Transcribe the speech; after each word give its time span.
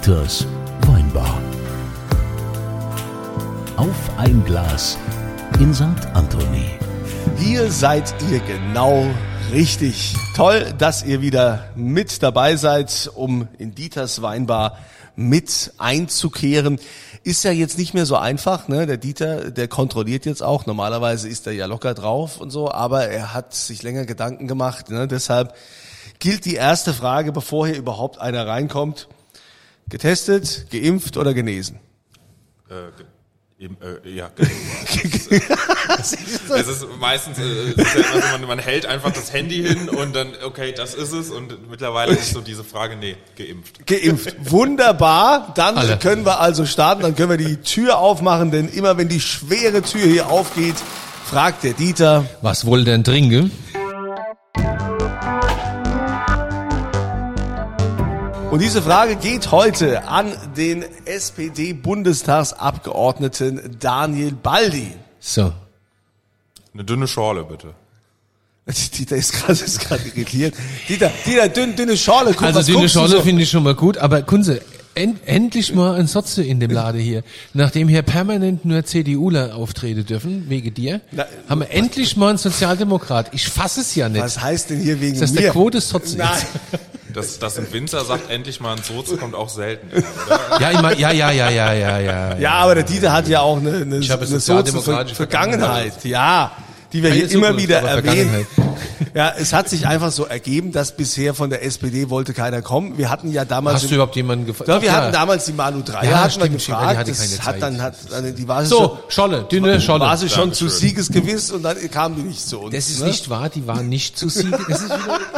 Dieters 0.00 0.46
Weinbar. 0.86 1.38
Auf 3.76 4.10
ein 4.16 4.42
Glas 4.46 4.96
in 5.58 5.74
St. 5.74 5.84
Anthony. 6.14 6.64
Hier 7.36 7.70
seid 7.70 8.14
ihr 8.30 8.40
genau 8.40 9.04
richtig. 9.52 10.14
Toll, 10.34 10.72
dass 10.78 11.02
ihr 11.02 11.20
wieder 11.20 11.68
mit 11.76 12.22
dabei 12.22 12.56
seid, 12.56 13.10
um 13.14 13.46
in 13.58 13.74
Dieters 13.74 14.22
Weinbar 14.22 14.78
mit 15.16 15.74
einzukehren. 15.76 16.80
Ist 17.22 17.44
ja 17.44 17.50
jetzt 17.50 17.76
nicht 17.76 17.92
mehr 17.92 18.06
so 18.06 18.16
einfach, 18.16 18.68
ne? 18.68 18.86
Der 18.86 18.96
Dieter, 18.96 19.50
der 19.50 19.68
kontrolliert 19.68 20.24
jetzt 20.24 20.42
auch. 20.42 20.64
Normalerweise 20.64 21.28
ist 21.28 21.46
er 21.46 21.52
ja 21.52 21.66
locker 21.66 21.92
drauf 21.92 22.40
und 22.40 22.48
so, 22.48 22.72
aber 22.72 23.08
er 23.08 23.34
hat 23.34 23.52
sich 23.52 23.82
länger 23.82 24.06
Gedanken 24.06 24.48
gemacht. 24.48 24.88
Ne? 24.88 25.06
Deshalb 25.06 25.54
gilt 26.20 26.46
die 26.46 26.54
erste 26.54 26.94
Frage, 26.94 27.32
bevor 27.32 27.66
hier 27.66 27.76
überhaupt 27.76 28.18
einer 28.18 28.46
reinkommt. 28.46 29.06
Getestet, 29.90 30.66
geimpft 30.70 31.16
oder 31.16 31.34
genesen? 31.34 31.78
Äh, 32.68 32.74
ge- 32.96 33.06
eben, 33.58 33.76
äh, 33.82 34.08
ja, 34.08 34.30
genau. 34.34 34.48
es 35.98 36.12
ist 36.12 36.86
meistens, 37.00 37.38
äh, 37.38 37.42
es 37.42 37.76
ist 37.76 37.94
ja 37.94 38.02
so, 38.12 38.38
man, 38.38 38.46
man 38.46 38.58
hält 38.60 38.86
einfach 38.86 39.12
das 39.12 39.32
Handy 39.32 39.62
hin 39.62 39.88
und 39.88 40.14
dann, 40.14 40.28
okay, 40.44 40.72
das 40.76 40.94
ist 40.94 41.12
es. 41.12 41.30
Und 41.30 41.68
mittlerweile 41.70 42.12
ist 42.14 42.32
so 42.32 42.40
diese 42.40 42.64
Frage, 42.64 42.96
nee, 42.96 43.16
geimpft. 43.36 43.86
Geimpft. 43.86 44.36
Wunderbar. 44.50 45.52
Dann 45.56 45.76
Alle. 45.76 45.98
können 45.98 46.24
wir 46.24 46.40
also 46.40 46.64
starten. 46.66 47.02
Dann 47.02 47.16
können 47.16 47.30
wir 47.30 47.36
die 47.36 47.56
Tür 47.56 47.98
aufmachen, 47.98 48.50
denn 48.50 48.68
immer 48.68 48.96
wenn 48.96 49.08
die 49.08 49.20
schwere 49.20 49.82
Tür 49.82 50.06
hier 50.06 50.28
aufgeht, 50.28 50.76
fragt 51.26 51.64
der 51.64 51.72
Dieter. 51.74 52.26
Was 52.42 52.64
wohl 52.64 52.84
denn 52.84 53.04
trinke? 53.04 53.50
Und 58.50 58.60
diese 58.60 58.82
Frage 58.82 59.14
geht 59.16 59.50
heute 59.52 60.04
an 60.08 60.32
den 60.56 60.84
SPD-Bundestagsabgeordneten 61.04 63.76
Daniel 63.78 64.32
Baldi. 64.32 64.92
So. 65.20 65.52
Eine 66.74 66.84
dünne 66.84 67.06
Schorle, 67.06 67.44
bitte. 67.44 67.68
Dieter 68.98 69.14
ist 69.16 69.32
gerade 69.32 69.52
ist 69.52 69.78
gerade 69.80 70.02
irritiert. 70.08 70.54
Dieter, 70.88 71.12
Dieter, 71.26 71.48
dünn, 71.48 71.76
dünne 71.76 71.96
Schorle. 71.96 72.32
Guck, 72.32 72.42
Also 72.42 72.58
was 72.60 72.66
dünne 72.66 72.88
Schorle 72.88 73.08
so? 73.10 73.20
finde 73.22 73.42
ich 73.42 73.50
schon 73.50 73.62
mal 73.62 73.74
gut, 73.76 73.98
aber 73.98 74.22
Kunze, 74.22 74.60
end, 74.94 75.20
endlich 75.26 75.72
mal 75.74 75.94
ein 75.94 76.06
Sotze 76.08 76.42
in 76.42 76.58
dem 76.60 76.70
Lade 76.72 76.98
hier. 76.98 77.22
Nachdem 77.54 77.86
hier 77.88 78.02
permanent 78.02 78.64
nur 78.64 78.84
CDUler 78.84 79.54
auftreten 79.54 80.04
dürfen, 80.06 80.46
wegen 80.48 80.74
dir, 80.74 81.00
Na, 81.12 81.26
haben 81.48 81.60
wir 81.60 81.70
endlich 81.70 82.16
mal 82.16 82.30
einen 82.30 82.38
Sozialdemokrat. 82.38 83.28
Ich 83.32 83.48
fasse 83.48 83.80
es 83.80 83.94
ja 83.94 84.08
nicht. 84.08 84.22
Was 84.22 84.40
heißt 84.40 84.70
denn 84.70 84.80
hier 84.80 85.00
wegen 85.00 85.12
Ist 85.14 85.22
das 85.22 85.30
mir? 85.32 85.42
der 85.42 85.52
Quote 85.52 85.80
Sotze 85.80 86.16
Nein. 86.18 86.30
jetzt? 86.72 86.84
Das, 87.12 87.38
das 87.38 87.58
ein 87.58 87.72
Winzer 87.72 88.04
sagt, 88.04 88.30
endlich 88.30 88.60
mal 88.60 88.76
ein 88.76 88.82
Soße 88.82 89.16
kommt 89.16 89.34
auch 89.34 89.48
selten. 89.48 89.90
Ja, 90.60 90.70
immer, 90.70 90.96
ja, 90.96 91.10
ja, 91.10 91.30
ja, 91.30 91.50
ja, 91.50 91.72
ja, 91.72 91.98
ja. 91.98 92.36
Ja, 92.38 92.52
aber 92.52 92.76
der 92.76 92.84
Dieter 92.84 93.12
hat 93.12 93.28
ja 93.28 93.40
auch 93.40 93.58
eine, 93.58 93.76
eine, 93.76 93.98
Ich 93.98 94.10
habe 94.10 94.22
eine 94.22 94.30
sozialdemokratische 94.30 95.16
Vergangenheit. 95.16 96.04
Ja, 96.04 96.52
die 96.92 97.02
wir 97.02 97.10
hier 97.10 97.30
immer 97.30 97.56
wieder 97.56 97.80
erwähnen. 97.82 98.46
Ja, 99.14 99.32
es 99.36 99.52
hat 99.52 99.68
sich 99.68 99.86
einfach 99.86 100.12
so 100.12 100.24
ergeben, 100.24 100.72
dass 100.72 100.96
bisher 100.96 101.34
von 101.34 101.50
der 101.50 101.64
SPD 101.64 102.10
wollte 102.10 102.32
keiner 102.34 102.62
kommen. 102.62 102.96
Wir 102.98 103.10
hatten 103.10 103.32
ja 103.32 103.44
damals 103.44 103.76
Hast 103.82 103.90
du 103.90 103.94
überhaupt 103.94 104.16
jemanden 104.16 104.46
gefragt? 104.46 104.68
Ja, 104.68 104.80
wir 104.82 104.92
hatten 104.92 105.12
damals 105.12 105.44
die 105.46 105.52
Manu 105.52 105.82
Dreier, 105.82 106.04
Ja, 106.10 106.16
hatten 106.18 106.24
wir 106.40 106.46
stimmt, 106.46 106.52
gefragt. 106.66 106.92
die 106.92 106.96
hatte 106.98 107.12
keine 107.12 107.30
hat 107.38 107.44
Zeit. 107.44 107.62
dann, 107.62 107.82
hat, 107.82 107.94
also 108.12 108.30
die 108.30 108.48
war 108.48 108.64
So, 108.64 108.98
Scholle, 109.08 109.44
dünne 109.50 109.80
Scholle. 109.80 110.00
war 110.04 110.16
sie 110.16 110.28
schon 110.28 110.52
zu 110.52 110.64
Dankeschön. 110.66 110.88
Siegesgewiss 110.88 111.50
und 111.50 111.62
dann 111.62 111.76
kam 111.90 112.16
die 112.16 112.22
nicht 112.22 112.40
zu 112.46 112.60
uns. 112.60 112.74
Das 112.74 112.88
ist 112.90 113.00
ne? 113.00 113.06
nicht 113.06 113.28
wahr, 113.30 113.48
die 113.48 113.66
waren 113.66 113.88
nicht 113.88 114.18
zu 114.18 114.28
Sieges. 114.28 114.60
Das 114.68 114.82
ist 114.82 114.92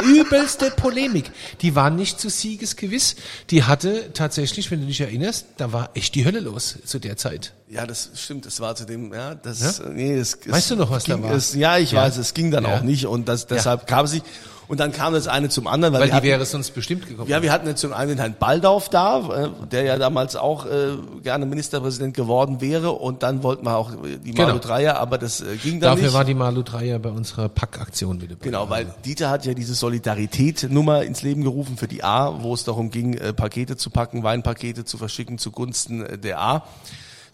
übelste 0.05 0.71
Polemik. 0.71 1.31
Die 1.61 1.75
waren 1.75 1.95
nicht 1.95 2.19
zu 2.19 2.29
Siegesgewiss. 2.29 3.15
Die 3.49 3.63
hatte 3.63 4.11
tatsächlich, 4.13 4.69
wenn 4.71 4.81
du 4.81 4.87
dich 4.87 5.01
erinnerst, 5.01 5.45
da 5.57 5.71
war 5.73 5.89
echt 5.93 6.15
die 6.15 6.25
Hölle 6.25 6.39
los 6.39 6.75
zu 6.85 6.99
der 6.99 7.17
Zeit. 7.17 7.53
Ja, 7.69 7.87
das 7.87 8.11
stimmt, 8.15 8.45
das 8.45 8.59
war 8.59 8.75
zu 8.75 8.85
dem, 8.85 9.11
ja, 9.11 9.33
das, 9.33 9.81
nee, 9.91 10.13
es, 10.13 10.37
es 10.45 10.51
Weißt 10.51 10.69
du 10.71 10.75
noch, 10.75 10.91
was 10.91 11.05
da 11.05 11.15
ging, 11.15 11.23
war? 11.23 11.31
Es, 11.31 11.55
ja, 11.55 11.77
ich 11.79 11.91
Ja. 11.93 12.01
weiß, 12.03 12.17
es 12.17 12.35
ging 12.35 12.51
dann 12.51 12.65
Ja. 12.65 12.75
auch 12.77 12.81
nicht 12.83 13.07
und 13.07 13.27
das, 13.33 13.47
deshalb 13.47 13.87
kam 13.87 14.07
sie, 14.07 14.21
und 14.69 14.79
dann 14.79 14.93
kam 14.93 15.13
das 15.13 15.27
eine 15.27 15.49
zum 15.49 15.67
anderen, 15.67 15.93
weil, 15.93 16.01
Weil 16.01 16.07
die 16.07 16.13
hatten, 16.15 16.25
wäre 16.25 16.45
sonst 16.45 16.73
bestimmt 16.73 17.05
gekommen. 17.07 17.29
ja, 17.29 17.41
wir 17.41 17.51
hatten 17.51 17.67
jetzt 17.67 17.81
zum 17.81 17.91
einen 17.91 18.09
den 18.11 18.17
Herrn 18.19 18.35
Baldauf 18.39 18.87
da, 18.87 19.43
äh, 19.45 19.49
der 19.71 19.83
ja 19.83 19.97
damals 19.97 20.37
auch 20.37 20.65
äh, 20.65 20.91
gerne 21.21 21.45
Ministerpräsident 21.45 22.15
geworden 22.15 22.61
wäre 22.61 22.91
und 22.93 23.23
dann 23.23 23.43
wollten 23.43 23.65
wir 23.65 23.75
auch 23.75 23.91
die 23.91 24.31
Malu 24.31 24.53
Genau. 24.53 24.57
Dreier, 24.59 24.97
aber 24.99 25.17
das 25.17 25.41
äh, 25.41 25.57
ging 25.57 25.81
dann 25.81 25.91
Dafür 25.91 26.05
nicht. 26.05 26.13
war 26.13 26.23
die 26.25 26.33
Malu 26.33 26.63
Dreier 26.63 26.97
bei 26.99 27.09
unserer 27.09 27.49
Packaktion 27.49 28.21
wieder. 28.21 28.35
Genau, 28.39 28.69
weil 28.69 28.87
Dieter 29.03 29.29
hat 29.29 29.45
ja 29.45 29.53
diese 29.53 29.75
Solidarität-Nummer 29.75 31.03
ins 31.03 31.21
Leben 31.23 31.43
gerufen 31.43 31.75
für 31.77 31.87
die 31.89 32.03
A, 32.03 32.41
wo 32.41 32.53
es 32.53 32.63
darum 32.63 32.89
ging, 32.89 33.15
äh, 33.15 33.33
Pakete 33.33 33.75
zu 33.75 33.89
packen, 33.89 34.23
Weinpakete 34.23 34.85
zu 34.85 34.97
verschicken 34.97 35.37
zugunsten 35.37 36.05
äh, 36.05 36.17
der 36.17 36.39
A. 36.39 36.63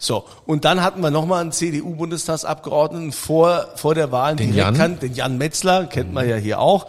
So, 0.02 0.24
und 0.46 0.64
dann 0.64 0.82
hatten 0.82 1.02
wir 1.02 1.10
nochmal 1.10 1.42
einen 1.42 1.52
CDU-Bundestagsabgeordneten 1.52 3.12
vor, 3.12 3.66
vor 3.76 3.94
der 3.94 4.10
Wahl, 4.10 4.34
Den 4.36 4.52
direkt 4.52 4.66
Jan? 4.68 4.76
kan- 4.76 4.98
den 4.98 5.14
Jan 5.14 5.36
Metzler, 5.38 5.84
kennt 5.86 6.14
man 6.14 6.26
ja 6.28 6.36
hier 6.36 6.58
auch. 6.58 6.86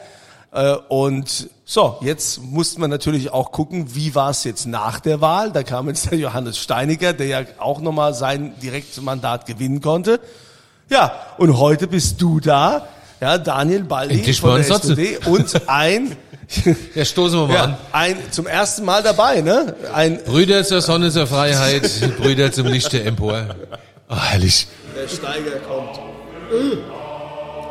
Äh, 0.53 0.75
Und 0.87 1.49
so, 1.65 1.97
jetzt 2.01 2.41
mussten 2.41 2.79
wir 2.81 2.87
natürlich 2.87 3.31
auch 3.31 3.51
gucken, 3.51 3.95
wie 3.95 4.15
war 4.15 4.29
es 4.29 4.43
jetzt 4.45 4.65
nach 4.65 4.99
der 5.01 5.19
Wahl. 5.21 5.51
Da 5.51 5.63
kam 5.63 5.87
jetzt 5.89 6.09
der 6.11 6.17
Johannes 6.19 6.57
Steiniger, 6.57 7.13
der 7.13 7.27
ja 7.27 7.41
auch 7.59 7.81
nochmal 7.81 8.13
sein 8.13 8.53
Direktmandat 8.61 9.45
gewinnen 9.45 9.81
konnte. 9.81 10.19
Ja, 10.89 11.13
und 11.37 11.57
heute 11.57 11.87
bist 11.87 12.21
du 12.21 12.39
da, 12.39 12.87
ja, 13.21 13.37
Daniel 13.37 13.83
Baldi 13.83 14.15
Endlich 14.15 14.41
von 14.41 14.51
der. 14.51 14.59
SPD 14.69 15.17
und 15.25 15.67
ein, 15.69 16.15
Ja, 16.95 17.05
stoßen 17.05 17.39
wir 17.39 17.47
mal 17.47 17.53
ja, 17.53 17.63
an. 17.63 17.77
ein 17.91 18.17
zum 18.31 18.47
ersten 18.47 18.85
Mal 18.85 19.03
dabei, 19.03 19.41
ne? 19.41 19.75
Ein 19.93 20.23
Brüder 20.23 20.63
zur 20.63 20.81
Sonne, 20.81 21.11
zur 21.11 21.27
Freiheit, 21.27 21.89
Brüder 22.17 22.51
zum 22.51 22.67
Lichte 22.67 23.01
empor. 23.03 23.55
Oh, 24.09 24.15
herrlich. 24.15 24.67
der 24.95 25.07
Steiger 25.07 25.57
kommt. 25.67 25.99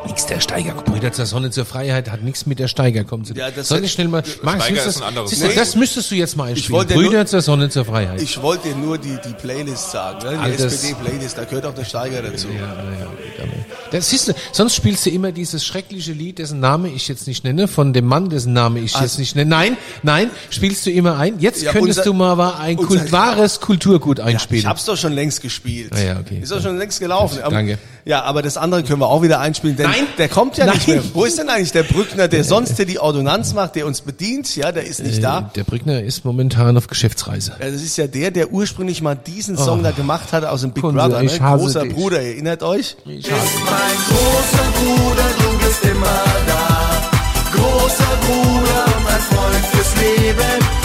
Nix 0.07 0.27
der 0.27 0.41
Steiger. 0.41 0.73
Brüder 0.75 1.13
zur 1.13 1.27
Sonne, 1.27 1.51
zur 1.51 1.65
Freiheit 1.65 2.11
hat 2.11 2.23
nichts 2.23 2.47
mit 2.47 2.59
der 2.59 2.69
Steiger 2.69 3.05
kommen 3.05 3.25
zu 3.25 3.35
tun. 3.35 3.41
Ja, 3.41 3.51
das 3.51 3.69
Soll 3.69 3.85
ich 3.85 3.93
schnell 3.93 4.09
mal, 4.09 4.23
Max, 4.43 4.65
Steiger 4.65 4.85
ist 4.87 4.97
ein 4.99 5.03
anderes 5.03 5.31
siehst 5.31 5.43
du, 5.43 5.47
Wort. 5.49 5.57
das 5.57 5.77
müsstest 5.77 6.11
du 6.11 6.15
jetzt 6.15 6.37
mal 6.37 6.45
einspielen. 6.51 6.87
Brüder 6.89 7.11
nur- 7.19 7.27
zur 7.27 7.43
Sonne, 7.43 7.69
zur 7.69 7.85
Freiheit. 7.85 8.21
Ich 8.23 8.41
wollte 8.41 8.69
dir 8.69 8.77
nur 8.77 8.97
die, 8.99 9.19
die 9.25 9.35
Playlist 9.35 9.91
sagen, 9.91 10.19
ne? 10.25 10.41
Die 10.47 10.63
SPD-Playlist, 10.63 11.37
da 11.39 11.45
gehört 11.45 11.67
auch 11.67 11.75
der 11.75 11.85
Steiger 11.85 12.23
dazu. 12.23 12.49
Ja, 12.49 12.61
ja, 12.67 12.73
aber- 12.73 13.91
Das 13.93 14.09
siehst 14.11 14.29
du, 14.29 14.33
sonst 14.53 14.75
spielst 14.75 15.05
du 15.07 15.11
immer 15.11 15.33
dieses 15.33 15.65
schreckliche 15.65 16.13
Lied, 16.13 16.39
dessen 16.39 16.61
Name 16.61 16.89
ich 16.89 17.07
jetzt 17.09 17.27
nicht 17.27 17.45
nenne, 17.45 17.69
von 17.69 17.93
dem 17.93 18.07
Mann, 18.07 18.31
dessen 18.31 18.53
Name 18.53 18.81
ich 18.81 18.99
jetzt 18.99 19.19
nicht 19.19 19.37
nenne. 19.37 19.51
Nein, 19.51 19.77
nein, 20.03 20.31
spielst 20.51 20.87
du 20.87 20.91
immer 20.91 21.19
ein. 21.19 21.39
Jetzt 21.41 21.63
Ja, 21.63 21.73
könntest 21.73 21.99
unser- 22.01 22.11
du 22.11 22.15
mal 22.15 22.55
ein 22.59 22.79
unser- 22.79 22.89
Kult, 23.01 23.13
wahres 23.13 23.61
Kulturgut 23.61 24.19
Ich 24.19 24.25
einspielen. 24.25 24.67
hab's 24.67 24.85
doch 24.87 24.97
schon 24.97 25.13
längst 25.13 25.43
gespielt. 25.43 25.93
Ah 25.95 26.01
ja, 26.01 26.19
okay. 26.21 26.39
Ist 26.43 26.51
doch 26.53 26.63
schon 26.63 26.79
längst 26.79 27.01
gelaufen. 27.01 27.39
Danke. 27.49 27.79
Ja, 28.07 28.23
aber 28.23 28.41
das 28.43 28.57
andere 28.57 28.83
können 28.83 29.01
wir 29.01 29.09
auch 29.09 29.23
wieder 29.23 29.41
einspielen, 29.41 29.77
denn 29.77 29.90
Nein. 29.91 30.07
der 30.19 30.29
kommt 30.29 30.57
ja 30.57 30.67
nicht 30.67 30.87
Nein. 30.89 30.97
mehr. 30.99 31.05
Wo 31.15 31.25
ist 31.25 31.39
denn 31.39 31.49
eigentlich 31.49 31.73
der 31.73 31.83
Brückner, 31.83 32.29
der 32.29 32.45
sonst 32.45 32.77
hier 32.77 32.87
die 32.87 32.99
Ordonnanz 32.99 33.53
macht, 33.55 33.75
der 33.77 33.87
uns 33.87 34.01
bedient? 34.01 34.55
Ja, 34.57 34.73
der 34.73 34.85
ist 34.87 35.03
nicht 35.03 35.19
Äh, 35.19 35.23
da. 35.23 35.51
Der 35.55 35.65
Brückner 35.65 36.03
ist 36.03 36.25
momentan 36.25 36.77
auf 36.77 36.87
Geschäftsreise. 36.87 37.53
Ja, 37.61 37.71
Das 37.71 37.83
ist 37.83 37.97
ja 37.97 38.07
der, 38.07 38.31
der 38.31 38.53
ursprünglich 38.53 39.03
mal 39.03 39.15
diesen 39.17 39.57
Song 39.57 39.83
da 39.83 39.91
gemacht 39.91 40.33
hat 40.33 40.45
aus 40.45 40.61
dem 40.63 40.73
Big 40.73 40.83
Kunze, 40.83 40.97
Brother, 40.99 41.23
ne? 41.23 41.29
Großer 41.59 41.83
dich. 41.83 41.95
Bruder, 41.95 42.21
erinnert 42.21 42.63
euch? 42.63 42.97
Ich 43.05 43.23
Bist 43.23 43.31
mein 43.31 43.97
großer 44.09 44.65
Bruder, 44.79 45.25
du 45.39 45.67
bist 45.67 45.85
immer 45.85 46.25
da. 46.47 47.11
Großer 47.55 48.17
Bruder 48.27 48.85
und 48.87 49.07
ein 49.07 49.21
Freund 49.21 49.67
fürs 49.73 49.95
Leben. 49.97 50.80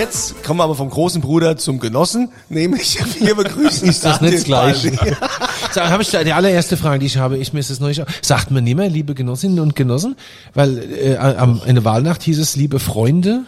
Jetzt 0.00 0.42
kommen 0.44 0.60
wir 0.60 0.64
aber 0.64 0.76
vom 0.76 0.88
großen 0.88 1.20
Bruder 1.20 1.58
zum 1.58 1.78
Genossen, 1.78 2.32
nämlich 2.48 2.98
wir 3.20 3.34
begrüßen 3.34 3.86
Ist 3.86 4.02
das 4.02 4.22
nicht 4.22 4.46
gleich? 4.46 4.80
So, 4.80 4.88
habe 5.82 6.02
ich 6.02 6.10
da, 6.10 6.24
die 6.24 6.32
allererste 6.32 6.78
Frage, 6.78 7.00
die 7.00 7.04
ich 7.04 7.18
habe, 7.18 7.36
ich 7.36 7.52
mir 7.52 7.60
ist 7.60 7.68
das 7.68 7.80
neulich, 7.80 8.00
sagt 8.22 8.50
man 8.50 8.64
nicht 8.64 8.76
mehr, 8.76 8.88
liebe 8.88 9.12
Genossinnen 9.12 9.60
und 9.60 9.76
Genossen, 9.76 10.16
weil 10.54 10.90
äh, 10.90 11.16
am 11.18 11.60
eine 11.60 11.84
Wahlnacht 11.84 12.22
hieß 12.22 12.38
es, 12.38 12.56
liebe 12.56 12.78
Freunde. 12.78 13.44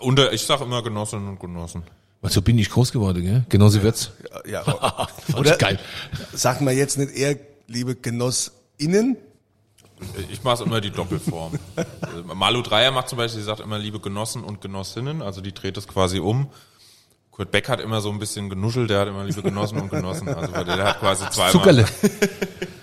Unter, 0.00 0.32
ich 0.32 0.40
sag 0.40 0.62
immer 0.62 0.82
Genossinnen 0.82 1.28
und 1.28 1.38
Genossen. 1.38 1.82
So 2.22 2.40
bin 2.40 2.56
ich 2.58 2.70
groß 2.70 2.90
geworden, 2.90 3.22
gell? 3.22 3.44
Genosse 3.50 3.82
wird's. 3.82 4.12
Ja, 4.50 4.64
Oder 5.36 5.58
geil. 5.58 5.78
Sagen 6.32 6.64
wir 6.64 6.72
jetzt 6.72 6.96
nicht 6.96 7.14
eher, 7.14 7.36
liebe 7.66 7.94
GenossInnen? 7.94 9.18
Ich 10.30 10.42
mache 10.42 10.64
immer 10.64 10.80
die 10.80 10.90
Doppelform. 10.90 11.58
Malu 12.34 12.62
Dreier 12.62 12.90
macht 12.90 13.08
zum 13.08 13.18
Beispiel, 13.18 13.40
sie 13.40 13.46
sagt 13.46 13.60
immer 13.60 13.78
liebe 13.78 14.00
Genossen 14.00 14.42
und 14.44 14.60
Genossinnen, 14.60 15.22
also 15.22 15.40
die 15.40 15.52
dreht 15.52 15.76
es 15.76 15.86
quasi 15.86 16.18
um. 16.20 16.48
Kurt 17.30 17.50
Beck 17.50 17.68
hat 17.68 17.80
immer 17.80 18.00
so 18.00 18.10
ein 18.10 18.18
bisschen 18.18 18.50
genuschelt, 18.50 18.90
der 18.90 19.00
hat 19.00 19.08
immer 19.08 19.24
liebe 19.24 19.42
Genossen 19.42 19.78
und 19.80 19.90
Genossen. 19.90 20.28
Also 20.28 20.64
der 20.64 20.84
hat 20.84 21.00
quasi 21.00 21.24
zweimal. 21.30 21.52
Zuckerle. 21.52 21.84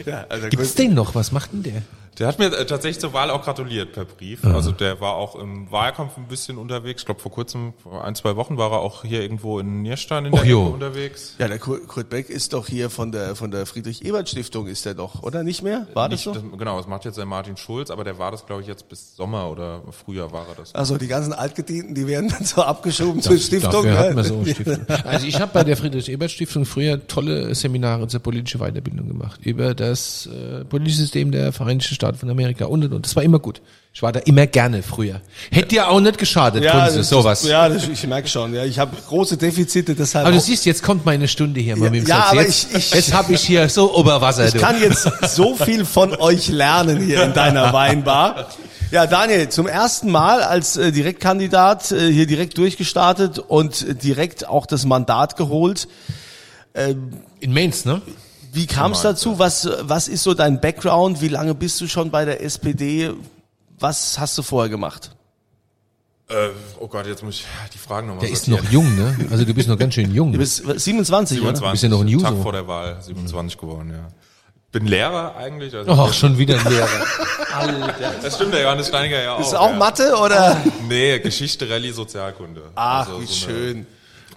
Ja, 0.05 0.25
also 0.29 0.47
Gibt's 0.47 0.73
den 0.73 0.93
noch? 0.93 1.15
Was 1.15 1.33
macht 1.33 1.51
denn 1.51 1.63
der? 1.63 1.81
Der 2.19 2.27
hat 2.27 2.39
mir 2.39 2.47
äh, 2.47 2.65
tatsächlich 2.65 2.99
zur 2.99 3.13
Wahl 3.13 3.29
auch 3.29 3.43
gratuliert 3.43 3.93
per 3.93 4.05
Brief. 4.05 4.43
Also 4.43 4.71
der 4.71 4.99
war 4.99 5.15
auch 5.15 5.35
im 5.35 5.69
Wahlkampf 5.71 6.17
ein 6.17 6.27
bisschen 6.27 6.57
unterwegs. 6.57 7.01
Ich 7.01 7.05
glaube, 7.05 7.21
vor 7.21 7.31
kurzem, 7.31 7.73
vor 7.83 8.03
ein, 8.03 8.15
zwei 8.15 8.35
Wochen 8.35 8.57
war 8.57 8.71
er 8.71 8.79
auch 8.79 9.03
hier 9.03 9.21
irgendwo 9.21 9.59
in 9.59 9.83
Nierstein 9.83 10.25
in 10.25 10.31
der 10.31 10.45
jo. 10.45 10.63
Ecke 10.63 10.73
unterwegs. 10.73 11.35
Ja, 11.37 11.47
der 11.47 11.59
Kurt 11.59 11.87
Kurt 11.87 12.09
Beck 12.09 12.29
ist 12.29 12.53
doch 12.53 12.67
hier 12.67 12.89
von 12.89 13.11
der 13.11 13.35
von 13.35 13.51
der 13.51 13.65
Friedrich-Ebert-Stiftung, 13.65 14.67
ist 14.67 14.85
der 14.85 14.95
doch, 14.95 15.21
oder 15.21 15.43
nicht 15.43 15.61
mehr? 15.61 15.87
War 15.93 16.09
das 16.09 16.19
Nicht, 16.19 16.23
so? 16.23 16.33
das, 16.33 16.57
genau, 16.57 16.77
das 16.77 16.87
macht 16.87 17.05
jetzt 17.05 17.17
der 17.17 17.25
Martin 17.25 17.55
Schulz, 17.55 17.91
aber 17.91 18.03
der 18.03 18.17
war 18.17 18.31
das, 18.31 18.45
glaube 18.45 18.63
ich, 18.63 18.67
jetzt 18.67 18.89
bis 18.89 19.15
Sommer 19.15 19.51
oder 19.51 19.83
Frühjahr 19.91 20.31
war 20.31 20.47
er 20.49 20.55
das. 20.55 20.73
Also 20.73 20.97
die 20.97 21.07
ganzen 21.07 21.33
Altgedienten, 21.33 21.93
die 21.93 22.07
werden 22.07 22.29
dann 22.29 22.45
so 22.45 22.63
abgeschoben 22.63 23.21
zur 23.21 23.37
Stiftung. 23.37 23.83
Dafür 23.83 23.97
hat 23.97 24.15
man 24.15 24.23
so 24.23 24.35
eine 24.35 24.45
Stiftung. 24.45 24.85
Also 25.03 25.27
ich 25.27 25.39
habe 25.39 25.51
bei 25.53 25.63
der 25.63 25.77
Friedrich-Ebert-Stiftung 25.77 26.65
früher 26.65 27.07
tolle 27.07 27.53
Seminare 27.53 28.07
zur 28.07 28.19
politischen 28.19 28.59
Weiterbildung 28.59 29.07
gemacht. 29.07 29.39
Über 29.43 29.73
das 29.75 30.27
äh, 30.27 30.65
politische 30.65 30.97
System 30.97 31.31
der 31.31 31.53
Vereinigten 31.53 31.93
Staaten 31.93 32.06
von 32.15 32.29
Amerika 32.29 32.65
und 32.65 32.83
und 32.85 32.93
und. 32.93 33.05
Das 33.05 33.15
war 33.15 33.23
immer 33.23 33.39
gut. 33.39 33.61
Ich 33.93 34.01
war 34.03 34.11
da 34.11 34.19
immer 34.19 34.45
gerne 34.45 34.83
früher. 34.83 35.21
Hätte 35.51 35.75
ja 35.75 35.87
auch 35.87 35.99
nicht 35.99 36.17
geschadet, 36.19 36.63
Ja, 36.63 36.79
Kunze, 36.83 36.97
das, 36.99 37.09
sowas. 37.09 37.43
ja 37.47 37.67
das, 37.67 37.87
ich 37.87 38.05
merke 38.07 38.27
schon. 38.27 38.53
Ja, 38.53 38.63
ich 38.63 38.77
habe 38.77 38.95
große 39.07 39.37
Defizite, 39.37 39.95
deshalb. 39.95 40.27
Aber 40.27 40.35
du 40.35 40.39
siehst, 40.39 40.65
jetzt 40.65 40.83
kommt 40.83 41.05
meine 41.05 41.27
Stunde 41.27 41.59
hier 41.59 41.75
mal 41.75 41.85
Ja, 41.85 41.91
mit 41.91 42.01
dem 42.03 42.07
ja, 42.07 42.17
Satz. 42.17 42.31
aber 42.31 42.41
Jetzt, 42.43 42.67
ich- 42.71 42.77
ich- 42.77 42.93
jetzt 42.93 43.13
habe 43.13 43.33
ich 43.33 43.41
hier 43.41 43.67
so 43.69 43.95
Oberwasser. 43.95 44.45
Ich 44.45 44.53
du. 44.53 44.59
kann 44.59 44.79
jetzt 44.79 45.09
so 45.35 45.55
viel 45.55 45.83
von 45.83 46.15
euch 46.15 46.47
lernen 46.49 47.01
hier 47.01 47.23
in 47.23 47.33
deiner 47.33 47.73
Weinbar. 47.73 48.49
Ja, 48.91 49.05
Daniel, 49.07 49.49
zum 49.49 49.67
ersten 49.67 50.09
Mal 50.11 50.43
als 50.43 50.77
äh, 50.77 50.91
Direktkandidat 50.91 51.91
äh, 51.91 52.11
hier 52.11 52.25
direkt 52.27 52.57
durchgestartet 52.57 53.39
und 53.39 53.81
äh, 53.85 53.95
direkt 53.95 54.47
auch 54.47 54.65
das 54.65 54.85
Mandat 54.85 55.35
geholt. 55.37 55.87
In 57.39 57.53
Mainz, 57.53 57.85
ne? 57.85 58.01
Wie 58.53 58.65
kam 58.67 58.91
es 58.91 59.01
dazu? 59.01 59.39
Was, 59.39 59.67
was 59.81 60.07
ist 60.07 60.23
so 60.23 60.33
dein 60.33 60.59
Background? 60.61 61.21
Wie 61.21 61.27
lange 61.27 61.53
bist 61.55 61.79
du 61.81 61.87
schon 61.87 62.09
bei 62.11 62.25
der 62.25 62.41
SPD? 62.43 63.11
Was 63.79 64.17
hast 64.19 64.37
du 64.37 64.41
vorher 64.43 64.69
gemacht? 64.69 65.11
Äh, 66.29 66.49
oh 66.79 66.87
Gott, 66.87 67.05
jetzt 67.07 67.23
muss 67.23 67.35
ich 67.35 67.45
die 67.73 67.77
Fragen 67.77 68.07
nochmal 68.07 68.25
Der 68.25 68.31
ist 68.33 68.47
noch 68.47 68.63
jung, 68.69 68.95
ne? 68.95 69.15
Also 69.31 69.45
du 69.45 69.53
bist 69.53 69.69
noch 69.69 69.77
ganz 69.77 69.93
schön 69.93 70.13
jung. 70.13 70.33
Du 70.33 70.39
bist 70.39 70.57
27, 70.57 71.39
oder? 71.41 71.55
27, 71.55 71.71
Bist 71.71 71.83
ja 71.83 71.89
noch 71.89 72.01
ein 72.01 72.07
User. 72.07 72.27
Tag 72.27 72.37
vor 72.41 72.51
der 72.51 72.67
Wahl, 72.67 72.97
27 73.01 73.57
geworden, 73.57 73.91
ja. 73.91 74.07
Bin 74.73 74.85
Lehrer 74.87 75.37
eigentlich. 75.37 75.73
Also 75.73 75.89
Ach, 75.91 76.13
schon 76.13 76.37
wieder 76.37 76.59
ein 76.59 76.69
Lehrer. 76.71 76.87
Das 78.21 78.35
stimmt, 78.35 78.53
der 78.53 78.61
Johannes 78.61 78.89
Steiniger 78.89 79.23
ja 79.23 79.33
auch. 79.33 79.39
Ist 79.39 79.55
auch 79.55 79.71
ja. 79.71 79.75
Mathe 79.77 80.15
oder? 80.15 80.61
Nee, 80.87 81.17
Geschichte, 81.19 81.67
Rallye, 81.67 81.91
Sozialkunde. 81.91 82.61
Ach, 82.75 83.07
Also 83.07 83.21
wie 83.21 83.25
so 83.25 83.45
eine- 83.47 83.55
schön. 83.55 83.87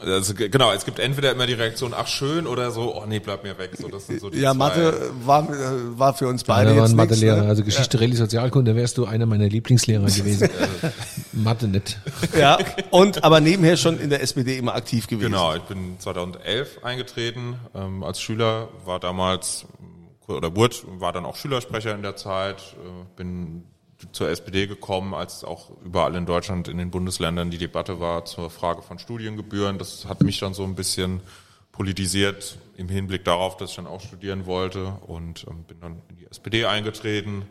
Also, 0.00 0.34
ge- 0.34 0.48
genau, 0.48 0.72
es 0.72 0.84
gibt 0.84 0.98
entweder 0.98 1.30
immer 1.32 1.46
die 1.46 1.52
Reaktion, 1.52 1.92
ach 1.96 2.06
schön, 2.06 2.46
oder 2.46 2.70
so, 2.70 2.96
oh 2.96 3.04
nee, 3.06 3.18
bleib 3.18 3.42
mir 3.44 3.58
weg. 3.58 3.72
So, 3.78 3.88
das 3.88 4.06
sind 4.06 4.20
so 4.20 4.30
die 4.30 4.38
Ja, 4.38 4.52
zwei. 4.52 4.58
Mathe 4.58 5.10
war, 5.24 5.42
äh, 5.44 5.98
war 5.98 6.14
für 6.14 6.26
uns 6.28 6.44
beide 6.44 6.70
Einer 6.70 6.80
war 6.80 6.86
jetzt 6.86 6.92
ein 6.92 6.96
nix, 6.96 7.10
Mathelehrer. 7.10 7.42
ne? 7.42 7.48
Also 7.48 7.64
Geschichte, 7.64 8.00
Rallye, 8.00 8.16
Sozialkunde, 8.16 8.74
wärst 8.76 8.96
du 8.98 9.04
einer 9.04 9.26
meiner 9.26 9.48
Lieblingslehrer 9.48 10.06
gewesen. 10.06 10.48
Mathe 11.32 11.68
nicht. 11.68 11.98
Ja, 12.38 12.58
und 12.90 13.22
aber 13.24 13.40
nebenher 13.40 13.76
schon 13.76 13.98
in 14.00 14.10
der 14.10 14.22
SPD 14.22 14.56
immer 14.58 14.74
aktiv 14.74 15.06
gewesen. 15.06 15.30
Genau, 15.32 15.54
ich 15.54 15.62
bin 15.62 15.96
2011 15.98 16.82
eingetreten 16.84 17.56
ähm, 17.74 18.02
als 18.02 18.20
Schüler, 18.20 18.68
war 18.84 19.00
damals 19.00 19.66
oder 20.28 20.54
wurde, 20.54 20.76
war 20.98 21.12
dann 21.12 21.24
auch 21.24 21.36
Schülersprecher 21.36 21.94
in 21.94 22.02
der 22.02 22.16
Zeit, 22.16 22.58
äh, 22.78 23.04
bin 23.16 23.64
zur 24.12 24.28
SPD 24.28 24.66
gekommen, 24.66 25.14
als 25.14 25.44
auch 25.44 25.70
überall 25.84 26.14
in 26.14 26.26
Deutschland 26.26 26.68
in 26.68 26.78
den 26.78 26.90
Bundesländern 26.90 27.50
die 27.50 27.58
Debatte 27.58 28.00
war 28.00 28.24
zur 28.24 28.50
Frage 28.50 28.82
von 28.82 28.98
Studiengebühren. 28.98 29.78
Das 29.78 30.06
hat 30.06 30.22
mich 30.22 30.38
dann 30.40 30.54
so 30.54 30.64
ein 30.64 30.74
bisschen 30.74 31.20
politisiert 31.72 32.58
im 32.76 32.88
Hinblick 32.88 33.24
darauf, 33.24 33.56
dass 33.56 33.70
ich 33.70 33.76
dann 33.76 33.86
auch 33.86 34.00
studieren 34.00 34.46
wollte 34.46 34.96
und 35.06 35.46
ähm, 35.48 35.64
bin 35.64 35.80
dann 35.80 36.02
in 36.08 36.16
die 36.16 36.26
SPD 36.26 36.66
eingetreten. 36.66 37.44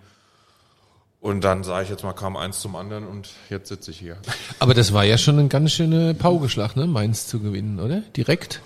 Und 1.22 1.44
dann 1.44 1.64
sage 1.64 1.84
ich 1.84 1.90
jetzt 1.90 2.04
mal, 2.04 2.14
kam 2.14 2.38
eins 2.38 2.62
zum 2.62 2.76
anderen 2.76 3.06
und 3.06 3.30
jetzt 3.50 3.68
sitze 3.68 3.92
ich 3.92 4.00
hier. 4.00 4.18
Aber 4.60 4.74
das 4.74 4.94
war 4.94 5.04
ja 5.04 5.18
schon 5.18 5.38
ein 5.38 5.50
ganz 5.50 5.74
schöner 5.74 6.14
Paugeschlag, 6.14 6.76
ne? 6.76 6.88
Mainz 6.88 7.28
zu 7.28 7.40
gewinnen, 7.40 7.80
oder? 7.80 8.02
Direkt? 8.16 8.62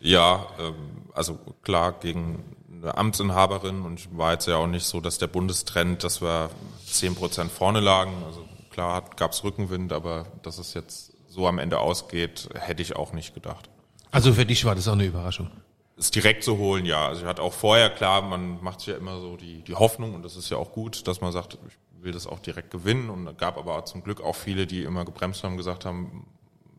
Ja, 0.00 0.46
ähm, 0.58 0.74
also 1.12 1.38
klar 1.62 1.92
gegen 1.92 2.42
eine 2.82 2.96
Amtsinhaberin 2.96 3.82
und 3.82 4.16
war 4.16 4.32
jetzt 4.32 4.46
ja 4.46 4.56
auch 4.56 4.66
nicht 4.66 4.84
so, 4.84 5.00
dass 5.00 5.18
der 5.18 5.28
Bundestrend, 5.28 6.02
dass 6.02 6.20
wir 6.20 6.50
zehn 6.86 7.14
Prozent 7.14 7.52
vorne 7.52 7.80
lagen. 7.80 8.12
Also 8.26 8.44
klar 8.70 9.04
gab 9.16 9.32
es 9.32 9.44
Rückenwind, 9.44 9.92
aber 9.92 10.26
dass 10.42 10.58
es 10.58 10.74
jetzt 10.74 11.12
so 11.28 11.46
am 11.46 11.58
Ende 11.58 11.78
ausgeht, 11.78 12.48
hätte 12.54 12.82
ich 12.82 12.96
auch 12.96 13.12
nicht 13.12 13.34
gedacht. 13.34 13.70
Also 14.10 14.34
für 14.34 14.44
dich 14.44 14.64
war 14.64 14.74
das 14.74 14.88
auch 14.88 14.92
eine 14.92 15.04
Überraschung. 15.04 15.50
Es 15.96 16.10
direkt 16.10 16.42
zu 16.42 16.58
holen, 16.58 16.84
ja. 16.84 17.06
Also 17.06 17.22
ich 17.22 17.26
hatte 17.26 17.42
auch 17.42 17.52
vorher, 17.52 17.88
klar, 17.88 18.22
man 18.22 18.62
macht 18.62 18.80
sich 18.80 18.88
ja 18.88 18.96
immer 18.96 19.20
so 19.20 19.36
die, 19.36 19.62
die 19.62 19.74
Hoffnung 19.74 20.14
und 20.14 20.24
das 20.24 20.36
ist 20.36 20.50
ja 20.50 20.56
auch 20.56 20.72
gut, 20.72 21.06
dass 21.06 21.20
man 21.20 21.32
sagt, 21.32 21.58
ich 21.68 22.02
will 22.02 22.12
das 22.12 22.26
auch 22.26 22.40
direkt 22.40 22.70
gewinnen 22.70 23.10
und 23.10 23.26
es 23.28 23.36
gab 23.36 23.56
aber 23.56 23.84
zum 23.84 24.02
Glück 24.02 24.20
auch 24.20 24.34
viele, 24.34 24.66
die 24.66 24.82
immer 24.82 25.04
gebremst 25.04 25.44
haben, 25.44 25.56
gesagt 25.56 25.84
haben, 25.84 26.26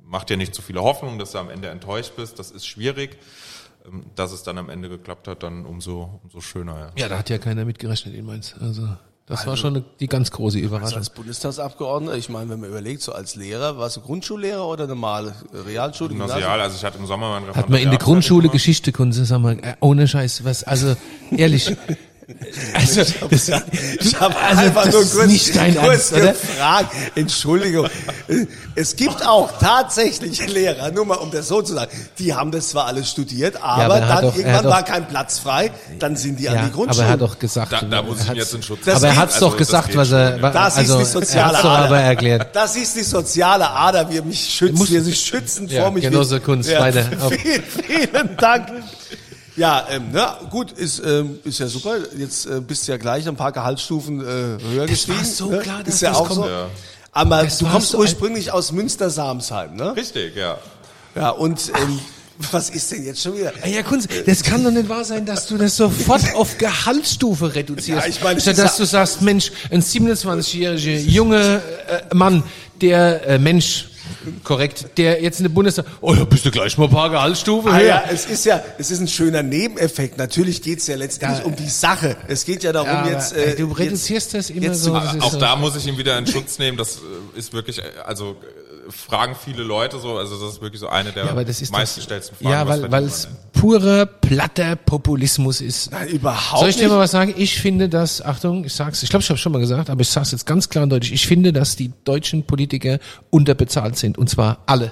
mach 0.03 0.25
dir 0.25 0.35
nicht 0.35 0.53
zu 0.53 0.61
viele 0.61 0.83
Hoffnungen, 0.83 1.17
dass 1.17 1.31
du 1.31 1.37
am 1.37 1.49
Ende 1.49 1.69
enttäuscht 1.69 2.15
bist, 2.17 2.37
das 2.37 2.51
ist 2.51 2.67
schwierig. 2.67 3.17
Ähm, 3.85 4.05
Dass 4.15 4.31
es 4.31 4.43
dann 4.43 4.57
am 4.57 4.69
Ende 4.69 4.89
geklappt 4.89 5.27
hat, 5.27 5.43
dann 5.43 5.65
umso, 5.65 6.19
umso 6.23 6.41
schöner, 6.41 6.77
ja. 6.79 6.91
Ja, 6.95 7.09
da 7.09 7.17
hat 7.17 7.29
ja 7.29 7.37
keiner 7.37 7.65
mitgerechnet 7.65 8.15
in 8.15 8.25
Mainz. 8.25 8.55
Also 8.59 8.87
das 9.25 9.47
war 9.47 9.55
schon 9.55 9.75
eine, 9.77 9.85
die 10.01 10.07
ganz 10.07 10.31
große 10.31 10.57
Also 10.57 10.67
Überraschung. 10.67 10.97
als 10.97 11.09
Bundestagsabgeordneter, 11.11 12.17
ich 12.17 12.27
meine, 12.29 12.49
wenn 12.49 12.59
man 12.59 12.69
überlegt, 12.69 13.01
so 13.01 13.13
als 13.13 13.35
Lehrer, 13.35 13.77
warst 13.77 13.95
du 13.97 14.01
Grundschullehrer 14.01 14.67
oder 14.67 14.85
normale 14.85 15.33
Realschule? 15.65 16.09
Gymnasial, 16.09 16.59
also 16.59 16.75
ich 16.75 16.83
hatte 16.83 16.97
im 16.97 17.05
Sommer 17.05 17.39
mein 17.39 17.47
Hat 17.55 17.69
man 17.69 17.79
in 17.79 17.89
der 17.89 17.93
Referendariat 17.93 18.01
Grundschule. 18.01 18.49
Geschichte 18.49 18.91
Kunze, 18.91 19.23
sag 19.25 19.39
mal, 19.39 19.57
äh, 19.59 19.75
ohne 19.79 20.07
Scheiß, 20.07 20.43
was, 20.43 20.63
also 20.65 20.95
ehrlich. 21.31 21.75
Also, 22.73 23.01
das, 23.29 23.49
Ich 23.99 24.19
habe 24.19 24.35
also, 24.37 24.61
einfach 24.61 24.85
das 24.85 24.93
nur 24.93 25.01
ist 25.03 25.13
kurz, 25.15 25.27
nicht 25.27 25.55
dein 25.55 25.75
kurz 25.75 26.11
Ernst, 26.11 26.13
oder? 26.13 26.31
gefragt. 26.33 26.95
Entschuldigung. 27.15 27.87
Es 28.75 28.95
gibt 28.95 29.25
auch 29.25 29.51
tatsächlich 29.59 30.45
Lehrer, 30.47 30.91
nur 30.91 31.05
mal 31.05 31.15
um 31.15 31.31
das 31.31 31.47
so 31.47 31.61
zu 31.61 31.73
sagen, 31.73 31.91
die 32.19 32.33
haben 32.33 32.51
das 32.51 32.69
zwar 32.69 32.85
alles 32.87 33.09
studiert, 33.09 33.57
aber, 33.61 33.83
aber 33.85 33.95
er 33.97 34.07
hat 34.07 34.09
dann 34.09 34.21
doch- 34.23 34.35
irgendwann 34.35 34.55
hat 34.55 34.65
doch- 34.65 34.69
war 34.71 34.83
kein 34.83 35.07
Platz 35.07 35.39
frei, 35.39 35.71
dann 35.99 36.15
sind 36.15 36.39
die 36.39 36.49
an 36.49 36.55
Ja, 36.55 36.61
die 36.61 36.67
aber 36.67 36.75
Grundschule. 36.75 37.05
er 37.07 37.11
hat 37.13 37.21
doch 37.21 37.39
gesagt, 37.39 37.71
Da, 37.71 37.81
da 37.81 38.01
muss 38.01 38.21
ich 38.21 38.27
er 38.27 38.33
ihn 38.33 38.37
jetzt 38.39 38.53
in 38.53 38.63
Schutz 38.63 38.87
aber 38.87 39.05
er 39.07 39.11
geht- 39.11 39.19
hat's 39.19 39.33
also 39.35 39.49
doch 39.49 39.57
gesagt, 39.57 39.95
was 39.95 40.11
er, 40.11 40.31
schon, 40.33 40.41
wa- 40.41 40.47
ja. 40.47 40.53
Das 40.53 40.77
also, 40.77 40.99
ist 40.99 41.07
die 41.07 41.11
soziale 41.13 41.57
er 41.57 41.65
Ader. 41.65 41.85
aber 41.85 41.99
erklärt. 41.99 42.55
Das 42.55 42.75
ist 42.75 42.95
die 42.95 43.03
soziale 43.03 43.69
Ader, 43.69 44.09
wie 44.09 44.17
er 44.17 44.23
mich 44.23 44.39
schützt, 44.53 44.89
wie 44.91 44.95
er 44.97 45.03
sich 45.03 45.19
schützend 45.19 45.71
Ja, 45.71 45.81
vor 45.83 45.91
mich 45.91 46.03
Genosse 46.03 46.39
Kunz, 46.39 46.67
weiter. 46.69 47.05
Auf- 47.21 47.33
Vielen, 47.33 47.63
vielen 47.63 48.37
Dank. 48.37 48.67
Ja, 49.55 49.85
ähm, 49.89 50.09
na, 50.11 50.39
gut, 50.49 50.71
ist, 50.71 50.99
ähm, 51.05 51.39
ist 51.43 51.59
ja 51.59 51.67
super. 51.67 51.97
Jetzt 52.17 52.45
äh, 52.47 52.59
bist 52.59 52.87
du 52.87 52.91
ja 52.91 52.97
gleich 52.97 53.27
ein 53.27 53.35
paar 53.35 53.51
Gehaltsstufen 53.51 54.21
äh, 54.21 54.23
höher 54.63 54.87
gestiegen. 54.87 55.17
war 55.17 55.25
so 55.25 55.49
ne? 55.51 55.59
klar, 55.59 55.83
dass 55.83 55.95
ist 55.95 56.01
ja 56.01 56.09
das 56.09 56.17
auch 56.17 56.27
kommt. 56.27 56.45
so. 56.45 56.49
Ja. 56.49 56.69
Aber 57.11 57.43
Das 57.43 57.59
du 57.59 57.67
kommst 57.67 57.93
ursprünglich 57.93 58.51
aus 58.51 58.71
Münster-Samsheim, 58.71 59.75
ne? 59.75 59.95
Richtig, 59.95 60.35
ja. 60.35 60.57
Ja, 61.15 61.29
und 61.29 61.71
ähm, 61.79 61.99
was 62.51 62.71
ist 62.71 62.91
denn 62.91 63.05
jetzt 63.05 63.21
schon 63.21 63.37
wieder? 63.37 63.51
Ja, 63.67 63.83
Kunz, 63.83 64.07
das 64.25 64.41
kann 64.41 64.63
doch 64.63 64.71
nicht 64.71 64.89
wahr 64.89 65.03
sein, 65.05 65.23
dass 65.23 65.45
du 65.45 65.57
das 65.57 65.77
sofort 65.77 66.33
auf 66.33 66.57
Gehaltsstufe 66.57 67.53
reduzierst. 67.53 68.03
Ja, 68.05 68.09
ich 68.09 68.23
meine, 68.23 68.41
Statt 68.41 68.57
das 68.57 68.63
dass 68.63 68.77
du 68.77 68.85
sagst, 68.85 69.21
Mensch, 69.21 69.51
ein 69.69 69.83
27-jähriger 69.83 70.97
junge 70.97 71.61
äh, 71.87 72.15
Mann, 72.15 72.41
der 72.81 73.27
äh, 73.27 73.39
Mensch, 73.39 73.89
korrekt, 74.43 74.97
der 74.97 75.21
jetzt 75.21 75.39
in 75.39 75.43
der 75.45 75.49
Bundestag, 75.51 75.85
oh, 76.01 76.13
da 76.13 76.25
bist 76.25 76.45
du 76.45 76.51
gleich 76.51 76.77
mal 76.77 76.85
ein 76.85 76.89
paar 76.91 77.09
Gehaltsstufen 77.09 77.71
Ah, 77.71 77.77
höher. 77.77 77.85
ja, 77.87 78.03
es 78.11 78.25
ist 78.25 78.45
ja, 78.45 78.61
es 78.77 78.91
ist 78.91 78.99
ein 78.99 79.07
schöner 79.07 79.43
Nebeneffekt. 79.43 80.17
Natürlich 80.17 80.61
geht's 80.61 80.87
ja 80.87 80.95
letztendlich 80.95 81.39
Ja. 81.39 81.45
um 81.45 81.55
die 81.55 81.69
Sache. 81.69 82.15
Es 82.27 82.45
geht 82.45 82.63
ja 82.63 82.71
darum 82.73 82.89
Ja, 82.89 83.07
jetzt. 83.09 83.33
äh, 83.33 83.55
du 83.55 83.67
jetzt, 83.69 83.79
reduzierst 83.79 84.33
das 84.33 84.49
immer 84.49 84.61
jetzt 84.63 84.83
so. 84.83 84.93
das 84.93 85.19
Auch 85.21 85.31
so. 85.31 85.39
da 85.39 85.55
muss 85.55 85.75
ich 85.75 85.87
ihn 85.87 85.97
wieder 85.97 86.17
in 86.17 86.27
Schutz 86.27 86.59
nehmen. 86.59 86.77
Das 86.77 86.97
äh, 86.97 87.39
ist 87.39 87.53
wirklich, 87.53 87.79
äh, 87.79 87.83
also 88.05 88.31
äh, 88.31 88.91
fragen 88.91 89.35
viele 89.41 89.63
Leute 89.63 89.99
so, 89.99 90.17
also 90.17 90.37
das 90.43 90.55
ist 90.55 90.61
wirklich 90.61 90.81
so 90.81 90.89
eine 90.89 91.11
der 91.13 91.25
Ja, 91.25 91.31
aber 91.31 91.45
das 91.45 91.61
ist 91.61 91.71
meistgestellten 91.71 92.35
Fragen. 92.35 92.51
Ja, 92.51 92.67
was 92.67 92.81
weil, 92.81 92.91
weil 92.91 93.03
es? 93.05 93.27
Purer, 93.63 94.05
platter 94.05 94.75
Populismus 94.75 95.61
ist. 95.61 95.89
Nein, 95.93 96.09
überhaupt 96.09 96.59
Soll 96.59 96.67
ich 96.67 96.75
dir 96.75 96.89
mal 96.89 96.99
was 96.99 97.11
sagen? 97.11 97.33
Ich 97.37 97.61
finde, 97.61 97.87
dass, 97.87 98.21
Achtung, 98.21 98.65
ich 98.65 98.73
sag's, 98.73 99.01
ich 99.03 99.09
glaube, 99.09 99.23
ich 99.23 99.29
habe 99.29 99.37
schon 99.37 99.53
mal 99.53 99.59
gesagt, 99.59 99.89
aber 99.89 100.01
ich 100.01 100.09
sag's 100.09 100.33
jetzt 100.33 100.45
ganz 100.45 100.67
klar 100.67 100.83
und 100.83 100.89
deutlich. 100.89 101.13
Ich 101.13 101.25
finde, 101.25 101.53
dass 101.53 101.77
die 101.77 101.93
deutschen 102.03 102.43
Politiker 102.43 102.99
unterbezahlt 103.29 103.95
sind 103.97 104.17
und 104.17 104.29
zwar 104.29 104.63
alle. 104.65 104.91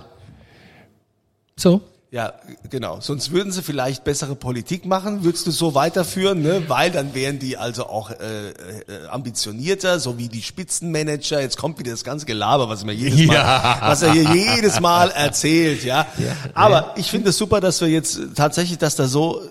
So. 1.58 1.82
Ja, 2.14 2.34
genau. 2.70 3.00
Sonst 3.00 3.32
würden 3.32 3.54
sie 3.54 3.64
vielleicht 3.64 4.04
bessere 4.04 4.36
Politik 4.36 4.86
machen, 4.86 5.24
würdest 5.24 5.48
du 5.48 5.52
so 5.52 5.76
weiterführen, 5.76 6.42
ne? 6.42 6.64
weil 6.68 6.92
dann 6.92 7.16
wären 7.16 7.40
die 7.40 7.56
also 7.56 7.86
auch 7.86 8.12
äh, 8.12 8.50
äh, 8.50 9.08
ambitionierter, 9.10 9.98
so 10.02 10.18
wie 10.18 10.28
die 10.28 10.42
Spitzenmanager. 10.42 11.40
Jetzt 11.40 11.56
kommt 11.58 11.80
wieder 11.80 11.92
das 11.92 12.04
ganze 12.04 12.26
Gelaber, 12.26 12.68
was 12.68 12.82
er 12.82 12.88
mir 12.88 12.96
jedes 12.96 13.26
Mal, 13.28 13.34
Ja. 13.36 13.78
was 13.80 14.02
er 14.02 14.12
hier 14.12 14.24
jedes 14.36 14.82
Mal 14.82 15.10
erzählt, 15.12 15.86
ja. 15.86 16.06
Aber 16.54 16.96
ich 16.98 17.10
finde 17.10 17.30
es 17.30 17.38
super, 17.38 17.62
dass 17.62 17.80
wir 17.80 17.88
jetzt 17.88 18.20
tatsächlich, 18.36 18.78
dass 18.78 18.98
da 18.98 19.08
so 19.08 19.42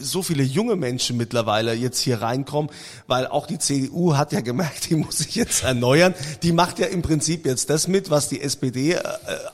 so 0.00 0.22
viele 0.22 0.42
junge 0.42 0.76
Menschen 0.76 1.16
mittlerweile 1.16 1.74
jetzt 1.74 1.98
hier 1.98 2.22
reinkommen, 2.22 2.70
weil 3.06 3.26
auch 3.26 3.46
die 3.46 3.58
CDU 3.58 4.16
hat 4.16 4.32
ja 4.32 4.40
gemerkt, 4.40 4.90
die 4.90 4.94
muss 4.94 5.18
sich 5.18 5.34
jetzt 5.34 5.64
erneuern. 5.64 6.14
Die 6.42 6.52
macht 6.52 6.78
ja 6.78 6.86
im 6.86 7.02
Prinzip 7.02 7.46
jetzt 7.46 7.68
das 7.68 7.88
mit, 7.88 8.08
was 8.10 8.28
die 8.28 8.40
SPD 8.40 8.92
äh, 8.92 9.00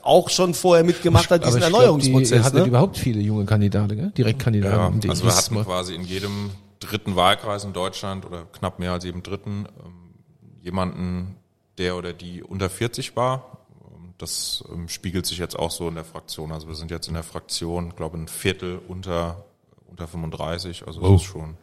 auch 0.02 0.28
schon 0.28 0.54
vorher 0.54 0.84
mitgemacht 0.84 1.30
hat, 1.30 1.46
diesen 1.46 1.62
Erneuerungsprozess. 1.62 2.47
Hattet 2.48 2.62
ne? 2.62 2.68
überhaupt 2.68 2.96
viele 2.96 3.20
junge 3.20 3.44
Kandidaten, 3.44 3.96
gell? 3.96 4.10
Direktkandidaten. 4.10 5.00
Ja, 5.00 5.10
also 5.10 5.24
wir 5.24 5.36
hatten 5.36 5.64
quasi 5.64 5.94
in 5.94 6.02
jedem 6.02 6.50
dritten 6.80 7.16
Wahlkreis 7.16 7.64
in 7.64 7.72
Deutschland 7.72 8.24
oder 8.24 8.44
knapp 8.52 8.78
mehr 8.78 8.92
als 8.92 9.04
jedem 9.04 9.22
dritten 9.22 9.66
ähm, 9.84 10.14
jemanden, 10.62 11.36
der 11.78 11.96
oder 11.96 12.12
die 12.12 12.42
unter 12.42 12.68
40 12.70 13.16
war. 13.16 13.64
Ähm, 13.82 14.14
Das 14.18 14.64
ähm, 14.72 14.88
spiegelt 14.88 15.26
sich 15.26 15.38
jetzt 15.38 15.58
auch 15.58 15.70
so 15.70 15.88
in 15.88 15.94
der 15.94 16.04
Fraktion. 16.04 16.52
Also 16.52 16.68
wir 16.68 16.74
sind 16.74 16.90
jetzt 16.90 17.08
in 17.08 17.14
der 17.14 17.22
Fraktion, 17.22 17.94
glaube 17.96 18.18
ein 18.18 18.28
Viertel 18.28 18.80
unter 18.86 19.44
unter 19.88 20.06
35. 20.06 20.86
Also 20.86 21.00
das 21.00 21.22
ist 21.22 21.26
schon. 21.26 21.56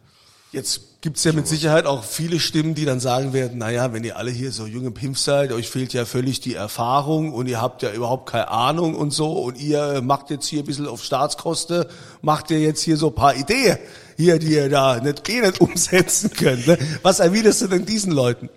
Jetzt 0.51 1.01
gibt's 1.01 1.23
ja 1.23 1.33
mit 1.33 1.47
Sicherheit 1.47 1.85
auch 1.85 2.03
viele 2.03 2.39
Stimmen, 2.39 2.75
die 2.75 2.85
dann 2.85 2.99
sagen 2.99 3.33
werden, 3.33 3.57
naja, 3.57 3.93
wenn 3.93 4.03
ihr 4.03 4.17
alle 4.17 4.31
hier 4.31 4.51
so 4.51 4.65
junge 4.65 4.91
Pimps 4.91 5.23
seid, 5.23 5.51
euch 5.51 5.69
fehlt 5.69 5.93
ja 5.93 6.05
völlig 6.05 6.39
die 6.39 6.55
Erfahrung 6.55 7.33
und 7.33 7.47
ihr 7.47 7.61
habt 7.61 7.83
ja 7.83 7.91
überhaupt 7.91 8.29
keine 8.29 8.47
Ahnung 8.47 8.95
und 8.95 9.11
so 9.11 9.33
und 9.33 9.57
ihr 9.57 10.01
macht 10.01 10.29
jetzt 10.29 10.47
hier 10.47 10.63
ein 10.63 10.65
bisschen 10.65 10.87
auf 10.87 11.03
Staatskoste, 11.03 11.89
macht 12.21 12.49
ihr 12.51 12.59
jetzt 12.59 12.81
hier 12.81 12.97
so 12.97 13.09
ein 13.09 13.15
paar 13.15 13.35
Ideen 13.35 13.77
hier, 14.17 14.39
die 14.39 14.53
ihr 14.53 14.69
da 14.69 14.99
nicht, 14.99 15.27
eh 15.29 15.41
nicht 15.41 15.59
umsetzen 15.61 16.31
könnt. 16.31 16.65
Ne? 16.65 16.77
Was 17.01 17.19
erwiderst 17.19 17.61
du 17.61 17.67
denn 17.67 17.85
diesen 17.85 18.11
Leuten? 18.11 18.49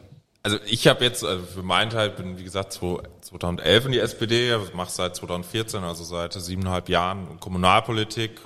Also 0.43 0.59
ich 0.67 0.87
habe 0.87 1.05
jetzt, 1.05 1.25
also 1.25 1.45
für 1.45 1.63
meinen 1.63 1.91
Teil 1.91 2.11
bin 2.11 2.39
wie 2.39 2.45
gesagt 2.45 2.73
2011 2.73 3.87
in 3.87 3.93
die 3.93 3.99
SPD, 3.99 4.57
mache 4.73 4.91
seit 4.91 5.17
2014, 5.17 5.85
also 5.85 6.05
seit 6.05 6.33
siebeneinhalb 6.33 6.89
Jahren 6.89 7.41
Kommunalpolitik, 7.41 8.41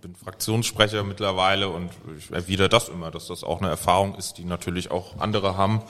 bin 0.00 0.14
Fraktionssprecher 0.14 1.04
mittlerweile 1.04 1.68
und 1.68 1.90
ich 2.16 2.30
erwidere 2.30 2.68
das 2.68 2.88
immer, 2.88 3.10
dass 3.10 3.26
das 3.26 3.44
auch 3.44 3.60
eine 3.60 3.68
Erfahrung 3.68 4.14
ist, 4.14 4.38
die 4.38 4.44
natürlich 4.44 4.90
auch 4.90 5.18
andere 5.18 5.56
haben. 5.56 5.82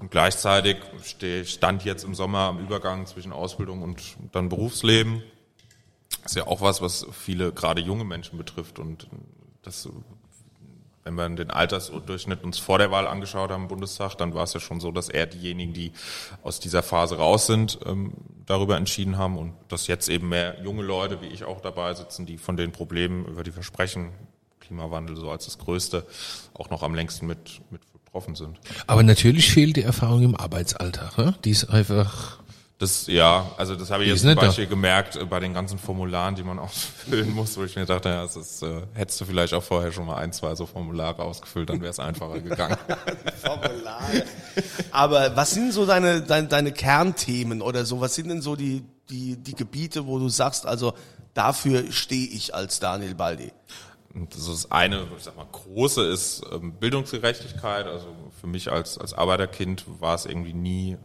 Und 0.00 0.10
gleichzeitig 0.10 0.76
stand 1.44 1.84
jetzt 1.84 2.04
im 2.04 2.14
Sommer 2.14 2.40
am 2.40 2.58
Übergang 2.58 3.06
zwischen 3.06 3.32
Ausbildung 3.32 3.82
und 3.82 4.02
dann 4.32 4.48
Berufsleben. 4.48 5.22
Das 6.22 6.32
ist 6.32 6.36
ja 6.36 6.46
auch 6.46 6.60
was, 6.60 6.82
was 6.82 7.06
viele 7.12 7.52
gerade 7.52 7.80
junge 7.80 8.04
Menschen 8.04 8.38
betrifft 8.38 8.78
und 8.78 9.08
das 9.62 9.88
wenn 11.04 11.14
wir 11.14 11.28
den 11.28 11.50
Altersdurchschnitt 11.50 12.42
uns 12.42 12.58
vor 12.58 12.78
der 12.78 12.90
Wahl 12.90 13.06
angeschaut 13.06 13.50
haben 13.50 13.64
im 13.64 13.68
Bundestag, 13.68 14.16
dann 14.16 14.34
war 14.34 14.44
es 14.44 14.54
ja 14.54 14.60
schon 14.60 14.80
so, 14.80 14.90
dass 14.90 15.08
eher 15.08 15.26
diejenigen, 15.26 15.72
die 15.72 15.92
aus 16.42 16.60
dieser 16.60 16.82
Phase 16.82 17.16
raus 17.16 17.46
sind, 17.46 17.78
ähm, 17.86 18.12
darüber 18.46 18.76
entschieden 18.76 19.18
haben 19.18 19.38
und 19.38 19.54
dass 19.68 19.86
jetzt 19.86 20.08
eben 20.08 20.28
mehr 20.28 20.62
junge 20.62 20.82
Leute, 20.82 21.20
wie 21.20 21.26
ich 21.26 21.44
auch 21.44 21.60
dabei 21.60 21.94
sitzen, 21.94 22.26
die 22.26 22.38
von 22.38 22.56
den 22.56 22.72
Problemen, 22.72 23.26
über 23.26 23.44
die 23.44 23.52
Versprechen, 23.52 24.12
Klimawandel 24.60 25.16
so 25.16 25.30
als 25.30 25.44
das 25.44 25.58
Größte, 25.58 26.06
auch 26.54 26.70
noch 26.70 26.82
am 26.82 26.94
längsten 26.94 27.26
mit, 27.26 27.60
mit 27.70 27.82
betroffen 28.14 28.36
sind. 28.36 28.58
Aber 28.86 29.02
natürlich 29.02 29.50
fehlt 29.50 29.76
die 29.76 29.82
Erfahrung 29.82 30.22
im 30.22 30.36
Arbeitsalltag. 30.36 31.18
Ne? 31.18 31.34
Die 31.44 31.50
ist 31.50 31.64
einfach 31.64 32.38
Das, 32.78 33.06
ja, 33.06 33.52
also 33.56 33.76
das 33.76 33.90
habe 33.90 34.02
ich 34.02 34.08
Die 34.08 34.12
jetzt 34.12 34.22
zum 34.22 34.30
nicht 34.30 34.42
da. 34.42 34.46
Beispiel 34.46 34.66
gemerkt 34.66 35.14
äh, 35.14 35.24
bei 35.24 35.38
den 35.38 35.54
ganzen 35.54 35.78
Formularen, 35.78 36.34
die 36.34 36.42
man 36.42 36.58
ausfüllen 36.60 37.30
muss, 37.30 37.56
wo 37.56 37.62
ich 37.64 37.76
mir 37.76 37.86
dachte, 37.86 38.08
ja, 38.08 38.22
das 38.22 38.34
ist, 38.36 38.62
äh, 38.62 38.82
hättest 38.94 39.20
du 39.20 39.26
vielleicht 39.26 39.54
auch 39.54 39.62
vorher 39.62 39.92
schon 39.92 40.06
mal 40.06 40.16
ein, 40.16 40.32
zwei 40.32 40.54
so 40.56 40.66
Formulare 40.66 41.22
ausgefüllt, 41.22 41.70
dann 41.70 41.80
wäre 41.80 41.90
es 41.90 42.00
einfacher 42.00 42.40
gegangen. 42.40 42.76
Formulare. 43.42 44.24
Aber 44.90 45.36
was 45.36 45.52
sind 45.52 45.72
so 45.72 45.86
deine, 45.86 46.22
deine, 46.22 46.48
deine 46.48 46.72
Kernthemen 46.72 47.62
oder 47.62 47.84
so? 47.84 48.00
Was 48.00 48.16
sind 48.16 48.28
denn 48.28 48.42
so 48.42 48.56
die, 48.56 48.84
die, 49.08 49.36
die 49.36 49.54
Gebiete, 49.54 50.06
wo 50.06 50.18
du 50.18 50.28
sagst, 50.28 50.66
also 50.66 50.94
dafür 51.32 51.92
stehe 51.92 52.26
ich 52.26 52.56
als 52.56 52.80
Daniel 52.80 53.14
Baldi? 53.14 53.52
Und 54.14 54.34
das 54.34 54.46
ist 54.46 54.70
eine, 54.72 55.06
ich 55.16 55.24
sag 55.24 55.36
mal, 55.36 55.46
große 55.50 56.04
ist 56.04 56.42
ähm, 56.52 56.72
Bildungsgerechtigkeit. 56.72 57.86
Also 57.86 58.06
für 58.40 58.46
mich 58.46 58.70
als, 58.70 58.98
als 58.98 59.12
Arbeiterkind 59.12 59.84
war 60.00 60.14
es 60.14 60.24
irgendwie 60.24 60.54
nie 60.54 60.96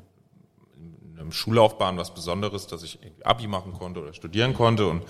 einem 1.20 1.32
Schullaufbahn 1.32 1.98
was 1.98 2.14
Besonderes, 2.14 2.68
dass 2.68 2.84
ich 2.84 3.04
irgendwie 3.04 3.26
Abi 3.26 3.48
machen 3.48 3.74
konnte 3.74 4.02
oder 4.02 4.14
studieren 4.14 4.54
konnte. 4.54 4.88
Und 4.88 5.04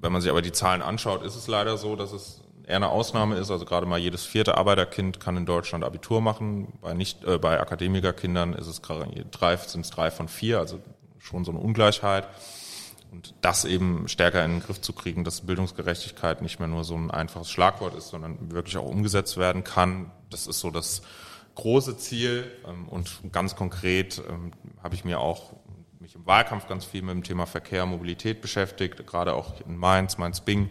wenn 0.00 0.12
man 0.12 0.22
sich 0.22 0.30
aber 0.30 0.42
die 0.42 0.52
Zahlen 0.52 0.82
anschaut, 0.82 1.22
ist 1.22 1.36
es 1.36 1.48
leider 1.48 1.76
so, 1.76 1.96
dass 1.96 2.12
es 2.12 2.42
eher 2.66 2.76
eine 2.76 2.88
Ausnahme 2.88 3.36
ist. 3.36 3.50
Also 3.50 3.64
gerade 3.64 3.86
mal 3.86 3.98
jedes 3.98 4.24
vierte 4.24 4.56
Arbeiterkind 4.56 5.20
kann 5.20 5.36
in 5.36 5.46
Deutschland 5.46 5.84
Abitur 5.84 6.20
machen. 6.20 6.78
Bei 6.80 6.94
nicht, 6.94 7.24
äh, 7.24 7.38
bei 7.38 7.60
Akademikerkindern 7.60 8.52
ist 8.54 8.66
es 8.66 8.80
drei, 8.80 9.56
sind 9.56 9.84
es 9.84 9.90
drei 9.90 10.10
von 10.10 10.28
vier, 10.28 10.58
also 10.58 10.80
schon 11.18 11.44
so 11.44 11.52
eine 11.52 11.60
Ungleichheit. 11.60 12.28
Und 13.12 13.34
das 13.40 13.64
eben 13.64 14.08
stärker 14.08 14.44
in 14.44 14.52
den 14.52 14.60
Griff 14.60 14.80
zu 14.80 14.92
kriegen, 14.92 15.24
dass 15.24 15.42
Bildungsgerechtigkeit 15.42 16.42
nicht 16.42 16.58
mehr 16.58 16.68
nur 16.68 16.84
so 16.84 16.94
ein 16.96 17.10
einfaches 17.10 17.50
Schlagwort 17.50 17.94
ist, 17.94 18.08
sondern 18.08 18.50
wirklich 18.50 18.76
auch 18.76 18.84
umgesetzt 18.84 19.36
werden 19.36 19.64
kann. 19.64 20.10
Das 20.28 20.46
ist 20.46 20.60
so 20.60 20.70
das 20.70 21.02
große 21.56 21.98
Ziel. 21.98 22.50
Ähm, 22.66 22.88
Und 22.88 23.20
ganz 23.32 23.56
konkret 23.56 24.22
ähm, 24.28 24.52
habe 24.82 24.94
ich 24.94 25.04
mir 25.04 25.18
auch 25.20 25.54
mich 25.98 26.14
im 26.14 26.24
Wahlkampf 26.24 26.68
ganz 26.68 26.84
viel 26.84 27.02
mit 27.02 27.14
dem 27.14 27.24
Thema 27.24 27.46
Verkehr, 27.46 27.84
Mobilität 27.84 28.40
beschäftigt, 28.40 29.04
gerade 29.06 29.34
auch 29.34 29.60
in 29.66 29.76
Mainz, 29.76 30.18
Mainz-Bing, 30.18 30.70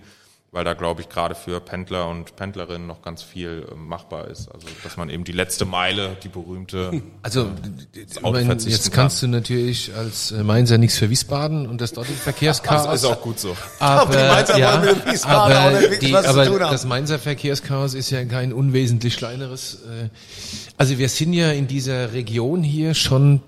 weil 0.56 0.64
da 0.64 0.74
glaube 0.74 1.02
ich 1.02 1.10
gerade 1.10 1.36
für 1.36 1.60
Pendler 1.60 2.08
und 2.08 2.38
Pendlerinnen 2.38 2.88
noch 2.88 3.02
ganz 3.02 3.22
viel 3.22 3.68
ähm, 3.70 3.88
machbar 3.88 4.30
ist. 4.30 4.48
Also 4.48 4.68
dass 4.86 4.96
man 4.96 5.10
eben 5.10 5.26
die 5.26 5.34
letzte 5.34 5.66
Meile, 5.66 6.16
die 6.24 6.30
berühmte 6.30 7.02
Also 7.22 7.52
ich 7.94 8.24
Auto 8.24 8.38
mein, 8.38 8.46
verzichten 8.46 8.72
jetzt 8.72 8.94
kannst 8.94 9.22
du 9.22 9.28
natürlich 9.28 9.94
als 9.94 10.32
äh, 10.32 10.44
Mainzer 10.44 10.78
nichts 10.78 10.98
für 10.98 11.10
Wiesbaden 11.10 11.68
und 11.68 11.82
das 11.82 11.92
dortige 11.92 12.18
Verkehrschaos. 12.18 12.86
Das 12.96 13.04
ist 13.04 13.06
auch 13.06 13.22
gut 13.22 13.38
so. 13.38 13.58
Aber, 13.80 14.16
ja, 14.58 14.82
aber, 15.24 15.98
die, 16.00 16.16
aber 16.16 16.60
das 16.60 16.86
Mainzer 16.86 17.20
Verkehrschaos 17.20 17.94
ist 17.94 18.10
ja 18.12 18.24
kein 18.24 18.54
unwesentlich 18.54 19.18
kleineres. 19.18 19.80
Äh, 19.84 20.10
also 20.78 20.98
wir 20.98 21.10
sind 21.10 21.34
ja 21.34 21.52
in 21.52 21.68
dieser 21.68 22.14
Region 22.14 22.64
hier 22.64 22.94
schon 22.94 23.42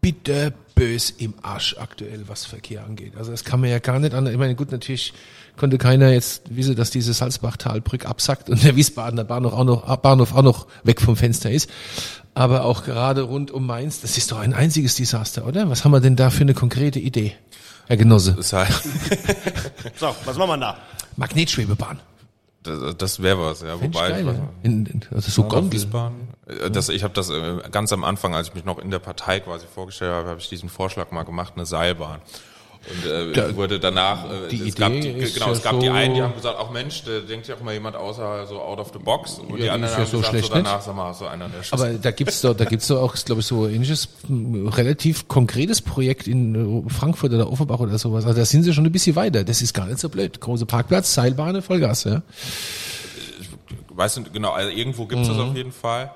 bitterbös 0.00 1.10
im 1.10 1.34
Arsch 1.42 1.76
aktuell, 1.78 2.24
was 2.26 2.46
Verkehr 2.46 2.84
angeht. 2.84 3.12
Also 3.18 3.32
das 3.32 3.44
kann 3.44 3.60
man 3.60 3.68
ja 3.68 3.80
gar 3.80 3.98
nicht 3.98 4.14
an. 4.14 4.26
Ich 4.26 4.38
meine, 4.38 4.54
gut, 4.54 4.72
natürlich 4.72 5.12
konnte 5.56 5.78
keiner 5.78 6.10
jetzt 6.10 6.42
wissen, 6.54 6.76
dass 6.76 6.90
diese 6.90 7.12
Salzbachtalbrück 7.12 8.06
absackt 8.06 8.50
und 8.50 8.62
der 8.64 8.76
Wiesbadener 8.76 9.24
Bahnhof 9.24 9.52
auch 9.52 9.64
noch, 9.64 9.96
Bahnhof 9.98 10.34
auch 10.34 10.42
noch 10.42 10.66
weg 10.82 11.00
vom 11.00 11.16
Fenster 11.16 11.50
ist. 11.50 11.70
Aber 12.34 12.64
auch 12.64 12.84
gerade 12.84 13.22
rund 13.22 13.52
um 13.52 13.64
Mainz, 13.66 14.00
das 14.00 14.18
ist 14.18 14.32
doch 14.32 14.38
ein 14.38 14.54
einziges 14.54 14.96
Desaster, 14.96 15.46
oder? 15.46 15.70
Was 15.70 15.84
haben 15.84 15.92
wir 15.92 16.00
denn 16.00 16.16
da 16.16 16.30
für 16.30 16.40
eine 16.40 16.54
konkrete 16.54 16.98
Idee, 16.98 17.36
Herr 17.86 17.96
Genosse? 17.96 18.32
Das 18.32 18.52
heißt, 18.52 18.82
So, 19.96 20.14
was 20.24 20.36
machen 20.36 20.50
wir 20.50 20.58
da? 20.58 20.78
Magnetschwebebahn. 21.16 22.00
das, 22.64 22.96
das 22.96 23.22
wäre 23.22 23.38
was, 23.38 23.62
ja. 23.62 23.80
Wobei, 23.80 24.08
geil, 24.10 24.42
in, 24.64 24.86
in, 24.86 25.00
also 25.14 25.30
so 25.30 25.44
Gondel. 25.44 25.80
Äh, 26.48 26.70
Das, 26.72 26.88
ich 26.88 27.04
habe 27.04 27.14
das 27.14 27.30
äh, 27.30 27.58
ganz 27.70 27.92
am 27.92 28.02
Anfang, 28.02 28.34
als 28.34 28.48
ich 28.48 28.54
mich 28.54 28.64
noch 28.64 28.78
in 28.78 28.90
der 28.90 28.98
Partei 28.98 29.38
quasi 29.38 29.66
vorgestellt 29.72 30.12
habe, 30.12 30.28
habe 30.30 30.40
ich 30.40 30.48
diesen 30.48 30.68
Vorschlag 30.68 31.12
mal 31.12 31.22
gemacht, 31.22 31.52
eine 31.54 31.66
Seilbahn. 31.66 32.20
Und 32.86 33.10
äh, 33.10 33.32
Da- 33.32 33.56
wurde 33.56 33.80
danach, 33.80 34.24
äh, 34.30 34.48
die 34.50 34.68
es 34.68 34.74
gab 34.74 34.92
Idee 34.92 35.12
die, 35.14 35.18
ist 35.20 35.34
genau, 35.34 35.46
ja 35.46 35.52
es 35.52 35.62
gab 35.62 35.72
so- 35.74 35.80
die 35.80 35.88
einen, 35.88 36.14
die 36.14 36.22
haben 36.22 36.34
gesagt, 36.34 36.58
auch 36.58 36.70
Mensch, 36.70 37.02
da 37.04 37.20
denkt 37.20 37.48
ja 37.48 37.54
auch 37.54 37.60
mal 37.62 37.72
jemand 37.72 37.96
außer 37.96 38.46
so 38.46 38.60
out 38.60 38.78
of 38.78 38.90
the 38.92 38.98
box. 38.98 39.38
Und 39.38 39.48
Ja, 39.50 39.56
die 39.56 39.62
die 39.62 39.70
anderen 39.70 39.92
ist 39.92 39.98
ja 39.98 40.04
haben 40.04 40.10
so 40.10 40.16
gesagt, 40.18 40.30
schlecht 40.30 40.48
so 40.48 40.54
danach, 40.54 40.82
sag 40.82 40.94
mal, 40.94 41.14
so 41.14 41.26
einer 41.26 41.48
der 41.48 41.62
Schuss. 41.62 41.80
Aber 41.80 41.92
da 41.94 42.10
gibt's 42.10 42.40
doch, 42.42 42.54
da 42.54 42.64
gibt's 42.66 42.86
doch 42.88 43.00
auch, 43.00 43.14
glaube 43.14 43.40
ich, 43.40 43.46
so 43.46 43.66
ähnliches 43.66 44.08
m, 44.28 44.68
relativ 44.68 45.28
konkretes 45.28 45.80
Projekt 45.80 46.26
in 46.26 46.86
äh, 46.86 46.90
Frankfurt 46.90 47.32
oder 47.32 47.50
Offenbach 47.50 47.80
oder 47.80 47.96
sowas. 47.96 48.26
Also 48.26 48.38
da 48.38 48.44
sind 48.44 48.64
sie 48.64 48.74
schon 48.74 48.84
ein 48.84 48.92
bisschen 48.92 49.16
weiter. 49.16 49.44
Das 49.44 49.62
ist 49.62 49.72
gar 49.72 49.86
nicht 49.86 49.98
so 49.98 50.08
blöd. 50.10 50.40
Große 50.40 50.66
Parkplatz, 50.66 51.14
Seilbahn, 51.14 51.62
Vollgas, 51.62 52.04
ja. 52.04 52.22
weißt 53.90 54.18
du, 54.18 54.22
genau, 54.24 54.50
also 54.50 54.70
irgendwo 54.70 55.06
gibt 55.06 55.22
es 55.22 55.28
das 55.28 55.38
auf 55.38 55.54
jeden 55.56 55.72
Fall. 55.72 56.10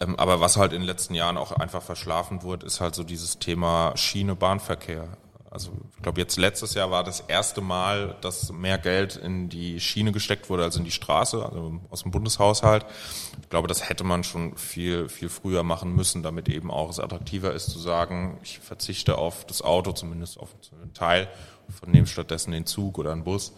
Ähm, 0.00 0.16
aber 0.16 0.40
was 0.40 0.56
halt 0.56 0.72
in 0.72 0.80
den 0.80 0.86
letzten 0.86 1.14
Jahren 1.14 1.36
auch 1.36 1.52
einfach 1.52 1.82
verschlafen 1.82 2.42
wurde, 2.42 2.66
ist 2.66 2.80
halt 2.80 2.94
so 2.94 3.02
dieses 3.02 3.38
Thema 3.38 3.92
Schiene-Bahnverkehr. 3.96 5.08
Also 5.50 5.72
ich 5.96 6.02
glaube, 6.02 6.20
jetzt 6.20 6.36
letztes 6.36 6.74
Jahr 6.74 6.90
war 6.90 7.04
das 7.04 7.20
erste 7.20 7.60
Mal, 7.62 8.16
dass 8.20 8.52
mehr 8.52 8.76
Geld 8.76 9.16
in 9.16 9.48
die 9.48 9.80
Schiene 9.80 10.12
gesteckt 10.12 10.50
wurde 10.50 10.62
als 10.64 10.76
in 10.76 10.84
die 10.84 10.90
Straße, 10.90 11.42
also 11.44 11.80
aus 11.88 12.02
dem 12.02 12.10
Bundeshaushalt. 12.10 12.84
Ich 13.42 13.48
glaube, 13.48 13.66
das 13.66 13.88
hätte 13.88 14.04
man 14.04 14.24
schon 14.24 14.56
viel, 14.58 15.08
viel 15.08 15.30
früher 15.30 15.62
machen 15.62 15.94
müssen, 15.94 16.22
damit 16.22 16.48
eben 16.50 16.70
auch 16.70 16.90
es 16.90 17.00
attraktiver 17.00 17.54
ist 17.54 17.70
zu 17.70 17.78
sagen, 17.78 18.38
ich 18.42 18.58
verzichte 18.58 19.16
auf 19.16 19.46
das 19.46 19.62
Auto, 19.62 19.92
zumindest 19.92 20.38
auf 20.38 20.54
einen 20.82 20.92
Teil, 20.92 21.28
von 21.70 21.90
nehme 21.90 22.06
stattdessen 22.06 22.50
den 22.52 22.66
Zug 22.66 22.98
oder 22.98 23.12
einen 23.12 23.24
Bus. 23.24 23.52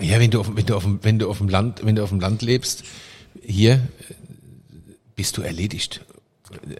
Ja, 0.00 0.18
wenn 0.18 0.30
du 0.32 0.40
auf, 0.40 0.50
wenn 0.54 0.66
du 0.66 0.76
auf, 0.76 0.82
dem- 0.82 0.98
wenn 1.02 1.18
du 1.18 1.30
auf 1.30 1.38
dem 1.38 1.48
Land, 1.48 1.84
wenn 1.84 1.94
du 1.96 2.02
auf 2.02 2.10
dem 2.10 2.20
Land 2.20 2.42
lebst, 2.42 2.82
hier 3.40 3.74
äh, 3.74 3.80
bist 5.14 5.36
du 5.36 5.42
erledigt. 5.42 6.04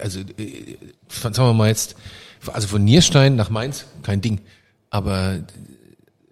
Also, 0.01 0.21
äh, 0.21 0.77
sagen 1.09 1.37
wir 1.37 1.53
mal 1.55 1.69
jetzt, 1.69 1.97
also 2.53 2.69
von 2.69 2.85
Nierstein 2.85 3.37
nach 3.37 3.51
Mainz, 3.51 3.87
kein 4.03 4.21
Ding. 4.21 4.41
Aber, 4.91 5.35
äh, 5.35 5.39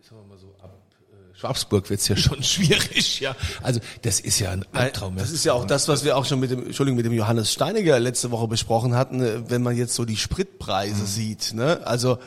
sagen 0.01 0.21
wir 0.21 0.29
mal 0.29 0.39
so, 0.39 0.55
ab 0.63 0.73
äh, 1.13 1.37
Schwabsburg 1.39 1.91
wird's 1.91 2.09
ja 2.09 2.17
schon 2.17 2.43
schwierig, 2.43 3.21
ja. 3.21 3.35
Also, 3.63 3.81
das 4.03 4.21
ist 4.21 4.39
ja 4.39 4.51
ein 4.51 4.65
Albtraum. 4.73 5.17
Das 5.17 5.31
ist 5.31 5.45
ja 5.45 5.53
auch 5.53 5.67
das, 5.67 5.89
was 5.89 6.05
wir 6.05 6.17
auch 6.17 6.25
schon 6.25 6.41
mit 6.41 6.51
dem, 6.51 6.67
Entschuldigung, 6.67 6.97
mit 6.97 7.07
dem 7.07 7.13
Johannes 7.13 7.53
Steiniger 7.53 7.99
letzte 7.99 8.31
Woche 8.31 8.49
besprochen 8.49 8.95
hatten, 8.95 9.23
äh, 9.23 9.51
wenn 9.51 9.63
man 9.63 9.77
jetzt 9.77 9.95
so 9.95 10.05
die 10.05 10.17
Spritpreise 10.17 11.07
sieht, 11.07 11.53
ne? 11.55 11.87
Also, 11.87 12.19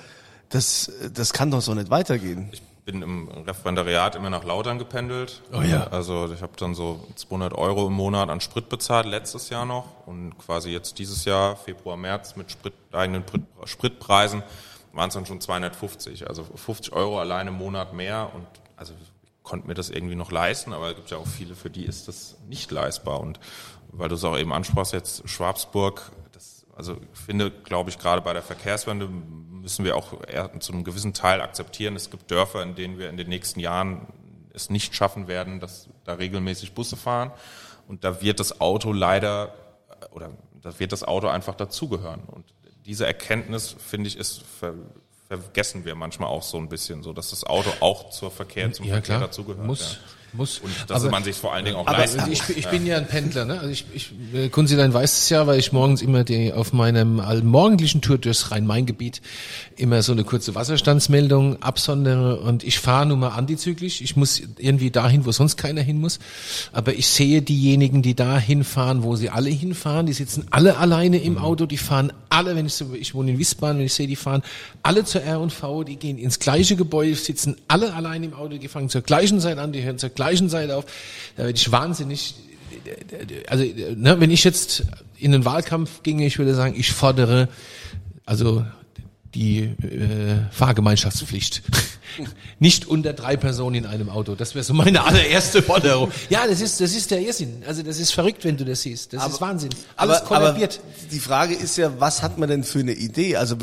das, 0.50 0.92
das 1.14 1.34
kann 1.34 1.52
doch 1.52 1.62
so 1.62 1.74
nicht 1.74 1.90
weitergehen. 1.90 2.52
Bin 2.88 3.02
im 3.02 3.28
Referendariat 3.46 4.16
immer 4.16 4.30
nach 4.30 4.46
Lautern 4.46 4.80
gependelt. 4.80 5.42
Oh 5.52 5.62
ja. 5.62 5.88
Also 5.88 6.32
ich 6.34 6.42
habe 6.42 6.54
dann 6.56 6.74
so 6.74 7.06
200 7.16 7.54
Euro 7.54 7.88
im 7.88 7.94
Monat 7.94 8.30
an 8.30 8.40
Sprit 8.40 8.70
bezahlt, 8.70 9.06
letztes 9.06 9.50
Jahr 9.50 9.66
noch. 9.66 10.08
Und 10.08 10.38
quasi 10.38 10.72
jetzt 10.72 10.98
dieses 10.98 11.26
Jahr, 11.26 11.58
Februar, 11.58 11.98
März, 11.98 12.38
mit 12.38 12.50
Sprit, 12.50 12.74
eigenen 12.94 13.24
Sprit, 13.28 13.42
Spritpreisen 13.66 14.42
waren 14.94 15.10
es 15.10 15.16
dann 15.16 15.26
schon 15.26 15.42
250. 15.42 16.30
Also 16.30 16.46
50 16.46 16.94
Euro 16.94 17.20
alleine 17.20 17.50
im 17.50 17.58
Monat 17.58 17.92
mehr. 17.92 18.32
Und 18.34 18.48
also 18.78 18.94
ich 19.02 19.12
konnte 19.44 19.68
mir 19.68 19.74
das 19.74 19.90
irgendwie 19.90 20.16
noch 20.16 20.32
leisten, 20.32 20.72
aber 20.72 20.92
es 20.92 20.96
gibt 20.96 21.12
ja 21.12 21.18
auch 21.18 21.28
viele, 21.28 21.56
für 21.56 21.70
die 21.70 21.84
ist 21.84 22.08
das 22.08 22.38
nicht 22.48 22.72
leistbar. 22.72 23.20
Und 23.20 23.38
weil 23.92 24.08
du 24.08 24.16
es 24.16 24.24
auch 24.24 24.38
eben 24.38 24.54
ansprachst, 24.54 24.94
jetzt 24.94 25.28
Schwabsburg, 25.28 26.10
das, 26.32 26.66
also 26.74 26.96
ich 27.14 27.20
finde, 27.20 27.52
glaube 27.52 27.90
ich, 27.90 28.00
gerade 28.00 28.22
bei 28.22 28.32
der 28.32 28.44
Verkehrswende 28.44 29.10
müssen 29.68 29.84
wir 29.84 29.98
auch 29.98 30.14
zu 30.60 30.72
einem 30.72 30.86
gewissen 30.86 31.14
Teil 31.14 31.42
akzeptieren. 31.42 31.98
Es 31.98 32.10
gibt 32.10 32.32
Dörfer, 32.32 32.64
in 32.64 32.76
denen 32.76 32.98
wir 32.98 33.10
in 33.10 33.18
den 33.18 33.28
nächsten 33.28 33.60
Jahren 33.60 34.08
es 34.54 34.70
nicht 34.70 34.96
schaffen 34.96 35.28
werden, 35.28 35.60
dass 35.60 35.90
da 36.06 36.14
regelmäßig 36.14 36.72
Busse 36.74 36.96
fahren. 36.96 37.32
Und 37.86 38.06
da 38.06 38.22
wird 38.22 38.40
das 38.40 38.62
Auto 38.62 38.94
leider, 38.94 39.54
oder 40.12 40.32
da 40.62 40.80
wird 40.80 40.94
das 40.94 41.04
Auto 41.04 41.28
einfach 41.28 41.54
dazugehören. 41.56 42.22
Und 42.28 42.46
diese 42.86 43.06
Erkenntnis, 43.06 43.76
finde 43.78 44.08
ich, 44.08 44.16
ist 44.16 44.42
ver 44.42 44.74
vergessen 45.28 45.84
wir 45.84 45.96
manchmal 45.96 46.30
auch 46.30 46.44
so 46.44 46.56
ein 46.58 46.70
bisschen, 46.70 47.04
so 47.04 47.12
dass 47.12 47.32
das 47.32 47.44
Auto 47.44 47.70
auch 47.82 48.12
zur 48.12 48.32
Verkehr, 48.32 48.72
zum 48.72 48.86
Ja, 48.86 48.94
Verkehr 48.94 49.18
klar. 49.18 49.28
dazugehört. 49.28 49.68
Muss. 49.68 49.96
Ja. 49.96 50.00
Muss. 50.34 50.60
Und 50.60 50.72
dass 50.88 51.02
Aber- 51.04 51.12
man 51.12 51.24
sich 51.24 51.36
vor 51.36 51.54
allen 51.54 51.66
Dingen 51.66 51.78
auch 51.78 51.88
Aber 51.88 51.98
leisten 51.98 52.20
also 52.20 52.30
muss. 52.32 52.50
ich, 52.50 52.58
ich 52.58 52.68
bin 52.68 52.86
ja 52.86 52.98
ein 52.98 53.08
Pendler, 53.08 53.46
ne? 53.46 53.60
Also 53.60 53.70
ich, 53.70 53.86
ich 53.94 54.52
Kunzilein 54.52 54.94
weiß 54.94 55.12
es 55.22 55.30
ja, 55.30 55.48
weil 55.48 55.58
ich 55.60 55.72
morgens 55.72 56.02
immer 56.02 56.24
die, 56.24 56.52
auf 56.54 56.74
meinem 56.74 57.20
allmorgendlichen 57.20 58.02
Tour 58.02 58.18
durchs 58.18 58.52
Rhein-Main-Gebiet 58.52 59.22
immer 59.78 60.02
so 60.02 60.12
eine 60.12 60.24
kurze 60.24 60.54
Wasserstandsmeldung 60.56 61.62
absondere 61.62 62.40
und 62.42 62.64
ich 62.64 62.80
fahre 62.80 63.06
nun 63.06 63.20
mal 63.20 63.30
antizyklisch. 63.30 64.02
Ich 64.02 64.16
muss 64.16 64.42
irgendwie 64.58 64.92
dahin, 64.92 65.26
wo 65.26 65.32
sonst 65.32 65.58
keiner 65.58 65.82
hin 65.82 66.00
muss. 66.00 66.20
Aber 66.72 66.94
ich 66.94 67.08
sehe 67.08 67.42
diejenigen, 67.42 68.02
die 68.02 68.16
da 68.16 68.38
hinfahren, 68.38 69.04
wo 69.04 69.16
sie 69.16 69.30
alle 69.30 69.50
hinfahren, 69.50 70.06
die 70.06 70.14
sitzen 70.14 70.46
alle 70.52 70.78
alleine 70.78 71.18
im 71.20 71.38
Auto, 71.38 71.66
die 71.66 71.78
fahren 71.78 72.12
alle, 72.30 72.56
wenn 72.56 72.66
ich 72.66 72.74
so, 72.74 72.94
ich 72.94 73.16
wohne 73.16 73.32
in 73.32 73.38
Wiesbaden, 73.40 73.80
wenn 73.80 73.86
ich 73.86 73.94
sehe, 73.94 74.08
die 74.08 74.16
fahren 74.16 74.42
alle 74.84 75.06
zur 75.06 75.22
R&V, 75.22 75.84
die 75.84 75.96
gehen 75.96 76.18
ins 76.18 76.40
gleiche 76.40 76.76
Gebäude, 76.76 77.16
sitzen 77.16 77.56
alle 77.68 77.94
alleine 77.94 78.26
im 78.26 78.34
Auto, 78.34 78.58
die 78.58 78.68
fangen 78.68 78.90
zur 78.90 79.02
gleichen 79.02 79.40
Zeit 79.40 79.58
an, 79.58 79.72
die 79.72 79.84
hören 79.84 79.98
zur 79.98 80.10
gleichen 80.18 80.50
Zeit 80.50 80.70
auf. 80.72 80.86
Da 81.38 81.44
werde 81.46 81.58
ich 81.58 81.72
wahnsinnig. 81.72 82.36
Also, 83.48 83.64
ne, 83.64 84.20
wenn 84.20 84.32
ich 84.32 84.44
jetzt 84.44 84.84
in 85.18 85.32
den 85.32 85.46
Wahlkampf 85.46 86.04
ginge, 86.04 86.26
ich 86.26 86.38
würde 86.38 86.54
sagen, 86.54 86.76
ich 86.78 86.92
fordere 86.92 87.48
also 88.26 88.66
die 89.34 89.60
äh, 89.60 90.40
Fahrgemeinschaftspflicht. 90.52 91.62
Nicht 92.60 92.88
unter 92.88 93.14
drei 93.14 93.38
Personen 93.38 93.76
in 93.76 93.86
einem 93.86 94.10
Auto. 94.10 94.34
Das 94.36 94.56
wäre 94.56 94.64
so 94.64 94.74
meine 94.74 95.04
allererste 95.04 95.62
Forderung. 95.62 96.12
Ja, 96.30 96.48
das 96.48 96.62
ist, 96.62 96.82
das 96.82 96.96
ist 96.96 97.12
der 97.12 97.22
Irrsinn. 97.22 97.62
Also 97.68 97.84
das 97.84 98.00
ist 98.00 98.12
verrückt, 98.12 98.44
wenn 98.46 98.58
du 98.58 98.66
das 98.66 98.82
siehst. 98.82 99.14
Das 99.14 99.28
ist 99.28 99.40
Wahnsinn. 99.42 99.70
Alles 99.96 100.22
aber, 100.24 100.50
aber 100.50 100.68
die 101.12 101.20
Frage 101.20 101.54
ist 101.54 101.78
ja, 101.78 102.00
was 102.00 102.24
hat 102.24 102.38
man 102.40 102.50
denn 102.50 102.64
für 102.64 102.80
eine 102.80 102.94
Idee? 102.94 103.36
Also 103.36 103.58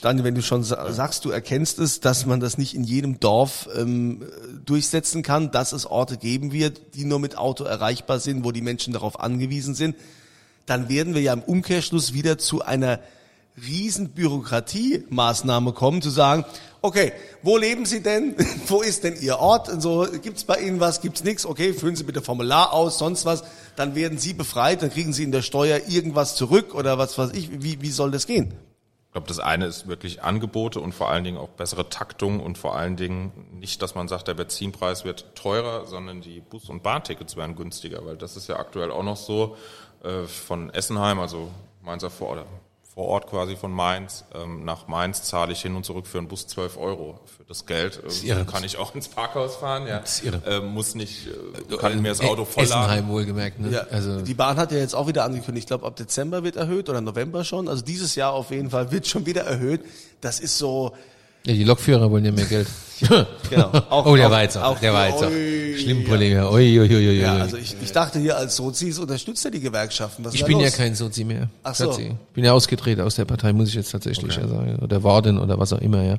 Daniel, 0.00 0.24
wenn 0.24 0.34
du 0.36 0.42
schon 0.42 0.62
sa- 0.62 0.92
sagst, 0.92 1.24
du 1.24 1.30
erkennst 1.30 1.78
es, 1.80 1.98
dass 2.00 2.26
man 2.26 2.38
das 2.38 2.56
nicht 2.56 2.74
in 2.74 2.84
jedem 2.84 3.18
Dorf 3.18 3.68
ähm, 3.76 4.22
durchsetzen 4.64 5.22
kann, 5.22 5.50
dass 5.50 5.72
es 5.72 5.86
Orte 5.86 6.16
geben 6.16 6.52
wird, 6.52 6.94
die 6.94 7.04
nur 7.04 7.18
mit 7.18 7.36
Auto 7.36 7.64
erreichbar 7.64 8.20
sind, 8.20 8.44
wo 8.44 8.52
die 8.52 8.62
Menschen 8.62 8.92
darauf 8.92 9.20
angewiesen 9.20 9.74
sind, 9.74 9.96
dann 10.66 10.88
werden 10.88 11.14
wir 11.14 11.22
ja 11.22 11.32
im 11.32 11.42
Umkehrschluss 11.42 12.12
wieder 12.12 12.38
zu 12.38 12.62
einer 12.62 13.00
riesen 13.66 14.10
Bürokratiemaßnahme 14.10 15.72
kommen, 15.72 16.02
zu 16.02 16.10
sagen, 16.10 16.44
okay, 16.82 17.12
wo 17.42 17.56
leben 17.56 17.84
Sie 17.86 18.02
denn? 18.02 18.34
wo 18.66 18.80
ist 18.82 19.04
denn 19.04 19.20
Ihr 19.20 19.38
Ort? 19.38 19.68
Und 19.68 19.80
so, 19.80 20.06
gibt's 20.22 20.44
bei 20.44 20.60
Ihnen 20.60 20.80
was, 20.80 21.00
gibt's 21.00 21.24
nichts? 21.24 21.44
Okay, 21.46 21.72
füllen 21.72 21.96
Sie 21.96 22.04
bitte 22.04 22.22
Formular 22.22 22.72
aus, 22.72 22.98
sonst 22.98 23.24
was. 23.24 23.42
Dann 23.76 23.94
werden 23.94 24.18
Sie 24.18 24.32
befreit, 24.32 24.82
dann 24.82 24.90
kriegen 24.90 25.12
Sie 25.12 25.24
in 25.24 25.32
der 25.32 25.42
Steuer 25.42 25.80
irgendwas 25.88 26.36
zurück 26.36 26.74
oder 26.74 26.98
was 26.98 27.18
weiß 27.18 27.30
ich. 27.32 27.62
Wie, 27.62 27.82
wie 27.82 27.90
soll 27.90 28.10
das 28.10 28.26
gehen? 28.26 28.54
Ich 29.10 29.12
glaube, 29.12 29.26
das 29.26 29.40
eine 29.40 29.66
ist 29.66 29.88
wirklich 29.88 30.22
Angebote 30.22 30.78
und 30.78 30.94
vor 30.94 31.10
allen 31.10 31.24
Dingen 31.24 31.36
auch 31.36 31.48
bessere 31.48 31.88
Taktung 31.88 32.38
und 32.38 32.56
vor 32.56 32.76
allen 32.76 32.94
Dingen 32.94 33.32
nicht, 33.58 33.82
dass 33.82 33.96
man 33.96 34.06
sagt, 34.06 34.28
der 34.28 34.34
Benzinpreis 34.34 35.04
wird 35.04 35.34
teurer, 35.34 35.84
sondern 35.86 36.20
die 36.20 36.38
Bus- 36.38 36.70
und 36.70 36.84
Bahntickets 36.84 37.36
werden 37.36 37.56
günstiger, 37.56 38.06
weil 38.06 38.16
das 38.16 38.36
ist 38.36 38.46
ja 38.46 38.60
aktuell 38.60 38.92
auch 38.92 39.02
noch 39.02 39.16
so 39.16 39.56
äh, 40.04 40.22
von 40.28 40.70
Essenheim, 40.70 41.18
also 41.18 41.50
Mainzer 41.82 42.08
vor, 42.08 42.30
oder 42.30 42.46
vor 42.94 43.06
Ort 43.06 43.28
quasi 43.28 43.54
von 43.54 43.70
Mainz, 43.70 44.24
ähm, 44.34 44.64
nach 44.64 44.88
Mainz 44.88 45.22
zahle 45.22 45.52
ich 45.52 45.62
hin 45.62 45.76
und 45.76 45.84
zurück 45.84 46.08
für 46.08 46.18
einen 46.18 46.26
Bus 46.26 46.48
12 46.48 46.76
Euro. 46.76 47.20
Für 47.24 47.44
das 47.44 47.64
Geld 47.64 48.02
äh, 48.04 48.26
irre. 48.26 48.44
kann 48.44 48.64
ich 48.64 48.78
auch 48.78 48.94
ins 48.96 49.06
Parkhaus 49.06 49.56
fahren, 49.56 49.86
ja. 49.86 50.00
Das 50.00 50.18
ist 50.18 50.24
irre. 50.24 50.42
Äh, 50.44 50.60
muss 50.60 50.96
nicht, 50.96 51.28
äh, 51.28 51.76
kann 51.76 52.02
mir 52.02 52.08
das 52.08 52.20
Auto 52.20 52.44
voll 52.44 52.64
Essenheim 52.64 53.08
wohlgemerkt. 53.08 53.60
Ne? 53.60 53.70
Ja, 53.70 53.86
Also 53.90 54.22
die 54.22 54.34
Bahn 54.34 54.56
hat 54.56 54.72
ja 54.72 54.78
jetzt 54.78 54.94
auch 54.94 55.06
wieder 55.06 55.24
angekündigt, 55.24 55.64
ich 55.64 55.68
glaube 55.68 55.86
ab 55.86 55.94
Dezember 55.96 56.42
wird 56.42 56.56
erhöht 56.56 56.88
oder 56.88 57.00
November 57.00 57.44
schon. 57.44 57.68
Also 57.68 57.84
dieses 57.84 58.16
Jahr 58.16 58.32
auf 58.32 58.50
jeden 58.50 58.70
Fall 58.70 58.90
wird 58.90 59.06
schon 59.06 59.24
wieder 59.24 59.42
erhöht. 59.42 59.82
Das 60.20 60.40
ist 60.40 60.58
so, 60.58 60.92
ja, 61.46 61.54
die 61.54 61.64
Lokführer 61.64 62.10
wollen 62.10 62.24
ja 62.24 62.32
mehr 62.32 62.46
Geld. 62.46 62.66
Genau. 63.48 63.70
Auch- 63.88 64.04
oh, 64.12 64.14
der 64.14 64.30
auch- 64.30 64.38
jetzt 64.40 64.58
auch, 64.58 64.78
der 64.78 64.92
auch 64.92 65.22
Ui, 65.22 65.74
schlimm, 65.78 66.02
ja. 66.02 66.08
Kollege. 66.08 66.50
Ui, 66.52 66.78
ui, 66.80 66.86
ui, 66.94 67.08
ui, 67.08 67.18
ja, 67.20 67.34
ui. 67.34 67.40
also 67.40 67.56
ich, 67.56 67.74
ich 67.82 67.92
dachte 67.92 68.18
hier 68.18 68.36
als 68.36 68.56
Sozis 68.56 68.98
unterstützt 68.98 69.42
er 69.46 69.50
die 69.50 69.60
Gewerkschaften. 69.60 70.22
Was 70.22 70.34
Ich 70.34 70.44
bin 70.44 70.58
ja 70.58 70.66
los? 70.66 70.76
kein 70.76 70.94
Sozi 70.94 71.24
mehr. 71.24 71.48
Ach 71.62 71.74
so. 71.74 71.98
Ich 71.98 72.10
bin 72.34 72.44
ja 72.44 72.52
ausgetreten 72.52 73.00
aus 73.00 73.14
der 73.14 73.24
Partei, 73.24 73.54
muss 73.54 73.70
ich 73.70 73.74
jetzt 73.74 73.90
tatsächlich 73.90 74.36
ja 74.36 74.46
sagen. 74.46 74.78
Oder 74.80 75.02
worden 75.02 75.38
oder 75.38 75.58
was 75.58 75.72
auch 75.72 75.80
immer, 75.80 76.02
ja. 76.02 76.18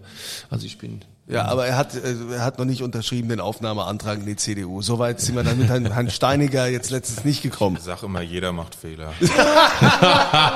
Also 0.50 0.66
ich 0.66 0.80
bin. 0.80 1.02
Ja, 1.28 1.46
aber 1.46 1.66
er 1.66 1.78
hat, 1.78 1.96
äh, 1.96 2.16
er 2.34 2.44
hat 2.44 2.58
noch 2.60 2.66
nicht 2.66 2.82
unterschrieben 2.84 3.30
den 3.30 3.40
Aufnahmeantrag 3.40 4.20
in 4.20 4.26
die 4.26 4.36
CDU. 4.36 4.82
Soweit 4.82 5.22
sind 5.22 5.36
wir 5.36 5.44
dann 5.44 5.58
mit 5.58 5.70
Herrn, 5.70 5.90
Herrn 5.94 6.10
Steiniger 6.10 6.68
jetzt 6.68 6.90
letztens 6.90 7.24
nicht 7.24 7.42
gekommen. 7.42 7.78
Ich 7.78 7.84
sag 7.84 8.04
immer, 8.04 8.22
jeder 8.22 8.52
macht 8.52 8.76
Fehler. 8.76 9.14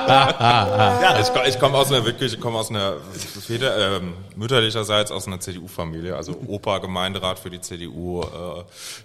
ja, 0.06 1.18
ich, 1.20 1.28
komm- 1.32 1.42
ich 1.48 1.58
komme 1.58 1.76
aus 1.78 1.90
einer 1.90 2.04
wirklich, 2.04 2.34
ich 2.34 2.40
komme 2.40 2.58
aus 2.58 2.70
einer 2.70 2.94
Väter, 3.40 3.96
ähm, 3.98 4.12
mütterlicherseits 4.36 5.10
aus 5.10 5.26
einer 5.26 5.40
CDU-Familie, 5.40 6.16
also 6.16 6.36
Opa 6.46 6.78
Gemeinderat 6.78 7.38
für 7.38 7.50
die 7.50 7.60
CDU, 7.60 8.22
äh, 8.22 8.26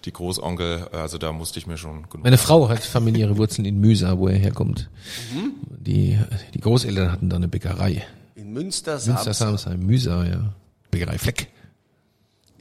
die 0.06 0.12
Großonkel, 0.14 0.88
also 0.92 1.18
da 1.18 1.32
musste 1.32 1.60
ich 1.60 1.68
mir 1.68 1.78
schon 1.78 2.04
genug. 2.10 2.24
Meine 2.24 2.38
Frau 2.38 2.70
hat 2.70 2.80
familiäre 2.84 3.38
Wurzeln 3.38 3.66
in 3.66 3.80
Müsa, 3.80 4.18
wo 4.18 4.28
er 4.28 4.38
herkommt. 4.38 4.90
Mhm. 5.34 5.52
Die, 5.80 6.20
die 6.54 6.60
Großeltern 6.60 7.12
hatten 7.12 7.30
da 7.30 7.36
eine 7.38 7.48
Bäckerei. 7.48 8.04
In 8.36 8.52
Münster, 8.54 8.94
Münster 8.94 9.34
Samsheim. 9.34 9.58
Samsheim, 9.58 9.86
Müsa, 9.86 10.26
ja. 10.26 10.54
Bäckerei 10.92 11.18
Fleck. 11.18 11.48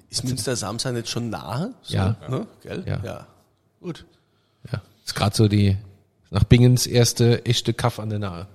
Ist 0.09 0.25
Münster 0.25 0.57
Samsheim 0.57 0.97
jetzt 0.97 1.11
schon 1.11 1.31
nahe? 1.31 1.73
So, 1.83 1.95
Ja. 1.95 2.17
Ne? 2.29 2.47
Gell? 2.63 2.85
Ja. 2.87 3.01
ja. 3.05 3.27
Gut. 3.81 4.07
Ja. 4.73 4.81
Ist 5.05 5.15
gerade 5.15 5.37
so 5.37 5.47
die, 5.49 5.77
nach 6.31 6.45
Bingens 6.45 6.87
erste 6.87 7.45
echte 7.45 7.75
Kaff 7.75 7.99
an 8.01 8.11
der 8.11 8.19
Nahe. 8.19 8.47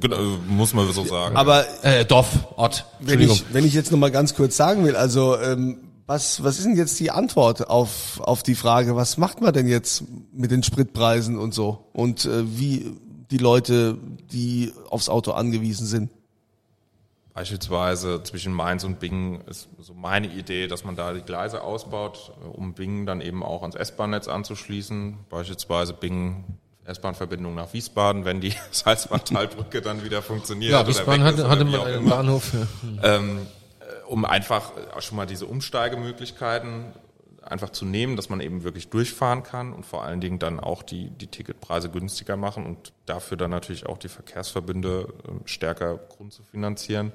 Genau, 0.00 0.16
muss 0.48 0.72
man 0.72 0.90
so 0.92 1.04
sagen. 1.04 1.36
Aber 1.36 1.64
Äh, 1.84 2.04
Dorf, 2.06 2.48
Ort. 2.56 2.86
wenn 3.00 3.20
ich, 3.20 3.44
wenn 3.52 3.64
ich 3.66 3.74
jetzt 3.74 3.90
noch 3.92 3.98
mal 3.98 4.10
ganz 4.10 4.34
kurz 4.34 4.56
sagen 4.56 4.84
will, 4.84 4.96
also 4.96 5.38
ähm, 5.38 5.78
was, 6.06 6.42
was 6.42 6.56
ist 6.56 6.64
denn 6.64 6.76
jetzt 6.76 6.98
die 7.00 7.10
Antwort 7.10 7.68
auf, 7.68 8.18
auf 8.20 8.42
die 8.42 8.54
Frage, 8.54 8.96
was 8.96 9.18
macht 9.18 9.42
man 9.42 9.52
denn 9.52 9.68
jetzt 9.68 10.04
mit 10.32 10.50
den 10.50 10.62
Spritpreisen 10.62 11.36
und 11.38 11.52
so? 11.52 11.86
Und 11.92 12.24
äh, 12.24 12.44
wie 12.58 12.96
die 13.30 13.36
Leute, 13.36 13.98
die 14.32 14.72
aufs 14.88 15.10
Auto 15.10 15.32
angewiesen 15.32 15.86
sind? 15.86 16.10
Beispielsweise 17.38 18.20
zwischen 18.24 18.52
Mainz 18.52 18.82
und 18.82 18.98
Bingen 18.98 19.42
ist 19.42 19.68
so 19.78 19.94
meine 19.94 20.26
Idee, 20.26 20.66
dass 20.66 20.82
man 20.82 20.96
da 20.96 21.12
die 21.12 21.22
Gleise 21.22 21.62
ausbaut, 21.62 22.32
äh, 22.42 22.48
um 22.48 22.74
Bingen 22.74 23.06
dann 23.06 23.20
eben 23.20 23.44
auch 23.44 23.62
ans 23.62 23.76
S-Bahn-Netz 23.76 24.26
anzuschließen. 24.26 25.18
Beispielsweise 25.30 25.92
Bingen 25.92 26.58
S-Bahn-Verbindung 26.84 27.54
nach 27.54 27.72
Wiesbaden, 27.72 28.24
wenn 28.24 28.40
die 28.40 28.54
Salzmann-Talbrücke 28.72 29.80
dann 29.80 30.02
wieder 30.02 30.20
funktioniert. 30.20 30.72
ja, 30.72 30.84
Wiesbaden 30.84 31.22
hatte, 31.22 31.48
hatte 31.48 31.64
auch 31.78 31.86
einen. 31.86 32.08
Bahnhof. 32.08 32.50
Ähm, 33.04 33.46
äh, 33.78 34.04
um 34.08 34.24
einfach 34.24 34.72
äh, 34.76 35.00
schon 35.00 35.16
mal 35.16 35.26
diese 35.26 35.46
Umsteigemöglichkeiten 35.46 36.86
einfach 37.40 37.70
zu 37.70 37.84
nehmen, 37.84 38.16
dass 38.16 38.28
man 38.28 38.40
eben 38.40 38.64
wirklich 38.64 38.88
durchfahren 38.88 39.44
kann 39.44 39.72
und 39.72 39.86
vor 39.86 40.02
allen 40.02 40.20
Dingen 40.20 40.40
dann 40.40 40.58
auch 40.58 40.82
die, 40.82 41.10
die 41.10 41.28
Ticketpreise 41.28 41.88
günstiger 41.88 42.36
machen 42.36 42.66
und 42.66 42.92
dafür 43.06 43.36
dann 43.36 43.52
natürlich 43.52 43.86
auch 43.86 43.96
die 43.96 44.08
Verkehrsverbünde 44.08 45.06
äh, 45.06 45.48
stärker 45.48 45.98
Grund 45.98 46.32
zu 46.32 46.42
finanzieren. 46.42 47.12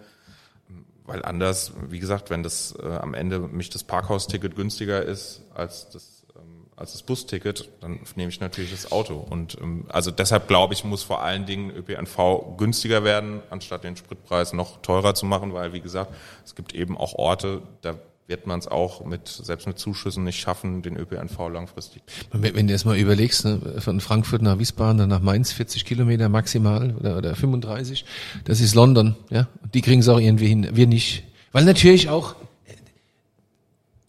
Weil 1.06 1.24
anders, 1.26 1.74
wie 1.90 2.00
gesagt, 2.00 2.30
wenn 2.30 2.44
das 2.44 2.76
äh, 2.82 2.88
am 2.88 3.14
Ende 3.14 3.40
mich 3.40 3.70
das 3.70 3.84
Parkhausticket 3.84 4.56
günstiger 4.56 5.04
ist 5.04 5.42
als 5.54 5.90
das 5.90 6.26
ähm, 6.36 6.68
als 6.76 6.94
das 6.94 7.04
Busticket, 7.04 7.70
dann 7.82 8.00
nehme 8.16 8.30
ich 8.30 8.40
natürlich 8.40 8.72
das 8.72 8.92
Auto. 8.92 9.16
Und 9.16 9.58
ähm, 9.62 9.86
also 9.90 10.12
deshalb 10.12 10.48
glaube 10.48 10.74
ich, 10.74 10.84
muss 10.84 11.04
vor 11.04 11.22
allen 11.22 11.46
Dingen 11.46 11.72
ÖPNV 11.72 12.58
günstiger 12.58 13.04
werden, 13.04 13.42
anstatt 13.50 13.84
den 13.84 13.98
Spritpreis 13.98 14.54
noch 14.54 14.82
teurer 14.82 15.14
zu 15.14 15.26
machen, 15.26 15.54
weil 15.54 15.74
wie 15.74 15.82
gesagt, 15.82 16.14
es 16.46 16.56
gibt 16.56 16.74
eben 16.74 16.98
auch 16.98 17.14
Orte, 17.16 17.62
da 17.82 17.96
wird 18.28 18.48
man 18.48 18.58
es 18.60 18.68
auch 18.68 19.04
mit 19.06 19.28
selbst 19.28 19.68
mit 19.68 19.78
Zuschüssen 19.78 20.24
nicht 20.24 20.40
schaffen, 20.40 20.82
den 20.82 20.96
ÖPNV 20.98 21.50
langfristig. 21.50 22.02
Wenn, 22.32 22.56
wenn 22.56 22.68
du 22.68 22.74
jetzt 22.74 22.86
mal 22.86 22.98
überlegst, 22.98 23.44
ne, 23.46 23.60
von 23.80 24.00
Frankfurt 24.00 24.42
nach 24.42 24.60
Wiesbaden, 24.60 24.98
dann 24.98 25.10
nach 25.10 25.22
Mainz 25.22 25.52
40 25.52 25.84
Kilometer 25.84 26.30
maximal 26.30 26.96
oder, 26.96 27.18
oder 27.18 27.36
35, 27.36 28.06
das 28.46 28.62
ist 28.62 28.76
London, 28.76 29.16
ja. 29.30 29.48
Die 29.74 29.82
kriegen 29.82 30.00
es 30.00 30.08
auch 30.08 30.20
irgendwie 30.20 30.48
hin, 30.48 30.70
wir 30.74 30.88
nicht. 30.88 31.24
Weil 31.52 31.66
natürlich 31.66 32.08
auch 32.10 32.36
äh, 32.66 32.74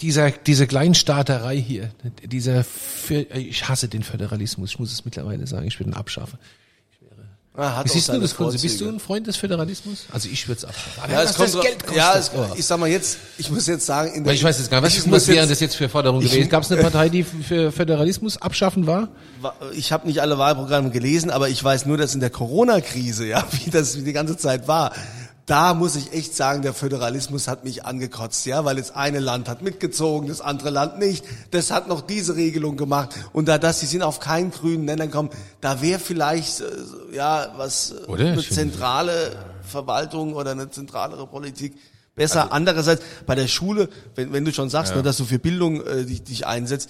dieser, 0.01 0.31
diese 0.31 0.67
Kleinstaaterei 0.67 1.57
hier, 1.57 1.91
dieser, 2.25 2.63
Für- 2.65 3.27
ich 3.37 3.69
hasse 3.69 3.89
den 3.89 4.03
Föderalismus, 4.05 4.71
ich 4.71 4.79
muss 4.79 4.93
es 4.93 5.05
mittlerweile 5.05 5.47
sagen, 5.47 5.67
ich 5.67 5.79
würde 5.81 5.91
ihn 5.91 5.95
abschaffen. 5.95 6.39
Ah, 7.57 7.77
hat 7.77 7.89
siehst 7.89 8.09
du 8.09 8.19
das, 8.19 8.35
Kunze? 8.35 8.59
Bist 8.59 8.81
du 8.81 8.89
ein 8.89 8.99
Freund 8.99 9.29
des 9.29 9.37
Föderalismus? 9.37 10.07
Also 10.13 10.29
ich 10.29 10.49
würde 10.49 10.59
es 10.59 10.65
abschaffen. 10.65 11.13
Ja, 11.13 11.23
es 11.23 11.35
kommt 11.37 11.55
das 11.55 11.61
Geld 11.63 11.79
kostet. 11.85 11.97
ja, 11.97 12.15
es, 12.19 12.31
ich 12.57 12.67
sag 12.67 12.81
mal 12.81 12.89
jetzt, 12.89 13.19
ich 13.39 13.49
muss 13.49 13.69
jetzt 13.69 13.87
sagen, 13.87 14.13
in 14.13 14.25
der, 14.25 14.31
Weil 14.31 14.35
ich 14.35 14.43
weiß 14.43 14.59
jetzt 14.59 14.73
gar 14.73 14.81
nicht, 14.81 15.09
was, 15.09 15.29
wären 15.29 15.49
das 15.49 15.61
jetzt 15.61 15.77
für 15.77 15.89
Forderungen 15.89 16.27
gewesen? 16.27 16.49
Gab 16.49 16.65
es 16.65 16.73
eine 16.73 16.83
Partei, 16.83 17.11
die 17.11 17.23
für 17.23 17.71
Föderalismus 17.71 18.39
abschaffen 18.39 18.89
war? 18.89 19.09
ich 19.73 19.93
habe 19.93 20.09
nicht 20.09 20.21
alle 20.21 20.37
Wahlprogramme 20.39 20.91
gelesen, 20.91 21.31
aber 21.31 21.49
ich 21.49 21.63
weiß 21.63 21.87
nur, 21.87 21.97
dass 21.97 22.15
in 22.15 22.21
der 22.21 22.31
Corona-Krise, 22.31 23.27
ja, 23.27 23.45
wie 23.65 23.71
das 23.71 23.93
die 23.93 24.13
ganze 24.13 24.37
Zeit 24.37 24.67
war, 24.67 24.93
da 25.47 25.75
muss 25.75 25.95
ich 25.95 26.13
echt 26.13 26.35
sagen, 26.35 26.63
der 26.63 26.73
Föderalismus 26.73 27.49
hat 27.49 27.65
mich 27.65 27.85
angekotzt, 27.85 28.47
ja, 28.47 28.65
weil 28.65 28.77
das 28.77 28.95
eine 28.95 29.21
Land 29.21 29.49
hat 29.49 29.61
mitgezogen, 29.61 30.29
das 30.29 30.41
andere 30.41 30.71
Land 30.71 30.99
nicht. 30.99 31.25
Das 31.51 31.71
hat 31.71 31.87
noch 31.87 32.01
diese 32.01 32.37
Regelung 32.37 32.77
gemacht 32.77 33.11
und 33.33 33.47
da 33.47 33.59
das, 33.59 33.81
sie 33.81 33.87
sind 33.87 34.03
auf 34.03 34.21
keinen 34.21 34.51
grünen 34.51 34.87
Nenner 34.87 35.07
gekommen, 35.07 35.31
da 35.61 35.83
wäre 35.83 35.99
vielleicht 35.99 36.61
äh, 36.61 36.65
ja 37.13 37.53
was 37.57 37.91
äh, 37.91 38.11
Oder? 38.11 38.33
eine 38.33 38.43
zentrale 38.43 39.37
Verwaltung 39.63 40.35
oder 40.35 40.53
eine 40.53 40.71
zentralere 40.71 41.27
Politik 41.27 41.75
besser. 42.15 42.53
Andererseits 42.53 43.03
bei 43.27 43.35
der 43.35 43.49
Schule, 43.49 43.89
wenn, 44.15 44.33
wenn 44.33 44.45
du 44.45 44.53
schon 44.53 44.71
sagst, 44.71 44.95
ne, 44.95 45.03
dass 45.03 45.17
du 45.19 45.25
für 45.25 45.39
Bildung 45.39 45.85
äh, 45.85 46.05
dich, 46.05 46.23
dich 46.23 46.47
einsetzt, 46.47 46.89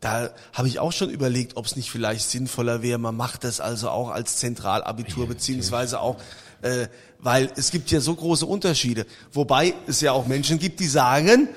da 0.00 0.30
habe 0.52 0.68
ich 0.68 0.80
auch 0.80 0.92
schon 0.92 1.08
überlegt, 1.08 1.56
ob 1.56 1.64
es 1.64 1.76
nicht 1.76 1.90
vielleicht 1.90 2.28
sinnvoller 2.28 2.82
wäre, 2.82 2.98
man 2.98 3.16
macht 3.16 3.44
das 3.44 3.60
also 3.60 3.88
auch 3.88 4.10
als 4.10 4.36
Zentralabitur, 4.36 5.26
beziehungsweise 5.26 6.00
auch, 6.00 6.16
äh, 6.64 6.88
weil 7.18 7.50
es 7.56 7.70
gibt 7.70 7.90
ja 7.90 8.00
so 8.00 8.14
große 8.14 8.46
Unterschiede. 8.46 9.06
Wobei 9.32 9.74
es 9.86 10.00
ja 10.00 10.12
auch 10.12 10.26
Menschen 10.26 10.58
gibt, 10.58 10.80
die 10.80 10.86
sagen, 10.86 11.48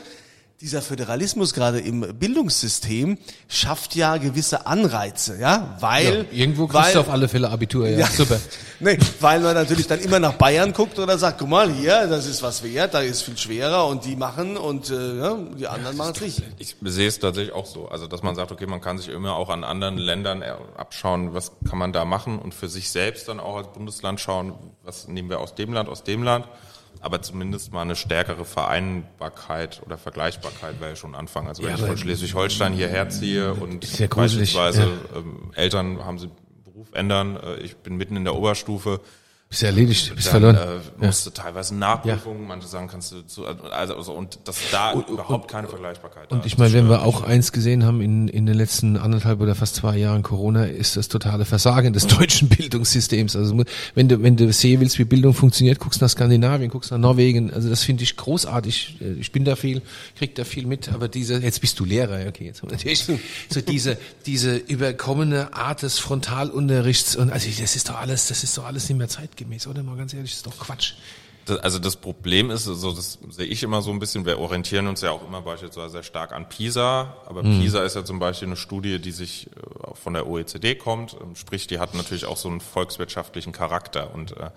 dieser 0.62 0.82
Föderalismus 0.82 1.54
gerade 1.54 1.80
im 1.80 2.18
Bildungssystem 2.18 3.20
schafft 3.48 3.96
ja 3.96 4.18
gewisse 4.18 4.66
Anreize, 4.66 5.38
ja, 5.40 5.78
weil 5.80 6.26
Irgendwo 6.32 6.66
kriegst 6.66 6.88
weil, 6.88 6.94
du 6.94 7.00
auf 7.02 7.10
alle 7.10 7.28
Fälle 7.28 7.50
Abitur, 7.50 7.88
ja. 7.88 8.08
Super. 8.08 8.40
Nee, 8.80 9.00
weil 9.22 9.40
man 9.40 9.56
natürlich 9.56 9.88
dann 9.88 10.00
immer 10.02 10.20
nach 10.20 10.34
Bayern 10.34 10.72
guckt 10.72 11.00
oder 11.00 11.18
sagt, 11.18 11.40
guck 11.40 11.50
mal 11.50 11.72
hier, 11.72 12.06
das 12.06 12.28
ist 12.28 12.44
was 12.44 12.62
wert, 12.62 12.94
da 12.94 13.00
ist 13.00 13.24
viel 13.24 13.36
schwerer 13.36 13.88
und 13.88 14.06
die 14.06 14.16
machen 14.16 14.56
und 14.56 14.92
äh, 14.92 15.18
ja, 15.18 15.36
die 15.36 15.68
anderen 15.68 15.98
machen 15.98 16.14
es 16.16 16.22
nicht. 16.22 16.44
Ich 16.60 16.76
sehe 16.84 17.08
es 17.08 17.18
tatsächlich 17.18 17.56
auch 17.56 17.66
so. 17.66 17.88
Also, 17.88 18.06
dass 18.06 18.22
man 18.22 18.36
sagt, 18.36 18.52
okay, 18.52 18.68
man 18.68 18.80
kann 18.80 19.00
sich 19.00 19.10
immer 19.10 19.36
auch 19.36 19.50
an 19.50 19.64
anderen 19.64 19.98
Ländern 19.98 20.44
äh, 20.44 20.54
abschauen, 20.76 21.34
was 21.34 21.54
kann 21.68 21.80
man 21.80 21.92
da 21.92 22.06
machen 22.06 22.38
und 22.38 22.54
für 22.54 22.70
sich 22.70 22.92
selbst 22.92 23.28
dann 23.28 23.40
auch 23.40 23.56
als 23.56 23.70
Bundesland 23.74 24.20
schauen, 24.20 24.54
was 24.84 25.08
nehmen 25.08 25.32
wir 25.32 25.40
aus 25.40 25.56
dem 25.56 25.74
Land, 25.74 25.90
aus 25.90 26.04
dem 26.04 26.22
Land. 26.22 26.48
Aber 27.02 27.22
zumindest 27.22 27.72
mal 27.72 27.82
eine 27.82 27.96
stärkere 27.96 28.46
Vereinbarkeit 28.46 29.82
oder 29.86 29.98
Vergleichbarkeit 29.98 30.80
wäre 30.80 30.92
ja 30.92 30.96
schon 30.96 31.12
ein 31.12 31.20
Anfang. 31.20 31.48
Also 31.48 31.64
wenn 31.64 31.76
ich 31.76 31.82
von 31.82 31.98
Schleswig-Holstein 31.98 32.74
hierher 32.74 33.10
ziehe 33.10 33.54
und 33.54 34.00
ja 34.00 34.08
beispielsweise 34.08 34.82
ja. 34.82 35.18
ähm, 35.18 35.52
Eltern 35.56 36.04
haben 36.04 36.20
sie 36.20 36.30
Beruf 36.64 36.90
ändern, 36.94 37.38
äh, 37.38 37.58
ich 37.58 37.78
bin 37.78 37.96
mitten 37.96 38.16
in 38.16 38.24
der 38.24 38.36
Oberstufe, 38.36 39.02
Bist 39.50 39.64
erledigt, 39.64 40.14
bist 40.14 40.28
dann 40.28 40.42
verloren. 40.42 40.82
äh, 41.00 41.06
musst 41.06 41.26
du 41.26 41.30
teilweise 41.30 41.74
Nachprüfungen, 41.74 42.48
manche 42.48 42.68
sagen, 42.68 42.90
kannst 42.90 43.14
du 43.14 43.22
zu, 43.22 43.46
also, 43.46 43.96
also 43.96 44.12
und 44.12 44.40
dass 44.44 44.58
da 44.72 44.92
überhaupt 44.94 45.50
keine 45.50 45.70
Vergleichbarkeit 45.70 46.30
da 46.30 46.36
Und 46.36 46.46
ich 46.46 46.54
ist, 46.54 46.60
meine, 46.60 46.74
wenn 46.74 46.90
wir 46.90 47.04
auch 47.04 47.22
eins 47.22 47.54
gesehen 47.54 47.86
haben 47.86 48.02
in, 48.02 48.28
in 48.28 48.46
den 48.46 48.56
letzten 48.56 48.98
anderthalb 48.98 49.40
oder 49.40 49.56
fast 49.56 49.76
zwei 49.76 49.96
Jahren 49.96 50.22
Corona, 50.22 50.66
ist 50.66 50.98
das 50.98 51.08
totale 51.08 51.46
Versagen 51.46 51.94
des 51.94 52.08
deutschen 52.08 52.50
Bildungssystems. 52.50 53.38
Also 53.38 53.64
wenn 53.96 54.10
du, 54.10 54.22
wenn 54.22 54.36
du 54.36 54.52
sehen 54.52 54.82
willst, 54.82 55.00
wie 55.00 55.06
Bildung 55.06 55.34
funktioniert, 55.34 55.80
guckst 55.80 56.02
nach 56.02 56.10
Skandinavien, 56.10 56.70
guckst 56.70 56.92
nach 56.92 56.98
Norwegen. 56.98 57.54
Also 57.54 57.70
das 57.70 57.84
finde 57.84 58.04
ich 58.04 58.18
großartig. 58.18 58.98
Äh, 59.00 59.14
Ich 59.14 59.32
bin 59.32 59.46
da 59.46 59.56
viel, 59.56 59.82
krieg 60.18 60.36
da 60.36 60.44
viel 60.44 60.66
mit. 60.66 60.92
Aber 60.92 61.08
diese, 61.08 61.36
jetzt 61.38 61.62
bist 61.62 61.80
du 61.80 61.86
Lehrer, 61.86 62.28
okay, 62.28 62.48
jetzt 62.48 62.62
haben 62.62 62.70
wir 62.70 62.76
natürlich 62.76 63.06
so 63.50 63.62
diese, 63.62 63.98
diese 64.26 64.58
überkommene 64.58 65.54
Art 65.54 65.84
des 65.84 66.00
Frontalunterrichts 66.00 67.16
und 67.16 67.32
also 67.32 67.48
das 67.62 67.78
ist 67.78 67.88
doch 67.88 67.98
alles, 67.98 68.28
das 68.28 68.44
ist 68.44 68.58
doch 68.58 68.66
alles 68.66 68.90
nicht 68.90 68.98
mehr 68.98 69.08
zeitgemäß, 69.38 69.68
oder? 69.68 69.84
Mal 69.84 69.98
ganz 69.98 70.14
ehrlich, 70.14 70.32
das 70.32 70.38
ist 70.38 70.48
doch 70.48 70.58
Quatsch. 70.58 70.94
Das, 71.46 71.60
also 71.60 71.80
das 71.80 71.96
Problem 71.96 72.50
ist, 72.50 72.66
so 72.66 72.92
das 72.92 73.20
sehe 73.30 73.46
ich 73.46 73.64
immer 73.64 73.82
so 73.82 73.92
ein 73.92 74.00
bisschen, 74.00 74.26
wir 74.26 74.38
orientieren 74.38 74.88
uns 74.88 75.00
ja 75.00 75.12
auch 75.12 75.26
immer 75.26 75.42
beispielsweise 75.42 75.92
sehr 75.92 76.04
stark 76.04 76.34
an 76.34 76.50
PISA, 76.50 77.16
aber 77.26 77.42
PISA 77.42 77.84
ist 77.84 77.96
ja 77.96 78.04
zum 78.04 78.20
Beispiel 78.20 78.50
eine 78.50 78.58
Studie, 78.58 79.00
die 79.00 79.12
sich 79.12 79.48
äh, 79.48 79.94
von 79.94 80.14
der 80.14 80.28
OECD 80.28 80.76
kommt, 80.76 81.16
ähm, 81.22 81.38
sprich, 81.38 81.66
die 81.68 81.80
hat 81.80 81.94
natürlich 81.94 82.26
auch 82.26 82.36
so 82.36 82.50
einen 82.50 82.60
volkswirtschaftlichen 82.60 83.54
Charakter 83.54 84.14
und 84.14 84.36
äh, 84.36 84.50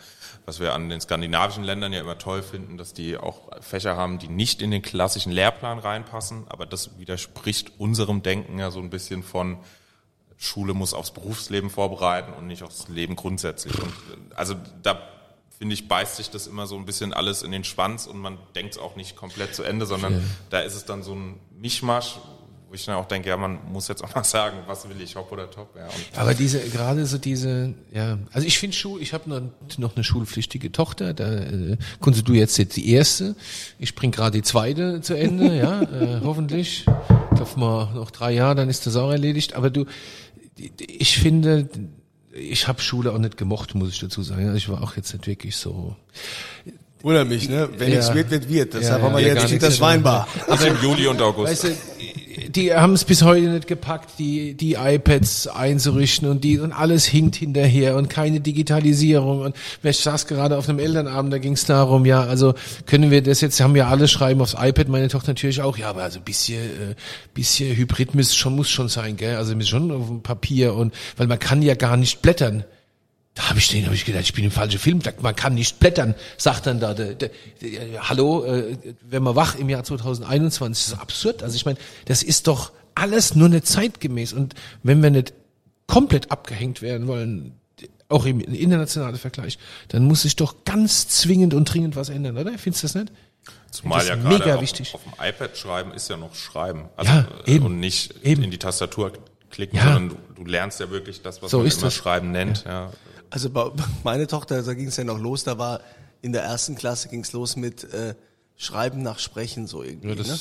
was 0.47 0.59
wir 0.59 0.73
an 0.73 0.88
den 0.88 1.01
skandinavischen 1.01 1.62
Ländern 1.62 1.93
ja 1.93 2.01
immer 2.01 2.19
toll 2.19 2.43
finden, 2.43 2.77
dass 2.77 2.93
die 2.93 3.16
auch 3.16 3.51
Fächer 3.61 3.97
haben, 3.97 4.19
die 4.19 4.29
nicht 4.29 4.61
in 4.61 4.73
den 4.73 4.83
klassischen 4.83 5.31
Lehrplan 5.31 5.79
reinpassen, 5.79 6.43
aber 6.49 6.66
das 6.66 6.99
widerspricht 6.99 7.79
unserem 7.79 8.25
Denken 8.25 8.59
ja 8.59 8.73
so 8.73 8.81
ein 8.81 8.90
bisschen 8.90 9.23
von 9.23 9.59
Schule 10.42 10.72
muss 10.72 10.94
aufs 10.94 11.11
Berufsleben 11.11 11.68
vorbereiten 11.68 12.33
und 12.33 12.46
nicht 12.46 12.62
aufs 12.62 12.88
Leben 12.88 13.14
grundsätzlich. 13.14 13.74
Und 13.79 13.92
also 14.35 14.55
da 14.83 14.98
finde 15.59 15.74
ich, 15.74 15.87
beißt 15.87 16.16
sich 16.16 16.31
das 16.31 16.46
immer 16.46 16.66
so 16.66 16.76
ein 16.76 16.87
bisschen 16.87 17.12
alles 17.12 17.42
in 17.42 17.53
den 17.53 17.62
Schwanz 17.62 18.07
und 18.07 18.18
man 18.18 18.38
denkt 18.55 18.72
es 18.72 18.79
auch 18.79 18.96
nicht 18.96 19.14
komplett 19.14 19.55
zu 19.55 19.62
Ende, 19.62 19.85
sondern 19.85 20.24
da 20.48 20.61
ist 20.61 20.74
es 20.74 20.87
dann 20.87 21.03
so 21.03 21.14
ein 21.14 21.38
Mischmasch, 21.61 22.16
wo 22.70 22.74
ich 22.74 22.87
dann 22.87 22.94
auch 22.94 23.05
denke, 23.05 23.29
ja, 23.29 23.37
man 23.37 23.59
muss 23.70 23.88
jetzt 23.88 24.03
auch 24.03 24.14
mal 24.14 24.24
sagen, 24.24 24.59
was 24.66 24.88
will 24.88 24.98
ich, 25.03 25.14
hopp 25.14 25.31
oder 25.31 25.50
top. 25.50 25.76
Ja, 25.76 25.88
Aber 26.18 26.33
diese, 26.33 26.61
gerade 26.61 27.05
so 27.05 27.18
diese, 27.18 27.74
ja, 27.92 28.16
also 28.33 28.46
ich 28.46 28.59
finde 28.59 28.74
Schul, 28.74 29.03
ich 29.03 29.12
habe 29.12 29.29
noch, 29.29 29.42
noch 29.76 29.94
eine 29.94 30.05
schulpflichtige 30.05 30.72
Tochter, 30.72 31.12
da 31.12 31.31
äh, 31.31 31.76
konntest 32.00 32.26
du 32.26 32.33
jetzt 32.33 32.57
jetzt 32.57 32.76
die 32.76 32.88
erste, 32.90 33.37
ich 33.79 33.94
bring 33.94 34.11
gerade 34.11 34.38
die 34.38 34.42
zweite 34.42 35.03
zu 35.03 35.12
Ende, 35.12 35.55
ja, 35.59 35.83
äh, 35.83 36.20
hoffentlich. 36.24 36.87
Ich 37.35 37.40
hoffe 37.40 37.59
mal 37.59 37.92
noch 37.94 38.11
drei 38.11 38.33
Jahre, 38.33 38.55
dann 38.55 38.68
ist 38.68 38.87
das 38.87 38.96
auch 38.96 39.11
erledigt. 39.11 39.55
Aber 39.55 39.70
du, 39.70 39.87
ich 40.79 41.18
finde, 41.18 41.68
ich 42.33 42.68
habe 42.68 42.81
Schule 42.81 43.12
auch 43.12 43.18
nicht 43.18 43.37
gemocht, 43.37 43.75
muss 43.75 43.90
ich 43.90 44.01
dazu 44.01 44.23
sagen. 44.23 44.44
Also 44.46 44.57
ich 44.57 44.68
war 44.68 44.83
auch 44.83 44.96
jetzt 44.96 45.12
nicht 45.12 45.27
wirklich 45.27 45.57
so. 45.57 45.96
Wundert 47.03 47.29
mich, 47.29 47.49
ne? 47.49 47.68
Wenn 47.79 47.90
Ja. 47.90 47.96
nichts 47.99 48.14
wird, 48.14 48.31
wird 48.31 48.49
wird. 48.49 48.75
Deshalb 48.75 49.01
Ja, 49.01 49.07
haben 49.07 49.14
wir 49.16 49.23
ja, 49.23 49.35
jetzt 49.35 49.51
nichts, 49.51 49.64
das 49.64 49.81
Weinbar. 49.81 50.29
also 50.49 50.66
im 50.66 50.77
Juli 50.83 51.07
und 51.07 51.20
August. 51.23 51.51
Weißt 51.53 51.64
du, 51.64 51.68
die 52.51 52.75
haben 52.75 52.95
es 52.95 53.05
bis 53.05 53.23
heute 53.23 53.49
nicht 53.49 53.67
gepackt, 53.67 54.19
die, 54.19 54.55
die 54.55 54.75
iPads 54.75 55.47
einzurichten 55.47 56.29
und 56.29 56.43
die 56.43 56.59
und 56.59 56.73
alles 56.73 57.05
hinkt 57.05 57.37
hinterher 57.37 57.97
und 57.97 58.11
keine 58.11 58.41
Digitalisierung. 58.41 59.41
Und 59.41 59.57
wer 59.83 59.93
saß 59.93 60.27
gerade 60.27 60.57
auf 60.59 60.69
einem 60.69 60.79
Elternabend, 60.79 61.33
da 61.33 61.39
ging 61.39 61.53
es 61.53 61.65
darum, 61.65 62.05
ja, 62.05 62.23
also 62.23 62.55
können 62.87 63.11
wir 63.11 63.23
das 63.23 63.41
jetzt, 63.41 63.61
haben 63.61 63.75
wir 63.75 63.87
alle 63.87 64.09
schreiben 64.09 64.41
aufs 64.41 64.57
iPad, 64.59 64.89
meine 64.89 65.09
Tochter 65.09 65.29
natürlich 65.29 65.63
auch, 65.63 65.77
ja, 65.77 65.91
aber 65.91 66.03
also 66.03 66.21
bisschen, 66.21 66.63
äh, 66.63 66.95
bisschen 67.35 67.77
Hybrid 67.77 68.15
muss 68.15 68.35
schon, 68.35 68.57
muss 68.57 68.71
schon 68.71 68.89
sein, 68.89 69.17
gell? 69.17 69.37
Also 69.37 69.55
muss 69.55 69.69
schon 69.69 69.91
auf 69.93 70.09
dem 70.09 70.23
Papier 70.23 70.75
und 70.75 70.93
weil 71.17 71.27
man 71.27 71.39
kann 71.39 71.63
ja 71.63 71.75
gar 71.75 71.97
nicht 71.97 72.23
blättern. 72.23 72.65
Da 73.40 73.48
habe 73.48 73.59
ich 73.59 73.68
den, 73.68 73.87
habe 73.87 73.94
ich 73.94 74.05
gedacht, 74.05 74.24
ich 74.24 74.35
bin 74.35 74.44
im 74.44 74.50
falschen 74.50 74.79
Film. 74.79 75.00
Man 75.22 75.35
kann 75.35 75.55
nicht 75.55 75.81
blättern, 75.81 76.14
sagt 76.37 76.66
dann 76.66 76.79
da. 76.79 76.92
Der, 76.92 77.14
der, 77.14 77.31
der, 77.62 78.09
hallo, 78.11 78.44
äh, 78.44 78.76
wenn 79.00 79.22
man 79.22 79.35
wach 79.35 79.55
im 79.55 79.70
Jahr 79.70 79.83
2021, 79.83 80.85
das 80.85 80.92
ist 80.94 81.00
absurd. 81.00 81.42
Also 81.42 81.57
ich 81.57 81.64
meine, 81.64 81.79
das 82.05 82.22
ist 82.22 82.48
doch 82.48 82.70
alles 82.94 83.35
nur 83.35 83.48
nicht 83.48 83.66
zeitgemäß. 83.66 84.35
Und 84.35 84.55
wenn 84.83 85.03
wir 85.03 85.09
nicht 85.11 85.33
komplett 85.87 86.31
abgehängt 86.31 86.83
werden 86.83 87.07
wollen, 87.07 87.53
auch 88.11 88.26
im 88.26 88.40
internationalen 88.40 89.16
Vergleich, 89.16 89.57
dann 89.88 90.05
muss 90.05 90.20
sich 90.22 90.37
doch 90.37 90.57
ganz 90.66 91.09
zwingend 91.09 91.55
und 91.55 91.64
dringend 91.64 91.96
was 91.96 92.11
ändern, 92.11 92.37
oder? 92.37 92.59
Findest 92.59 92.83
du 92.83 92.88
das 92.88 92.94
nicht? 92.94 93.12
Zumal 93.70 94.00
das 94.00 94.09
ja 94.09 94.16
gerade 94.16 94.38
mega 94.38 94.55
auf, 94.57 94.61
wichtig. 94.61 94.94
auf 94.94 95.00
dem 95.03 95.12
iPad 95.18 95.57
schreiben 95.57 95.92
ist 95.94 96.11
ja 96.11 96.18
noch 96.18 96.35
schreiben. 96.35 96.90
Also, 96.94 97.11
Ja, 97.11 97.26
äh, 97.46 97.53
eben. 97.55 97.64
Und 97.64 97.81
nicht 97.81 98.14
Eben. 98.22 98.42
in 98.42 98.50
die 98.50 98.59
Tastatur 98.59 99.12
klicken, 99.50 99.79
Ja. 99.79 99.94
sondern 99.94 100.09
du, 100.37 100.42
du 100.42 100.50
lernst 100.50 100.79
ja 100.79 100.90
wirklich 100.90 101.22
das, 101.22 101.40
was 101.40 101.50
So 101.50 101.61
man 101.61 101.68
immer 101.68 101.81
das. 101.81 101.94
Schreiben 101.94 102.33
nennt. 102.33 102.64
Ja. 102.66 102.90
Also 103.31 103.51
bei, 103.51 103.71
meine 104.05 104.27
Tochter, 104.27 104.62
da 104.62 104.75
ging 104.75 104.88
es 104.88 104.97
ja 104.97 105.05
noch 105.05 105.19
los, 105.19 105.45
da 105.45 105.59
war 105.59 105.81
in 106.23 106.33
der 106.33 106.43
ersten 106.43 106.75
Klasse 106.75 107.09
ging 107.09 107.21
es 107.21 107.33
los 107.33 107.57
mit 107.57 107.85
äh, 107.95 108.14
Schreiben 108.57 109.03
nach 109.03 109.19
Sprechen 109.19 109.66
so 109.66 109.83
irgendwie. 109.83 110.09
Ja, 110.09 110.14
das 110.14 110.27
ne? 110.27 110.38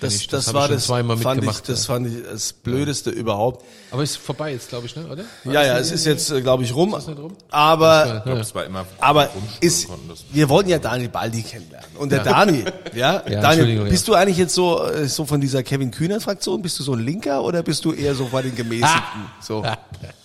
das, 0.00 0.16
ich, 0.16 0.26
das, 0.26 0.46
das 0.46 0.54
war 0.54 0.68
das, 0.68 0.86
zweimal 0.86 1.16
fand 1.16 1.40
ich, 1.40 1.46
mitgemacht, 1.46 1.68
das 1.68 1.86
ja. 1.86 1.94
fand 1.94 2.08
ich 2.08 2.22
das 2.24 2.52
Blödeste 2.52 3.10
überhaupt. 3.10 3.64
Aber 3.92 4.02
ist 4.02 4.16
vorbei 4.16 4.52
jetzt, 4.52 4.68
glaube 4.68 4.86
ich, 4.86 4.96
ne? 4.96 5.06
oder? 5.06 5.24
Ja, 5.44 5.64
ja, 5.64 5.78
es 5.78 5.92
ist 5.92 6.04
jetzt, 6.04 6.34
glaube 6.42 6.64
ich, 6.64 6.74
rum. 6.74 6.94
rum? 6.94 7.36
Aber 7.50 8.16
Ich 8.16 8.24
glaube, 8.24 8.40
es 8.40 8.54
war 8.54 8.64
immer 8.64 8.84
Aber 8.98 9.30
ist, 9.60 9.88
wir 10.32 10.48
wollten 10.48 10.68
ja 10.68 10.78
Daniel 10.78 11.08
Baldi 11.10 11.42
kennenlernen. 11.42 11.88
Und 11.96 12.10
der 12.10 12.24
Dani, 12.24 12.64
ja, 12.94 13.12
Ja, 13.12 13.22
Daniel, 13.22 13.44
Entschuldigung, 13.44 13.88
bist 13.88 14.08
du 14.08 14.14
eigentlich 14.14 14.38
jetzt 14.38 14.54
so, 14.54 14.84
äh, 14.84 15.06
so 15.06 15.24
von 15.26 15.40
dieser 15.40 15.62
Kevin 15.62 15.92
Kühner 15.92 16.20
Fraktion? 16.20 16.60
Bist 16.60 16.78
du 16.80 16.82
so 16.82 16.94
ein 16.94 17.00
Linker 17.00 17.44
oder 17.44 17.62
bist 17.62 17.84
du 17.84 17.92
eher 17.92 18.16
so 18.16 18.28
bei 18.30 18.42
den 18.42 18.54
Gemäßigten? 18.56 19.30
So. 19.40 19.64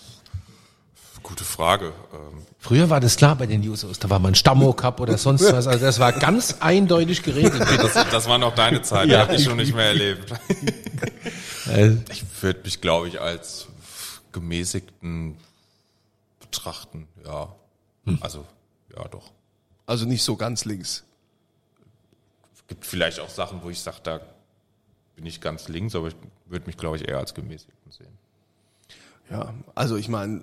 Gute 1.29 1.43
Frage. 1.45 1.93
Ähm, 2.11 2.43
Früher 2.57 2.89
war 2.89 2.99
das 2.99 3.15
klar 3.15 3.35
bei 3.35 3.45
den 3.45 3.61
Jusos, 3.63 3.99
da 3.99 4.09
war 4.09 4.17
man 4.19 4.33
Stammo 4.35 4.73
Cup 4.73 4.99
oder 4.99 5.17
sonst 5.27 5.43
was, 5.53 5.67
also 5.67 5.85
das 5.85 5.99
war 5.99 6.11
ganz 6.11 6.55
eindeutig 6.59 7.23
geregelt. 7.23 7.63
Das, 7.79 7.93
das 8.09 8.27
war 8.27 8.37
noch 8.39 8.53
deine 8.55 8.81
Zeit, 8.81 9.09
die 9.09 9.15
habe 9.15 9.35
ich 9.35 9.43
schon 9.43 9.57
nicht 9.57 9.73
mehr 9.73 9.85
erlebt. 9.85 10.33
Äh, 11.69 11.91
Ich 12.11 12.23
würde 12.41 12.61
mich, 12.63 12.81
glaube 12.81 13.07
ich, 13.07 13.21
als 13.21 13.67
gemäßigten 14.31 15.37
betrachten, 16.39 17.07
ja. 17.25 17.53
Also, 18.21 18.45
ja, 18.95 19.07
doch. 19.07 19.31
Also 19.85 20.05
nicht 20.05 20.23
so 20.23 20.35
ganz 20.35 20.65
links. 20.65 21.03
Gibt 22.67 22.85
vielleicht 22.85 23.19
auch 23.19 23.29
Sachen, 23.29 23.61
wo 23.63 23.69
ich 23.69 23.79
sage, 23.79 23.97
da 24.03 24.19
bin 25.15 25.25
ich 25.27 25.41
ganz 25.41 25.67
links, 25.67 25.95
aber 25.95 26.07
ich 26.07 26.15
würde 26.47 26.65
mich, 26.65 26.77
glaube 26.77 26.97
ich, 26.97 27.07
eher 27.07 27.17
als 27.19 27.33
gemäßigten 27.33 27.91
sehen. 27.91 28.17
Ja, 29.31 29.53
also 29.75 29.95
ich 29.95 30.09
meine, 30.09 30.41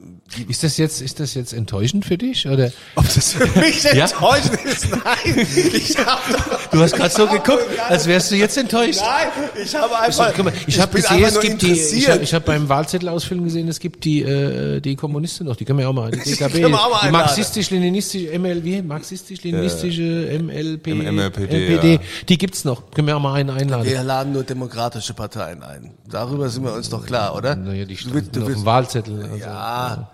Ist 0.49 0.62
das 0.62 0.77
jetzt, 0.77 1.03
ist 1.03 1.18
das 1.18 1.35
jetzt 1.35 1.53
enttäuschend 1.53 2.05
für 2.05 2.16
dich? 2.16 2.46
Oder? 2.46 2.70
ob 2.94 3.05
das 3.12 3.33
für 3.33 3.46
mich 3.59 3.85
enttäuschend 3.85 4.64
ist, 4.64 4.88
nein. 4.90 5.46
Ich 5.75 5.99
hab 5.99 6.20
doch, 6.31 6.66
Du 6.70 6.81
hast 6.81 6.94
gerade 6.94 7.11
so 7.12 7.27
geguckt, 7.27 7.64
als 7.88 8.07
wärst 8.07 8.31
du 8.31 8.37
jetzt 8.37 8.57
enttäuscht. 8.57 9.01
nein, 9.01 9.29
ich 9.61 9.75
habe 9.75 9.99
einfach, 9.99 10.33
Guck 10.37 10.44
mal, 10.44 10.53
ich 10.68 10.79
habe 10.81 11.01
gesehen, 11.01 11.25
es 11.25 11.40
gibt 11.40 11.62
die, 11.62 11.72
ich 11.72 12.09
habe 12.09 12.22
ich 12.22 12.33
hab 12.33 12.44
beim 12.44 12.68
Wahlzettel 12.68 13.09
ausfüllen 13.09 13.42
gesehen, 13.42 13.66
es 13.66 13.81
gibt 13.81 14.05
die, 14.05 14.22
äh, 14.22 14.81
die 14.81 14.94
Kommunisten 14.94 15.46
noch, 15.49 15.57
die 15.57 15.64
können 15.64 15.81
wir 15.81 15.88
auch 15.88 15.92
mal, 15.92 16.12
die 16.12 16.18
DKB, 16.31 16.53
die 16.55 16.64
einladen. 16.66 17.11
marxistisch-leninistische 17.11 18.38
ML, 18.38 18.62
wie, 18.62 18.83
marxistisch-leninistische 18.83 20.38
MLP, 20.42 20.87
M- 20.88 21.14
MLPD, 21.16 21.68
MPD, 21.75 21.92
ja. 21.94 21.99
die 22.29 22.38
gibt's 22.38 22.64
noch, 22.64 22.90
können 22.92 23.09
wir 23.09 23.16
auch 23.16 23.20
mal 23.20 23.35
einen 23.35 23.51
einladen. 23.51 23.85
Wir 23.85 24.03
laden 24.03 24.33
nur 24.33 24.44
demokratische 24.44 25.14
Parteien 25.14 25.62
ein. 25.62 25.90
Darüber 26.09 26.49
sind 26.49 26.64
wir 26.64 26.72
uns 26.72 26.88
doch 26.88 27.05
klar, 27.05 27.35
oder? 27.35 27.57
Naja, 27.57 27.85
die 27.85 27.96
du 27.96 28.20
du 28.20 28.42
auf 28.42 28.49
willst, 28.49 28.64
Wahlzettel. 28.76 29.22
Also. 29.22 29.36
ja. 29.36 30.10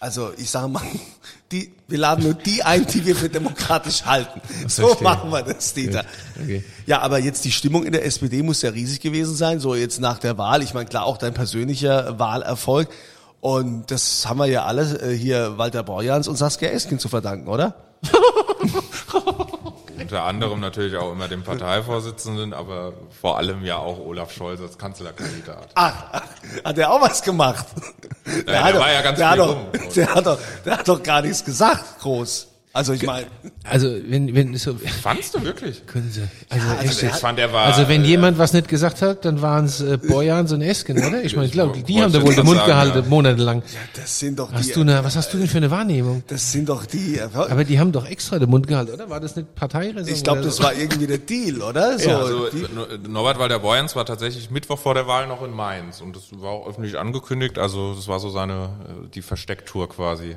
Also 0.00 0.30
ich 0.36 0.48
sage 0.48 0.68
mal, 0.68 0.82
die, 1.52 1.72
wir 1.88 1.98
laden 1.98 2.24
nur 2.24 2.34
die 2.34 2.62
ein, 2.62 2.86
die 2.86 3.04
wir 3.04 3.16
für 3.16 3.28
demokratisch 3.28 4.04
halten. 4.04 4.40
So 4.68 4.96
machen 5.00 5.30
wir 5.30 5.42
das, 5.42 5.74
Dieter. 5.74 6.04
Okay. 6.40 6.62
Ja, 6.86 7.00
aber 7.00 7.18
jetzt 7.18 7.44
die 7.44 7.52
Stimmung 7.52 7.84
in 7.84 7.92
der 7.92 8.04
SPD 8.04 8.42
muss 8.42 8.62
ja 8.62 8.70
riesig 8.70 9.00
gewesen 9.00 9.34
sein. 9.34 9.60
So 9.60 9.74
jetzt 9.74 10.00
nach 10.00 10.18
der 10.18 10.38
Wahl. 10.38 10.62
Ich 10.62 10.74
meine, 10.74 10.88
klar, 10.88 11.04
auch 11.04 11.16
dein 11.16 11.34
persönlicher 11.34 12.18
Wahlerfolg. 12.18 12.88
Und 13.40 13.90
das 13.90 14.26
haben 14.26 14.38
wir 14.38 14.46
ja 14.46 14.64
alle 14.64 15.00
äh, 15.00 15.16
hier 15.16 15.58
Walter 15.58 15.82
Borjans 15.84 16.28
und 16.28 16.36
Saskia 16.36 16.70
Esken 16.70 16.98
zu 16.98 17.08
verdanken, 17.08 17.48
oder? 17.48 17.74
Unter 20.08 20.24
anderem 20.24 20.58
natürlich 20.60 20.96
auch 20.96 21.12
immer 21.12 21.28
dem 21.28 21.42
Parteivorsitzenden, 21.42 22.54
aber 22.54 22.94
vor 23.20 23.36
allem 23.36 23.62
ja 23.62 23.76
auch 23.76 23.98
Olaf 23.98 24.32
Scholz 24.32 24.58
als 24.58 24.78
Kanzlerkandidat. 24.78 25.68
Ach, 25.74 26.22
hat 26.64 26.78
der 26.78 26.90
auch 26.90 27.02
was 27.02 27.20
gemacht? 27.20 27.66
der 28.46 28.64
hat 28.64 28.74
doch- 28.74 28.80
war 28.80 28.90
ja 28.90 29.02
ganz 29.02 29.18
der 29.18 29.28
hat 29.30 29.38
doch, 29.38 29.50
rum. 29.54 29.66
der 29.94 30.14
hat 30.14 30.24
doch, 30.26 30.38
der 30.64 30.78
hat 30.78 30.88
doch 30.88 31.02
gar 31.02 31.20
nichts 31.20 31.44
gesagt, 31.44 32.00
groß. 32.00 32.48
Also 32.78 32.92
ich 32.92 33.02
meine, 33.02 33.26
Also 33.64 33.88
wenn, 34.08 34.34
wenn 34.36 34.56
so, 34.56 34.74
Fandst 35.02 35.34
du 35.34 35.42
wirklich? 35.42 35.84
können 35.86 36.10
Sie, 36.12 36.22
also, 36.48 36.68
also 36.68 36.82
echt 36.84 36.92
Ich 36.94 37.02
jetzt. 37.02 37.18
fand, 37.20 37.38
er 37.40 37.52
war. 37.52 37.64
Also 37.66 37.88
wenn 37.88 38.04
äh, 38.04 38.06
jemand 38.06 38.38
was 38.38 38.52
nicht 38.52 38.68
gesagt 38.68 39.02
hat, 39.02 39.24
dann 39.24 39.42
waren 39.42 39.64
es 39.64 39.80
äh, 39.80 39.98
Bojans 39.98 40.52
und 40.52 40.62
Esken, 40.62 40.96
oder? 40.96 41.24
Ich 41.24 41.34
meine, 41.34 41.46
ich 41.46 41.52
glaube, 41.52 41.76
die 41.82 42.00
haben 42.00 42.12
da 42.12 42.22
wohl 42.22 42.34
den 42.36 42.44
Mund 42.44 42.58
sagen, 42.58 42.70
gehalten, 42.70 42.98
ja. 43.02 43.08
monatelang. 43.08 43.62
das 43.96 44.18
sind 44.20 44.38
doch 44.38 44.52
Hast 44.52 44.68
die, 44.68 44.72
du 44.74 44.82
eine, 44.82 45.02
was 45.02 45.16
hast 45.16 45.34
du 45.34 45.38
denn 45.38 45.48
für 45.48 45.56
eine 45.58 45.72
Wahrnehmung? 45.72 46.22
das 46.28 46.52
sind 46.52 46.68
doch 46.68 46.86
die, 46.86 47.20
Aber 47.20 47.64
die 47.64 47.80
haben 47.80 47.90
doch 47.90 48.06
extra 48.06 48.38
den 48.38 48.48
Mund 48.48 48.68
gehalten, 48.68 48.92
oder? 48.92 49.10
War 49.10 49.18
das 49.18 49.34
nicht 49.34 49.54
Parteiräson? 49.56 50.14
ich 50.14 50.22
glaube, 50.22 50.42
das 50.42 50.56
so? 50.56 50.62
war 50.62 50.72
irgendwie 50.74 51.08
der 51.08 51.18
Deal, 51.18 51.60
oder? 51.60 51.98
So, 51.98 52.10
Also 52.10 52.48
die, 52.50 52.64
No- 52.72 52.86
Norbert 53.08 53.40
Walter 53.40 53.58
Borjans 53.58 53.96
war 53.96 54.06
tatsächlich 54.06 54.50
Mittwoch 54.52 54.78
vor 54.78 54.94
der 54.94 55.08
Wahl 55.08 55.26
noch 55.26 55.42
in 55.42 55.50
Mainz 55.50 56.00
und 56.00 56.14
das 56.14 56.28
war 56.40 56.50
auch 56.50 56.68
öffentlich 56.68 56.96
angekündigt. 56.96 57.58
Also 57.58 57.94
das 57.94 58.06
war 58.06 58.20
so 58.20 58.30
seine 58.30 58.70
äh, 59.04 59.08
die 59.12 59.22
Verstecktour 59.22 59.88
quasi, 59.88 60.30
äh, 60.30 60.36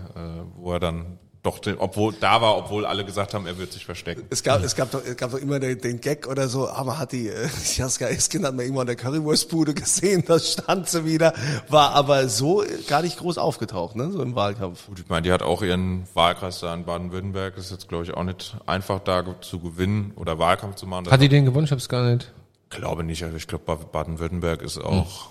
wo 0.57 0.73
er 0.73 0.79
dann 0.79 1.19
doch, 1.43 1.57
den, 1.57 1.79
obwohl 1.79 2.13
da 2.19 2.39
war, 2.39 2.55
obwohl 2.55 2.85
alle 2.85 3.03
gesagt 3.03 3.33
haben, 3.33 3.47
er 3.47 3.57
wird 3.57 3.73
sich 3.73 3.83
verstecken. 3.83 4.23
es 4.29 4.43
gab, 4.43 4.63
es 4.63 4.75
gab 4.75 4.91
doch, 4.91 5.03
es 5.03 5.17
gab 5.17 5.31
doch 5.31 5.39
immer 5.39 5.59
den, 5.59 5.81
den 5.81 5.99
Gag 5.99 6.27
oder 6.27 6.47
so, 6.47 6.69
aber 6.69 6.99
hat 6.99 7.13
die, 7.13 7.29
äh, 7.29 7.47
Saskia 7.63 8.09
Esken 8.09 8.45
hat 8.45 8.53
man 8.53 8.63
irgendwann 8.63 8.83
in 8.87 8.95
der 8.95 8.95
Currywurstbude 8.95 9.73
gesehen, 9.73 10.23
da 10.27 10.37
stand 10.37 10.87
sie 10.87 11.03
wieder, 11.03 11.33
war 11.67 11.95
aber 11.95 12.27
so 12.29 12.63
gar 12.87 13.01
nicht 13.01 13.17
groß 13.17 13.39
aufgetaucht, 13.39 13.95
ne, 13.95 14.11
so 14.11 14.21
im 14.21 14.35
Wahlkampf. 14.35 14.85
Gut, 14.85 14.99
ich 14.99 15.09
meine, 15.09 15.23
die 15.23 15.31
hat 15.31 15.41
auch 15.41 15.63
ihren 15.63 16.07
Wahlkreis 16.13 16.59
da 16.59 16.71
in 16.75 16.85
Baden-Württemberg. 16.85 17.57
Ist 17.57 17.71
jetzt 17.71 17.87
glaube 17.89 18.03
ich 18.03 18.13
auch 18.13 18.23
nicht 18.23 18.55
einfach 18.67 18.99
da 18.99 19.23
zu 19.41 19.59
gewinnen 19.59 20.11
oder 20.17 20.37
Wahlkampf 20.37 20.75
zu 20.75 20.85
machen. 20.85 21.05
Das 21.05 21.13
Hat 21.13 21.21
die 21.21 21.29
den 21.29 21.45
gewonnen? 21.45 21.65
Ich 21.65 21.71
hab's 21.71 21.89
gar 21.89 22.03
nicht. 22.07 22.31
glaube 22.69 23.03
nicht. 23.03 23.23
Also 23.23 23.35
ich 23.37 23.47
glaube, 23.47 23.63
Ba- 23.65 23.75
Baden-Württemberg 23.91 24.61
ist 24.61 24.77
auch 24.77 25.29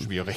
schwierig. 0.00 0.36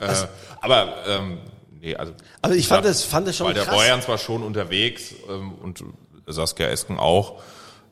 äh, 0.00 0.12
aber 0.60 0.94
ähm, 1.06 1.38
nee, 1.80 1.94
also. 1.96 2.12
Aber 2.42 2.54
ich 2.54 2.68
fand 2.68 2.84
das- 2.84 3.02
fand 3.04 3.26
das 3.28 3.36
schon 3.36 3.46
Weil 3.48 3.54
der 3.54 3.64
krass. 3.64 3.74
Borjans 3.74 4.08
war 4.08 4.18
schon 4.18 4.42
unterwegs 4.42 5.14
ähm, 5.28 5.52
und 5.52 5.84
Saskia 6.26 6.68
Esken 6.68 6.98
auch 6.98 7.40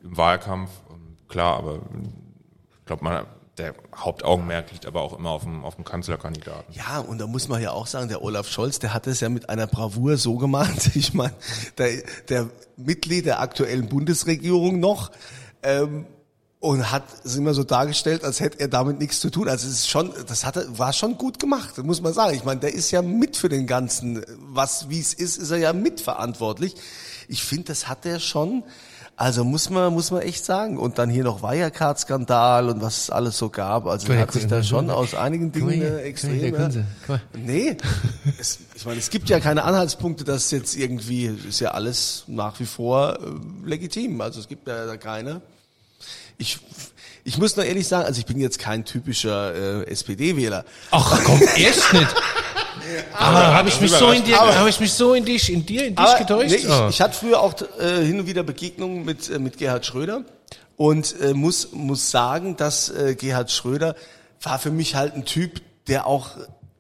im 0.03 0.17
Wahlkampf. 0.17 0.71
Ähm, 0.91 1.17
klar, 1.29 1.57
aber 1.59 1.81
ich 2.79 2.85
glaube, 2.87 3.05
man 3.05 3.27
der 3.59 3.75
Hauptaugenmerk 3.97 4.71
liegt 4.73 4.85
aber 4.85 5.01
auch 5.01 5.19
immer 5.19 5.31
auf 5.31 5.43
dem, 5.45 5.65
auf 5.65 5.77
dem 5.77 5.85
Kanzlerkandidaten. 5.85 6.75
Ja, 6.75 6.99
und 6.99 7.17
da 7.19 7.27
muss 7.27 7.49
man 7.49 7.63
ja 7.63 7.71
auch 7.71 7.87
sagen, 7.87 8.09
der 8.09 8.21
Olaf 8.23 8.49
Scholz, 8.51 8.81
der 8.81 8.93
hat 8.93 9.07
es 9.07 9.21
ja 9.21 9.31
mit 9.31 9.49
einer 9.49 9.67
Bravour 9.67 10.19
so 10.19 10.37
gemacht. 10.37 10.91
Ich 10.95 11.15
meine, 11.15 11.33
der, 11.79 12.03
der 12.29 12.51
Mitglied 12.77 13.25
der 13.25 13.41
aktuellen 13.41 13.89
Bundesregierung 13.89 14.79
noch 14.79 15.11
ähm, 15.63 16.05
und 16.59 16.91
hat 16.91 17.05
es 17.25 17.37
immer 17.37 17.55
so 17.55 17.65
dargestellt, 17.65 18.25
als 18.25 18.41
hätte 18.41 18.61
er 18.61 18.69
damit 18.69 18.99
nichts 18.99 19.21
zu 19.21 19.31
tun. 19.31 19.49
Also 19.49 19.69
es 19.69 19.75
ist 19.75 19.89
schon, 19.89 20.13
das 20.27 20.45
hat 20.45 20.57
er, 20.57 20.79
war 20.79 20.93
schon 20.93 21.19
gut 21.19 21.39
gemacht, 21.39 21.77
muss 21.85 22.01
man 22.01 22.13
sagen. 22.13 22.35
Ich 22.35 22.45
meine, 22.45 22.61
der 22.61 22.75
ist 22.75 22.91
ja 22.91 23.03
mit 23.03 23.37
für 23.37 23.49
den 23.49 23.67
ganzen, 23.67 24.25
was 24.39 24.89
wie 24.89 24.99
es 24.99 25.13
ist, 25.13 25.37
ist 25.37 25.51
er 25.51 25.59
ja 25.59 25.73
mitverantwortlich. 25.73 26.75
Ich 27.29 27.45
finde, 27.45 27.65
das 27.65 27.89
hat 27.89 28.07
er 28.07 28.21
schon. 28.21 28.63
Also 29.19 29.45
muss 29.45 29.71
man, 29.71 29.95
muss 29.95 30.11
man 30.11 30.21
echt 30.23 30.45
sagen. 30.45 30.77
Und 30.77 30.99
dann 30.99 31.09
hier 31.09 31.25
noch 31.25 31.43
Wirecard-Skandal 31.43 32.69
und 32.69 32.83
was 32.83 33.05
es 33.05 33.11
alles 33.11 33.39
so 33.39 33.49
gab. 33.49 33.87
Also 33.87 34.13
er 34.13 34.21
hat 34.21 34.33
sich 34.33 34.47
da 34.47 34.63
schon 34.63 34.91
aus 34.91 35.15
einigen 35.15 35.53
Dingen 35.53 35.81
äh, 35.81 36.01
extrem. 36.03 36.55
Nee, 37.35 37.77
es, 38.39 38.59
ich 38.75 38.85
meine, 38.85 38.99
es 38.99 39.09
gibt 39.09 39.31
ja 39.31 39.41
keine 39.41 39.65
Anhaltspunkte, 39.65 40.25
dass 40.25 40.51
jetzt 40.51 40.77
irgendwie, 40.77 41.27
ist 41.27 41.61
ja 41.61 41.71
alles 41.71 42.25
nach 42.27 42.61
wie 42.61 42.67
vor 42.67 43.19
äh, 43.19 43.69
legitim. 43.69 44.21
Also 44.21 44.41
es 44.41 44.49
gibt 44.49 44.69
ja 44.69 44.85
da 44.85 44.99
keine. 44.99 45.41
Ich, 46.39 46.59
ich 47.25 47.39
muss 47.39 47.57
nur 47.57 47.65
ehrlich 47.65 47.89
sagen, 47.89 48.07
also 48.07 48.19
ich 48.19 48.27
bin 48.27 48.39
jetzt 48.41 48.59
kein 48.59 48.85
typischer 48.85 49.83
äh, 49.83 49.91
SPD-Wähler. 49.91 50.65
Ach 50.91 51.23
komm, 51.25 51.41
erst 51.57 51.93
nicht. 51.93 52.07
Aber 53.15 53.55
habe 53.55 53.69
ich 53.69 53.81
mich 53.81 53.91
so 53.91 54.11
in 54.11 54.23
dir, 54.23 54.39
habe 54.39 54.69
ich 54.69 54.79
mich 54.79 54.93
so 54.93 55.15
in 55.15 55.25
dich, 55.25 55.53
in 55.53 55.67
dir, 55.67 55.87
in 55.87 55.97
dich 55.97 55.99
Aber, 56.07 56.19
getäuscht? 56.19 56.51
nee, 56.51 56.57
ich, 56.57 56.69
Ah. 56.69 56.89
ich 56.89 57.01
hatte 57.01 57.15
früher 57.19 57.41
auch 57.41 57.55
äh, 57.81 58.05
hin 58.05 58.21
und 58.21 58.27
wieder 58.27 58.43
Begegnungen 58.43 59.05
mit, 59.05 59.29
äh, 59.29 59.39
mit 59.39 59.59
Gerhard 59.59 59.85
Schröder 59.87 60.23
und 60.77 61.19
äh, 61.21 61.33
muss, 61.35 61.73
muss 61.73 62.11
sagen, 62.11 62.57
dass 62.57 62.91
äh, 62.91 63.15
Gerhard 63.17 63.51
Schröder 63.51 63.97
war 64.43 64.59
für 64.59 64.71
mich 64.71 64.95
halt 64.95 65.15
ein 65.15 65.25
Typ, 65.25 65.63
der 65.89 66.07
auch 66.07 66.31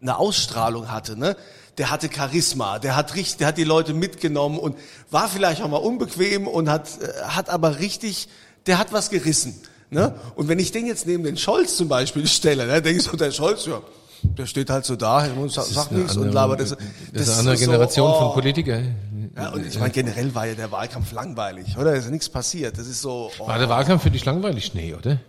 eine 0.00 0.18
Ausstrahlung 0.18 0.90
hatte, 0.92 1.18
ne? 1.18 1.36
Der 1.78 1.90
hatte 1.90 2.08
Charisma, 2.14 2.78
der 2.78 2.96
hat 2.96 3.14
richtig, 3.16 3.36
der 3.38 3.48
hat 3.48 3.58
die 3.58 3.64
Leute 3.64 3.92
mitgenommen 3.92 4.58
und 4.58 4.78
war 5.10 5.28
vielleicht 5.28 5.60
auch 5.60 5.68
mal 5.68 5.76
unbequem 5.78 6.46
und 6.46 6.70
hat, 6.70 6.88
äh, 7.02 7.22
hat 7.24 7.48
aber 7.50 7.80
richtig, 7.80 8.28
der 8.66 8.78
hat 8.78 8.92
was 8.92 9.10
gerissen. 9.10 9.60
Ne? 9.90 10.14
Und 10.34 10.48
wenn 10.48 10.58
ich 10.58 10.72
den 10.72 10.86
jetzt 10.86 11.06
neben 11.06 11.22
den 11.24 11.36
Scholz 11.36 11.76
zum 11.76 11.88
Beispiel 11.88 12.26
stelle, 12.26 12.66
ne, 12.66 12.82
denke 12.82 12.98
ich 13.00 13.04
so, 13.04 13.16
der 13.16 13.30
Scholz, 13.30 13.66
ja, 13.66 13.80
der 14.22 14.46
steht 14.46 14.68
halt 14.70 14.84
so 14.84 14.96
da 14.96 15.24
und 15.26 15.52
sagt, 15.52 15.92
nichts 15.92 16.16
und 16.16 16.24
andere- 16.24 16.34
labert. 16.34 16.60
Das, 16.60 16.76
Das 17.12 17.22
ist 17.22 17.28
eine 17.30 17.38
andere 17.38 17.56
Generation 17.56 18.10
oh. 18.10 18.18
von 18.18 18.34
Politikern. 18.34 18.96
Ja, 19.36 19.50
und 19.50 19.64
ich 19.66 19.78
meine, 19.78 19.90
generell 19.90 20.34
war 20.34 20.46
ja 20.46 20.54
der 20.54 20.72
Wahlkampf 20.72 21.12
langweilig, 21.12 21.76
oder? 21.78 21.94
Ist 21.94 22.06
ja 22.06 22.10
nichts 22.10 22.28
passiert. 22.28 22.78
Das 22.78 22.86
ist 22.86 23.02
so. 23.02 23.30
Oh. 23.38 23.46
War 23.46 23.58
der 23.58 23.68
Wahlkampf 23.68 24.02
für 24.02 24.10
dich 24.10 24.24
langweilig? 24.24 24.74
Nee, 24.74 24.94
oder? 24.94 25.20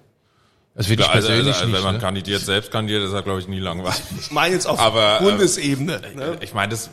Also 0.73 0.89
für 0.89 0.95
dich 0.95 1.08
Also, 1.10 1.28
persönlich 1.28 1.56
also, 1.56 1.65
nicht, 1.65 1.76
wenn 1.76 1.84
man 1.84 1.95
ne? 1.95 2.02
kandidiert, 2.02 2.41
selbst 2.41 2.71
kandidiert, 2.71 3.04
ist 3.04 3.12
er, 3.13 3.23
glaube 3.23 3.39
ich, 3.39 3.47
nie 3.47 3.60
langweilig. 3.60 4.00
Ich 4.19 4.32
meine 4.32 4.54
jetzt 4.56 4.65
auf 4.67 4.80
Aber, 4.80 5.19
äh, 5.19 5.23
Bundesebene. 5.23 6.02
ne? 6.15 6.38
Ich 6.41 6.54
meine, 6.54 6.69
das 6.71 6.89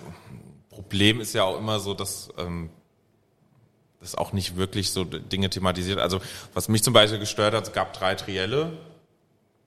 Problem 0.71 1.21
ist 1.21 1.35
ja 1.35 1.45
auch 1.45 1.59
immer 1.59 1.79
so, 1.81 1.95
dass 1.95 2.29
ähm, 2.39 2.71
das 4.05 4.15
auch 4.15 4.33
nicht 4.33 4.57
wirklich 4.57 4.93
so 4.93 5.05
Dinge 5.05 5.51
thematisiert. 5.51 5.99
Also 5.99 6.21
was 6.53 6.69
mich 6.69 6.83
zum 6.83 6.93
Beispiel 6.93 7.19
gestört 7.19 7.55
hat, 7.55 7.65
es 7.65 7.73
gab 7.73 7.93
drei 7.93 8.15
Trielle, 8.15 8.73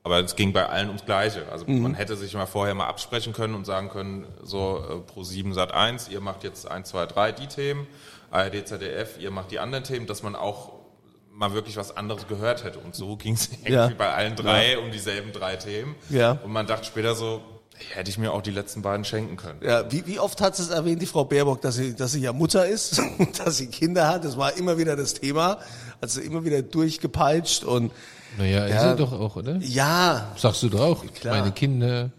aber 0.04 0.20
es 0.20 0.36
ging 0.36 0.52
bei 0.52 0.66
allen 0.66 0.88
ums 0.88 1.04
Gleiche. 1.04 1.42
Also 1.50 1.66
man 1.66 1.94
hätte 1.94 2.16
sich 2.16 2.32
mal 2.34 2.46
vorher 2.46 2.74
mal 2.74 2.86
absprechen 2.86 3.32
können 3.32 3.54
und 3.54 3.64
sagen 3.66 3.90
können, 3.90 4.26
so 4.42 4.82
äh, 4.88 5.12
pro 5.12 5.22
7 5.24 5.52
Sat 5.52 5.72
1, 5.72 6.08
ihr 6.08 6.20
macht 6.20 6.44
jetzt 6.44 6.70
1, 6.70 6.88
2, 6.88 7.06
3 7.06 7.32
die 7.32 7.46
Themen, 7.48 7.86
ARD, 8.30 8.66
ZDF, 8.66 9.18
ihr 9.18 9.30
macht 9.30 9.50
die 9.50 9.58
anderen 9.58 9.84
Themen, 9.84 10.06
dass 10.06 10.22
man 10.22 10.34
auch 10.36 10.72
mal 11.32 11.52
wirklich 11.52 11.76
was 11.76 11.96
anderes 11.96 12.26
gehört 12.26 12.64
hätte. 12.64 12.78
Und 12.78 12.94
so 12.94 13.16
ging 13.16 13.34
es 13.34 13.50
irgendwie 13.52 13.72
Ja. 13.72 13.88
bei 13.96 14.12
allen 14.12 14.34
drei 14.34 14.78
um 14.78 14.90
dieselben 14.90 15.32
drei 15.32 15.56
Themen. 15.56 15.94
Ja. 16.10 16.32
Und 16.32 16.52
man 16.52 16.66
dachte 16.66 16.84
später 16.84 17.14
so, 17.14 17.42
hätte 17.94 18.10
ich 18.10 18.18
mir 18.18 18.32
auch 18.32 18.42
die 18.42 18.50
letzten 18.50 18.82
beiden 18.82 19.04
schenken 19.04 19.36
können. 19.36 19.60
Ja, 19.62 19.90
wie, 19.90 20.06
wie 20.06 20.18
oft 20.18 20.40
hat 20.40 20.56
sie 20.56 20.62
es 20.62 20.70
erwähnt, 20.70 21.00
die 21.02 21.06
Frau 21.06 21.24
Baerbock, 21.24 21.60
dass 21.62 21.76
sie, 21.76 21.94
dass 21.94 22.12
sie 22.12 22.20
ja 22.20 22.32
Mutter 22.32 22.66
ist 22.66 22.98
und 23.18 23.38
dass 23.38 23.56
sie 23.58 23.68
Kinder 23.68 24.08
hat? 24.08 24.24
Das 24.24 24.36
war 24.36 24.56
immer 24.56 24.78
wieder 24.78 24.96
das 24.96 25.14
Thema. 25.14 25.58
Also 26.00 26.20
immer 26.20 26.44
wieder 26.44 26.62
durchgepeitscht 26.62 27.64
und 27.64 27.92
Naja, 28.36 28.66
ist 28.66 28.74
Ja. 28.74 28.82
er 28.90 28.96
doch 28.96 29.12
auch, 29.12 29.36
oder? 29.36 29.56
ja, 29.60 30.32
Sagst 30.36 30.62
du 30.62 30.68
doch 30.68 30.80
auch. 30.80 31.04
Klar. 31.14 31.38
Meine 31.38 31.52
Kinder. 31.52 32.10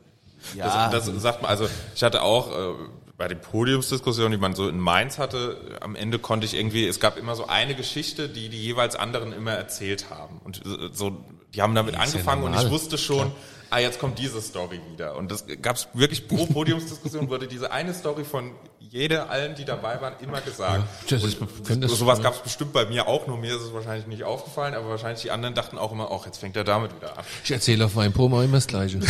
ja. 0.55 0.89
Das, 0.89 1.05
das 1.05 1.21
sagt 1.21 1.41
man, 1.41 1.49
also 1.51 1.67
ich 1.95 2.03
hatte 2.03 2.21
auch 2.21 2.51
äh, 2.51 2.73
bei 3.17 3.27
den 3.27 3.39
Podiumsdiskussionen, 3.41 4.31
die 4.31 4.37
man 4.37 4.55
so 4.55 4.69
in 4.69 4.79
Mainz 4.79 5.17
hatte, 5.19 5.57
am 5.81 5.95
Ende 5.95 6.19
konnte 6.19 6.45
ich 6.45 6.53
irgendwie, 6.55 6.87
es 6.87 6.99
gab 7.01 7.17
immer 7.17 7.35
so 7.35 7.47
eine 7.47 7.75
Geschichte, 7.75 8.29
die 8.29 8.47
die 8.49 8.61
jeweils 8.61 8.95
anderen 8.95 9.33
immer 9.33 9.51
erzählt 9.51 10.09
haben. 10.09 10.39
Und 10.43 10.61
so, 10.93 11.17
die 11.53 11.61
haben 11.61 11.75
damit 11.75 11.95
ist 11.95 11.99
ja 11.99 12.05
angefangen 12.05 12.43
und 12.43 12.53
ich 12.55 12.69
wusste 12.69 12.97
schon, 12.97 13.31
ah, 13.69 13.79
jetzt 13.79 13.99
kommt 13.99 14.19
diese 14.19 14.41
Story 14.41 14.79
wieder. 14.91 15.15
Und 15.15 15.31
das 15.31 15.45
gab 15.61 15.75
es 15.75 15.87
wirklich 15.93 16.27
pro 16.27 16.45
Podiumsdiskussion, 16.45 17.29
wurde 17.29 17.47
diese 17.47 17.71
eine 17.71 17.93
Story 17.93 18.23
von 18.23 18.51
jede, 18.79 19.29
allen, 19.29 19.53
die 19.55 19.65
dabei 19.65 20.01
waren, 20.01 20.13
immer 20.21 20.41
gesagt. 20.41 20.83
das 21.09 21.23
ist- 21.23 21.37
und 21.39 21.81
das- 21.81 21.91
sowas 21.91 22.21
gab 22.23 22.33
es 22.35 22.39
bestimmt 22.41 22.73
bei 22.73 22.85
mir 22.85 23.07
auch, 23.07 23.27
nur 23.27 23.37
mir 23.37 23.55
ist 23.55 23.61
es 23.61 23.73
wahrscheinlich 23.73 24.07
nicht 24.07 24.23
aufgefallen, 24.23 24.73
aber 24.73 24.89
wahrscheinlich 24.89 25.21
die 25.21 25.29
anderen 25.31 25.53
dachten 25.53 25.77
auch 25.77 25.91
immer, 25.91 26.09
ach, 26.11 26.25
jetzt 26.25 26.39
fängt 26.39 26.55
er 26.55 26.63
damit 26.63 26.95
wieder 26.95 27.17
an. 27.17 27.23
Ich 27.43 27.51
erzähle 27.51 27.85
auf 27.85 27.93
meinem 27.93 28.13
Promo 28.13 28.41
immer 28.41 28.57
das 28.57 28.67
Gleiche. 28.67 28.99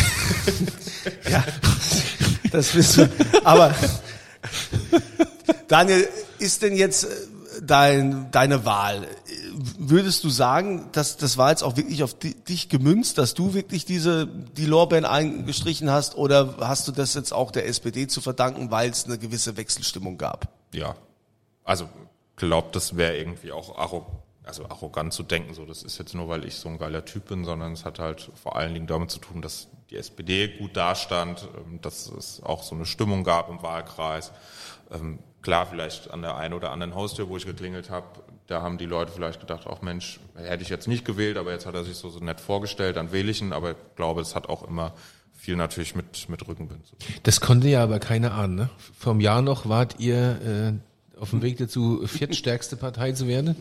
Das 2.52 2.74
wissen 2.74 3.08
wir. 3.16 3.46
Aber 3.46 3.74
Daniel, 5.68 6.08
ist 6.38 6.62
denn 6.62 6.74
jetzt 6.76 7.04
äh, 7.04 7.08
dein, 7.62 8.30
deine 8.32 8.64
Wahl? 8.64 9.06
Würdest 9.78 10.24
du 10.24 10.30
sagen, 10.30 10.88
dass 10.92 11.16
das 11.16 11.36
war 11.36 11.50
jetzt 11.50 11.62
auch 11.62 11.76
wirklich 11.76 12.02
auf 12.02 12.14
di- 12.14 12.34
dich 12.34 12.68
gemünzt, 12.68 13.18
dass 13.18 13.34
du 13.34 13.52
wirklich 13.54 13.84
diese 13.84 14.26
die 14.26 14.66
Lorbeeren 14.66 15.04
eingestrichen 15.04 15.90
hast, 15.90 16.16
oder 16.16 16.54
hast 16.60 16.86
du 16.88 16.92
das 16.92 17.14
jetzt 17.14 17.32
auch 17.32 17.50
der 17.50 17.66
SPD 17.66 18.06
zu 18.06 18.20
verdanken, 18.20 18.70
weil 18.70 18.90
es 18.90 19.04
eine 19.06 19.18
gewisse 19.18 19.56
Wechselstimmung 19.56 20.18
gab? 20.18 20.48
Ja. 20.72 20.94
Also 21.64 21.88
glaubt, 22.36 22.74
das 22.76 22.96
wäre 22.96 23.16
irgendwie 23.16 23.52
auch 23.52 23.76
arro 23.78 24.06
also 24.42 24.64
arrogant 24.64 25.12
zu 25.12 25.22
denken, 25.22 25.54
so 25.54 25.64
das 25.64 25.82
ist 25.84 25.98
jetzt 25.98 26.14
nur, 26.14 26.28
weil 26.28 26.44
ich 26.44 26.56
so 26.56 26.68
ein 26.68 26.78
geiler 26.78 27.04
Typ 27.04 27.28
bin, 27.28 27.44
sondern 27.44 27.72
es 27.72 27.84
hat 27.84 27.98
halt 28.00 28.30
vor 28.42 28.56
allen 28.56 28.74
Dingen 28.74 28.86
damit 28.88 29.10
zu 29.10 29.20
tun, 29.20 29.42
dass 29.42 29.68
die 29.90 29.96
SPD 29.96 30.48
gut 30.58 30.76
dastand, 30.76 31.46
ähm, 31.56 31.80
dass 31.82 32.08
es 32.08 32.42
auch 32.42 32.62
so 32.64 32.74
eine 32.74 32.86
Stimmung 32.86 33.22
gab 33.22 33.48
im 33.50 33.62
Wahlkreis. 33.62 34.32
Ähm, 34.90 35.18
Klar, 35.42 35.64
vielleicht 35.64 36.10
an 36.10 36.20
der 36.20 36.36
einen 36.36 36.52
oder 36.52 36.70
anderen 36.70 36.94
Haustür, 36.94 37.30
wo 37.30 37.36
ich 37.38 37.46
geklingelt 37.46 37.88
habe, 37.88 38.06
da 38.50 38.62
haben 38.62 38.78
die 38.78 38.86
Leute 38.86 39.12
vielleicht 39.14 39.40
gedacht, 39.40 39.66
ach 39.70 39.80
Mensch, 39.80 40.18
hätte 40.34 40.62
ich 40.62 40.68
jetzt 40.68 40.88
nicht 40.88 41.04
gewählt, 41.04 41.36
aber 41.36 41.52
jetzt 41.52 41.66
hat 41.66 41.74
er 41.74 41.84
sich 41.84 41.96
so, 41.96 42.08
so 42.10 42.18
nett 42.18 42.40
vorgestellt, 42.40 42.96
dann 42.96 43.12
wähle 43.12 43.30
ich 43.30 43.40
ihn, 43.40 43.52
aber 43.52 43.70
ich 43.70 43.76
glaube, 43.96 44.20
es 44.20 44.34
hat 44.34 44.48
auch 44.48 44.66
immer 44.66 44.92
viel 45.36 45.56
natürlich 45.56 45.94
mit, 45.94 46.28
mit 46.28 46.46
Rückenwind 46.46 46.84
zu 46.86 46.96
tun. 46.96 47.14
Das 47.22 47.40
konnte 47.40 47.68
ja 47.68 47.82
aber 47.82 47.98
keiner 48.00 48.32
ahnen. 48.34 48.56
Ne? 48.56 48.70
Einem 49.06 49.20
Jahr 49.20 49.40
noch 49.40 49.68
wart 49.68 49.96
ihr 50.00 50.72
äh, 51.16 51.20
auf 51.20 51.30
dem 51.30 51.42
Weg 51.42 51.58
dazu, 51.58 52.02
viertstärkste 52.06 52.76
Partei 52.76 53.12
zu 53.12 53.26
werden. 53.28 53.54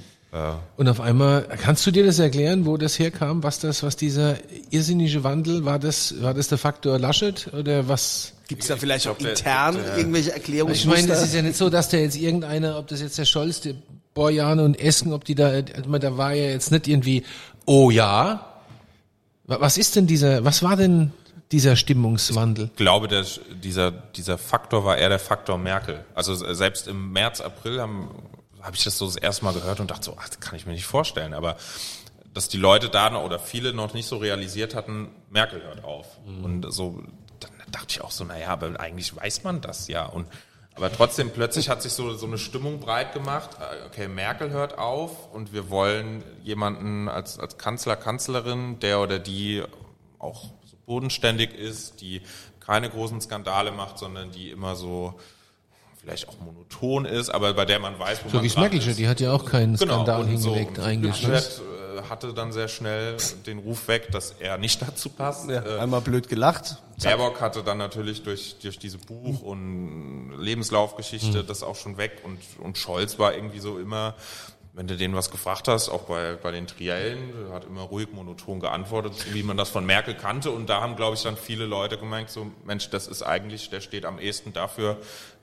Und 0.77 0.87
auf 0.87 1.01
einmal, 1.01 1.41
kannst 1.59 1.87
du 1.87 1.91
dir 1.91 2.05
das 2.05 2.19
erklären, 2.19 2.67
wo 2.67 2.77
das 2.77 2.99
herkam, 2.99 3.41
was 3.41 3.59
das, 3.59 3.81
was 3.81 3.95
dieser 3.95 4.37
irrsinnige 4.69 5.23
Wandel, 5.23 5.65
war 5.65 5.79
das, 5.79 6.21
war 6.21 6.35
das 6.35 6.49
der 6.49 6.59
Faktor 6.59 6.99
Laschet 6.99 7.51
oder 7.53 7.87
was? 7.87 8.33
Gibt 8.47 8.61
es 8.61 8.67
da 8.67 8.77
vielleicht 8.77 9.07
auch 9.07 9.17
intern 9.19 9.75
der- 9.75 9.97
irgendwelche 9.97 10.31
Erklärungen? 10.31 10.75
Ich 10.75 10.85
meine, 10.85 11.07
das 11.07 11.23
ist 11.23 11.33
ja 11.33 11.41
nicht 11.41 11.57
so, 11.57 11.69
dass 11.71 11.89
der 11.89 12.01
jetzt 12.01 12.15
irgendeiner, 12.15 12.77
ob 12.77 12.87
das 12.87 13.01
jetzt 13.01 13.17
der 13.17 13.25
Scholz, 13.25 13.61
der 13.61 13.73
Borjan 14.19 14.59
und 14.59 14.77
Esken, 14.77 15.13
ob 15.13 15.23
die 15.23 15.33
da, 15.35 15.47
also 15.47 15.97
da 15.97 16.17
war 16.17 16.33
ja 16.33 16.49
jetzt 16.49 16.71
nicht 16.73 16.89
irgendwie, 16.89 17.23
oh 17.65 17.89
ja. 17.89 18.45
Wa- 19.45 19.61
Was 19.61 19.77
ist 19.77 19.95
denn 19.95 20.07
dieser, 20.07 20.43
was 20.43 20.61
war 20.61 20.75
denn 20.75 21.13
dieser 21.53 21.77
Stimmungswandel? 21.77 22.65
Ich 22.73 22.75
glaube, 22.75 23.07
der, 23.07 23.25
dieser, 23.63 23.91
dieser 23.91 24.37
Faktor 24.37 24.83
war 24.83 24.97
eher 24.97 25.07
der 25.07 25.19
Faktor 25.19 25.57
Merkel. 25.57 26.03
Also 26.15 26.35
selbst 26.35 26.89
im 26.89 27.13
März, 27.13 27.39
April 27.39 27.79
haben 27.81 28.09
habe 28.61 28.75
ich 28.75 28.83
das 28.83 28.97
so 28.97 29.05
das 29.05 29.15
erste 29.15 29.45
Mal 29.45 29.53
gehört 29.53 29.79
und 29.79 29.89
dachte 29.89 30.03
so, 30.03 30.17
ach, 30.19 30.27
das 30.27 30.41
kann 30.41 30.55
ich 30.55 30.65
mir 30.65 30.73
nicht 30.73 30.85
vorstellen. 30.85 31.33
Aber 31.33 31.55
dass 32.33 32.49
die 32.49 32.57
Leute 32.57 32.89
da 32.89 33.09
noch, 33.09 33.23
oder 33.23 33.39
viele 33.39 33.73
noch 33.73 33.93
nicht 33.93 34.05
so 34.09 34.17
realisiert 34.17 34.75
hatten, 34.75 35.07
Merkel 35.29 35.63
hört 35.63 35.85
auf. 35.85 36.05
Und 36.43 36.65
so, 36.69 37.01
dann 37.39 37.51
dachte 37.71 37.87
ich 37.91 38.01
auch 38.01 38.11
so, 38.11 38.25
naja, 38.25 38.49
aber 38.49 38.77
eigentlich 38.77 39.15
weiß 39.15 39.45
man 39.45 39.61
das 39.61 39.87
ja. 39.87 40.05
Und 40.05 40.27
aber 40.79 40.93
trotzdem, 40.93 41.31
plötzlich 41.31 41.67
hat 41.67 41.81
sich 41.81 41.91
so, 41.91 42.13
so 42.13 42.25
eine 42.25 42.37
Stimmung 42.37 42.79
breit 42.79 43.11
gemacht. 43.13 43.49
Äh, 43.59 43.85
Okay, 43.87 44.07
Merkel 44.07 44.51
hört 44.51 44.77
auf 44.77 45.33
und 45.33 45.51
wir 45.51 45.69
wollen 45.69 46.23
jemanden 46.41 47.09
als, 47.09 47.37
als 47.37 47.57
Kanzler, 47.57 47.97
Kanzlerin, 47.97 48.79
der 48.79 49.01
oder 49.01 49.19
die 49.19 49.63
auch 50.19 50.43
so 50.63 50.77
bodenständig 50.85 51.53
ist, 51.53 51.99
die 51.99 52.21
keine 52.61 52.89
großen 52.89 53.19
Skandale 53.19 53.71
macht, 53.71 53.97
sondern 53.97 54.31
die 54.31 54.51
immer 54.51 54.75
so 54.75 55.19
vielleicht 56.09 56.27
auch 56.29 56.39
monoton 56.39 57.05
ist, 57.05 57.29
aber 57.29 57.53
bei 57.53 57.65
der 57.65 57.79
man 57.79 57.97
weiß, 57.99 58.25
wo 58.25 58.29
So 58.29 58.37
man 58.37 58.45
wie 58.45 58.49
dran 58.49 58.71
ist. 58.73 58.97
die 58.99 59.07
hat 59.07 59.19
ja 59.19 59.31
auch 59.31 59.45
keinen 59.45 59.77
Skandal 59.77 60.21
und 60.21 60.27
hingelegt 60.27 60.77
so. 60.77 60.81
eigentlich. 60.81 61.27
Ne? 61.27 61.37
Äh, 61.37 62.09
hatte 62.09 62.33
dann 62.33 62.51
sehr 62.51 62.67
schnell 62.67 63.17
den 63.45 63.59
Ruf 63.59 63.87
weg, 63.87 64.09
dass 64.11 64.31
er 64.39 64.57
nicht 64.57 64.81
dazu 64.87 65.09
passt. 65.09 65.49
ja, 65.49 65.63
Äh, 65.63 65.79
einmal 65.79 66.01
blöd 66.01 66.27
gelacht. 66.29 66.81
Baerbock 67.03 67.39
hatte 67.41 67.63
dann 67.63 67.77
natürlich 67.77 68.23
durch, 68.23 68.55
durch 68.61 68.79
diese 68.79 68.97
Buch- 68.97 69.41
und 69.43 70.33
Lebenslaufgeschichte 70.39 71.43
das 71.43 71.61
auch 71.63 71.75
schon 71.75 71.97
weg 71.97 72.21
und, 72.23 72.39
und 72.61 72.77
Scholz 72.77 73.19
war 73.19 73.33
irgendwie 73.33 73.59
so 73.59 73.77
immer, 73.79 74.15
wenn 74.73 74.87
du 74.87 74.95
den 74.97 75.15
was 75.15 75.31
gefragt 75.31 75.67
hast, 75.67 75.89
auch 75.89 76.03
bei, 76.03 76.35
bei 76.35 76.51
den 76.51 76.67
Triellen, 76.67 77.31
der 77.47 77.53
hat 77.55 77.65
immer 77.65 77.81
ruhig 77.81 78.07
monoton 78.11 78.59
geantwortet, 78.59 79.13
so 79.15 79.33
wie 79.33 79.43
man 79.43 79.57
das 79.57 79.69
von 79.69 79.85
Merkel 79.85 80.13
kannte 80.13 80.51
und 80.51 80.69
da 80.69 80.81
haben, 80.81 80.95
glaube 80.95 81.15
ich, 81.15 81.23
dann 81.23 81.37
viele 81.37 81.65
Leute 81.65 81.97
gemerkt, 81.97 82.29
so 82.31 82.51
Mensch, 82.65 82.89
das 82.89 83.07
ist 83.07 83.23
eigentlich, 83.23 83.69
der 83.69 83.81
steht 83.81 84.05
am 84.05 84.19
ehesten 84.19 84.51
dafür, 84.53 84.97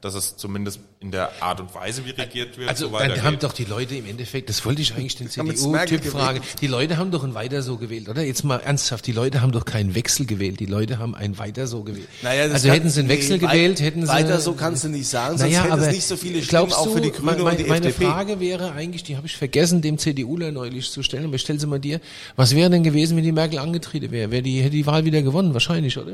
dass 0.06 0.14
es 0.14 0.36
zumindest 0.36 0.80
in 1.00 1.10
der 1.10 1.42
Art 1.42 1.60
und 1.60 1.74
Weise, 1.74 2.04
wie 2.06 2.10
regiert 2.10 2.56
wird, 2.56 2.68
Also 2.68 2.86
so 2.86 2.92
dann 2.92 3.00
weitergeht. 3.02 3.24
haben 3.24 3.38
doch 3.38 3.52
die 3.52 3.64
Leute 3.64 3.94
im 3.96 4.06
Endeffekt, 4.06 4.48
das 4.48 4.64
wollte 4.64 4.80
ich 4.82 4.94
eigentlich 4.94 5.16
den 5.16 5.28
CDU-Typ 5.28 6.04
fragen, 6.04 6.40
die 6.60 6.66
Leute 6.66 6.96
haben 6.96 7.10
doch 7.10 7.22
ein 7.24 7.34
Weiter 7.34 7.62
so 7.62 7.76
gewählt, 7.76 8.08
oder? 8.08 8.22
Jetzt 8.22 8.44
mal 8.44 8.56
ernsthaft, 8.58 9.06
die 9.06 9.12
Leute 9.12 9.42
haben 9.42 9.52
doch 9.52 9.64
keinen 9.64 9.94
Wechsel 9.94 10.24
gewählt, 10.26 10.60
die 10.60 10.66
Leute 10.66 10.98
haben 10.98 11.14
ein 11.14 11.38
Weiter 11.38 11.66
so 11.66 11.82
gewählt. 11.82 12.08
Naja, 12.22 12.44
das 12.44 12.54
also 12.54 12.68
kann- 12.68 12.76
hätten 12.78 12.90
sie 12.90 13.00
einen 13.00 13.08
Wechsel 13.08 13.38
nee, 13.38 13.46
gewählt, 13.46 13.80
hätten 13.80 14.02
sie... 14.02 14.08
Weiter 14.08 14.40
so 14.40 14.52
kannst 14.54 14.84
du 14.84 14.88
nicht 14.88 15.08
sagen, 15.08 15.36
sonst 15.38 15.52
naja, 15.52 15.64
hätte 15.64 15.84
es 15.84 15.94
nicht 15.94 16.06
so 16.06 16.16
viele 16.16 16.42
Stimmen 16.42 16.72
auch 16.72 16.92
für 16.92 17.00
die 17.00 17.10
Grünen 17.10 17.26
mein, 17.26 17.40
und 17.40 17.58
die 17.58 17.64
Meine 17.64 17.88
FDP. 17.88 18.06
Frage 18.10 18.40
wäre 18.40 18.72
eigentlich, 18.72 19.02
die 19.04 19.16
habe 19.16 19.26
ich 19.26 19.36
vergessen, 19.36 19.82
dem 19.82 19.98
CDUler 19.98 20.52
neulich 20.52 20.90
zu 20.90 21.02
stellen, 21.02 21.24
aber 21.26 21.34
ich 21.34 21.42
stelle 21.42 21.58
sie 21.58 21.66
mal 21.66 21.80
dir. 21.80 22.00
Was 22.36 22.54
wäre 22.54 22.70
denn 22.70 22.82
gewesen, 22.82 23.16
wenn 23.16 23.24
die 23.24 23.32
Merkel 23.32 23.58
angetreten 23.58 24.10
wäre? 24.10 24.30
Wäre 24.30 24.42
die, 24.42 24.60
hätte 24.60 24.70
die 24.70 24.86
Wahl 24.86 25.04
wieder 25.04 25.22
gewonnen, 25.22 25.52
wahrscheinlich, 25.52 25.98
oder? 25.98 26.12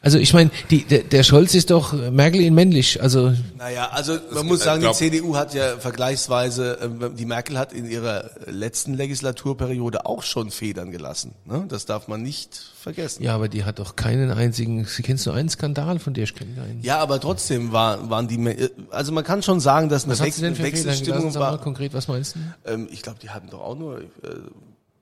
Also 0.00 0.18
ich 0.18 0.32
meine, 0.32 0.50
die, 0.70 0.84
der, 0.84 1.00
der 1.02 1.24
Scholz 1.24 1.54
ist 1.54 1.70
doch 1.70 1.92
Merkel 1.92 2.40
in 2.42 2.54
männlich, 2.54 3.02
also 3.02 3.32
Naja, 3.56 3.88
also 3.90 4.16
man 4.32 4.46
muss 4.46 4.62
sagen, 4.62 4.80
glaub- 4.80 4.96
die 4.96 5.10
CDU 5.10 5.34
hat 5.34 5.54
ja 5.54 5.76
vergleichsweise, 5.76 6.78
ähm, 6.80 7.16
die 7.16 7.24
Merkel 7.26 7.58
hat 7.58 7.72
in 7.72 7.84
ihrer 7.90 8.30
letzten 8.46 8.94
Legislaturperiode 8.94 10.06
auch 10.06 10.22
schon 10.22 10.52
Federn 10.52 10.92
gelassen. 10.92 11.32
Ne? 11.46 11.64
Das 11.68 11.84
darf 11.84 12.06
man 12.06 12.22
nicht 12.22 12.60
vergessen. 12.80 13.24
Ja, 13.24 13.34
aber 13.34 13.48
die 13.48 13.64
hat 13.64 13.80
doch 13.80 13.96
keinen 13.96 14.30
einzigen, 14.30 14.84
sie 14.84 15.02
kennst 15.02 15.26
du 15.26 15.32
einen 15.32 15.48
Skandal, 15.48 15.98
von 15.98 16.14
der 16.14 16.24
ich 16.24 16.34
kenne 16.34 16.62
einen. 16.62 16.80
Ja, 16.82 16.98
aber 17.00 17.18
trotzdem 17.20 17.72
war, 17.72 18.08
waren 18.08 18.28
die, 18.28 18.68
also 18.90 19.10
man 19.10 19.24
kann 19.24 19.42
schon 19.42 19.58
sagen, 19.58 19.88
dass 19.88 20.04
eine, 20.04 20.12
Was 20.12 20.20
hat 20.20 20.28
Wech 20.28 20.34
sie 20.36 20.42
denn 20.42 20.54
für 20.54 20.62
Fehler 20.62 20.74
Wechselstimmung? 20.76 21.30
Sag 21.32 21.40
mal 21.40 21.50
war. 21.52 21.58
konkret, 21.58 21.92
was 21.92 22.06
meinst 22.06 22.36
du? 22.36 22.38
Ähm, 22.72 22.88
ich 22.92 23.02
glaube, 23.02 23.18
die 23.20 23.30
hatten 23.30 23.50
doch 23.50 23.60
auch 23.60 23.76
nur 23.76 23.98
äh, 24.00 24.04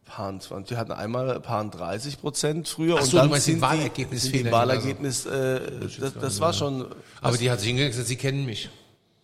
paar 0.07 0.39
20, 0.39 0.69
die 0.69 0.77
hatten 0.79 0.93
einmal 0.93 1.39
paar 1.41 1.65
30 1.65 2.21
Prozent 2.21 2.69
früher 2.69 2.97
Ach 2.97 3.03
und 3.03 3.11
so, 3.11 3.17
dann 3.19 3.27
du 3.27 3.33
meinst 3.33 3.47
sind 3.47 3.57
den 3.57 3.61
Wahlergebnis 3.63 4.23
die, 4.23 4.27
sind 4.29 4.33
die 4.33 4.39
Fehler 4.39 4.53
Wahlergebnis, 4.53 5.27
äh, 5.27 5.61
das, 6.01 6.15
das 6.15 6.41
war 6.41 6.53
schon, 6.53 6.87
Aber 7.21 7.37
die 7.37 7.51
hat 7.51 7.61
sich 7.61 7.69
hingegangen 7.69 7.93
und 7.93 7.93
gesagt, 7.93 8.09
sie 8.09 8.17
kennen 8.17 8.47
mich. 8.47 8.71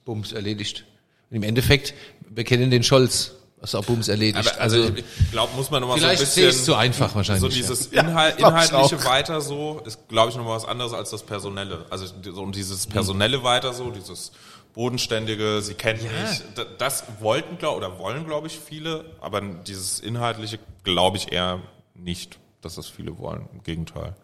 Bums, 0.04 0.32
erledigt. 0.32 0.84
Und 1.30 1.36
im 1.36 1.42
Endeffekt, 1.44 1.94
wir 2.28 2.44
kennen 2.44 2.70
den 2.70 2.82
Scholz. 2.82 3.32
Ist 3.62 3.76
auch 3.76 3.84
Bums 3.84 4.08
erledigt. 4.08 4.48
Aber 4.50 4.60
also, 4.60 4.88
ich 4.88 5.04
glaube, 5.30 5.54
muss 5.54 5.70
man 5.70 5.82
nochmal 5.82 6.00
so 6.00 6.06
ein 6.06 6.18
bisschen... 6.18 6.48
es 6.48 6.64
zu 6.64 6.74
einfach 6.74 7.14
wahrscheinlich. 7.14 7.42
So 7.42 7.48
ja. 7.48 7.54
dieses 7.54 7.92
Ja, 7.92 8.00
Inhalt, 8.00 8.34
ich 8.36 8.44
inhaltliche 8.44 9.04
weiter 9.04 9.40
so 9.40 9.80
ist, 9.86 10.08
glaube 10.08 10.30
ich, 10.30 10.36
nochmal 10.36 10.56
was 10.56 10.64
anderes 10.64 10.92
als 10.92 11.10
das 11.10 11.22
Personelle. 11.22 11.86
Also 11.88 12.06
so 12.32 12.42
und 12.42 12.56
dieses 12.56 12.88
Personelle 12.88 13.44
weiter 13.44 13.72
so, 13.72 13.92
dieses 13.92 14.32
bodenständige, 14.74 15.60
sie 15.62 15.74
kennen 15.74 16.00
mich, 16.02 16.42
da- 16.54 16.64
das 16.78 17.04
wollten 17.20 17.58
glaub, 17.58 17.76
oder 17.76 17.98
wollen, 17.98 18.24
glaube 18.26 18.46
ich, 18.46 18.58
viele, 18.58 19.04
aber 19.20 19.40
dieses 19.40 20.00
Inhaltliche 20.00 20.58
glaube 20.84 21.16
ich 21.18 21.30
eher 21.32 21.60
nicht, 21.94 22.38
dass 22.62 22.76
das 22.76 22.88
viele 22.88 23.18
wollen. 23.18 23.48
Im 23.52 23.62
Gegenteil. 23.62 24.14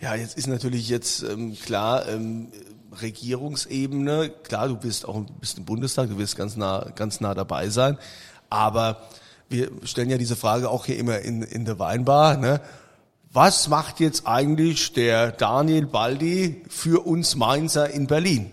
Ja, 0.00 0.14
jetzt 0.14 0.36
ist 0.38 0.46
natürlich 0.46 0.88
jetzt 0.88 1.22
ähm, 1.22 1.56
klar, 1.60 2.08
ähm, 2.08 2.48
Regierungsebene, 3.00 4.30
klar, 4.42 4.68
du 4.68 4.76
bist 4.76 5.06
auch 5.06 5.22
bist 5.40 5.58
im 5.58 5.64
Bundestag, 5.64 6.08
du 6.08 6.18
wirst 6.18 6.36
ganz 6.36 6.56
nah, 6.56 6.90
ganz 6.94 7.20
nah 7.20 7.34
dabei 7.34 7.68
sein, 7.68 7.98
aber 8.50 9.02
wir 9.48 9.70
stellen 9.84 10.10
ja 10.10 10.18
diese 10.18 10.36
Frage 10.36 10.68
auch 10.70 10.86
hier 10.86 10.98
immer 10.98 11.18
in, 11.20 11.42
in 11.42 11.64
der 11.64 11.78
Weinbar, 11.78 12.36
ne? 12.36 12.60
Was 13.34 13.68
macht 13.68 13.98
jetzt 14.00 14.26
eigentlich 14.26 14.92
der 14.92 15.32
Daniel 15.32 15.86
Baldi 15.86 16.62
für 16.68 17.06
uns 17.06 17.34
Mainzer 17.34 17.88
in 17.88 18.06
Berlin? 18.06 18.52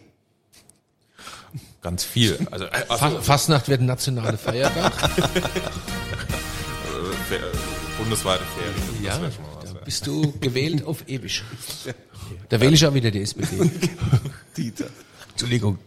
Ganz 1.81 2.03
viel. 2.03 2.37
Also, 2.51 2.65
äh, 2.65 2.69
also 2.89 2.95
Fa- 2.97 3.21
Fastnacht 3.21 3.67
wird 3.69 3.81
ein 3.81 3.85
nationale 3.85 4.37
Feiertag. 4.37 4.93
äh, 5.03 5.39
Fer- 7.29 7.39
bundesweite 7.97 8.43
Ferien. 8.43 9.03
ja, 9.03 9.17
das 9.61 9.73
da 9.73 9.79
bist 9.85 10.07
du 10.07 10.33
gewählt 10.39 10.85
auf 10.85 11.07
ewig. 11.07 11.43
Da 12.49 12.59
wähle 12.59 12.73
ich 12.73 12.85
auch 12.85 12.93
wieder 12.93 13.09
die 13.09 13.21
SPD. 13.23 13.47
Dieter. 14.57 14.85
Entschuldigung. 15.31 15.79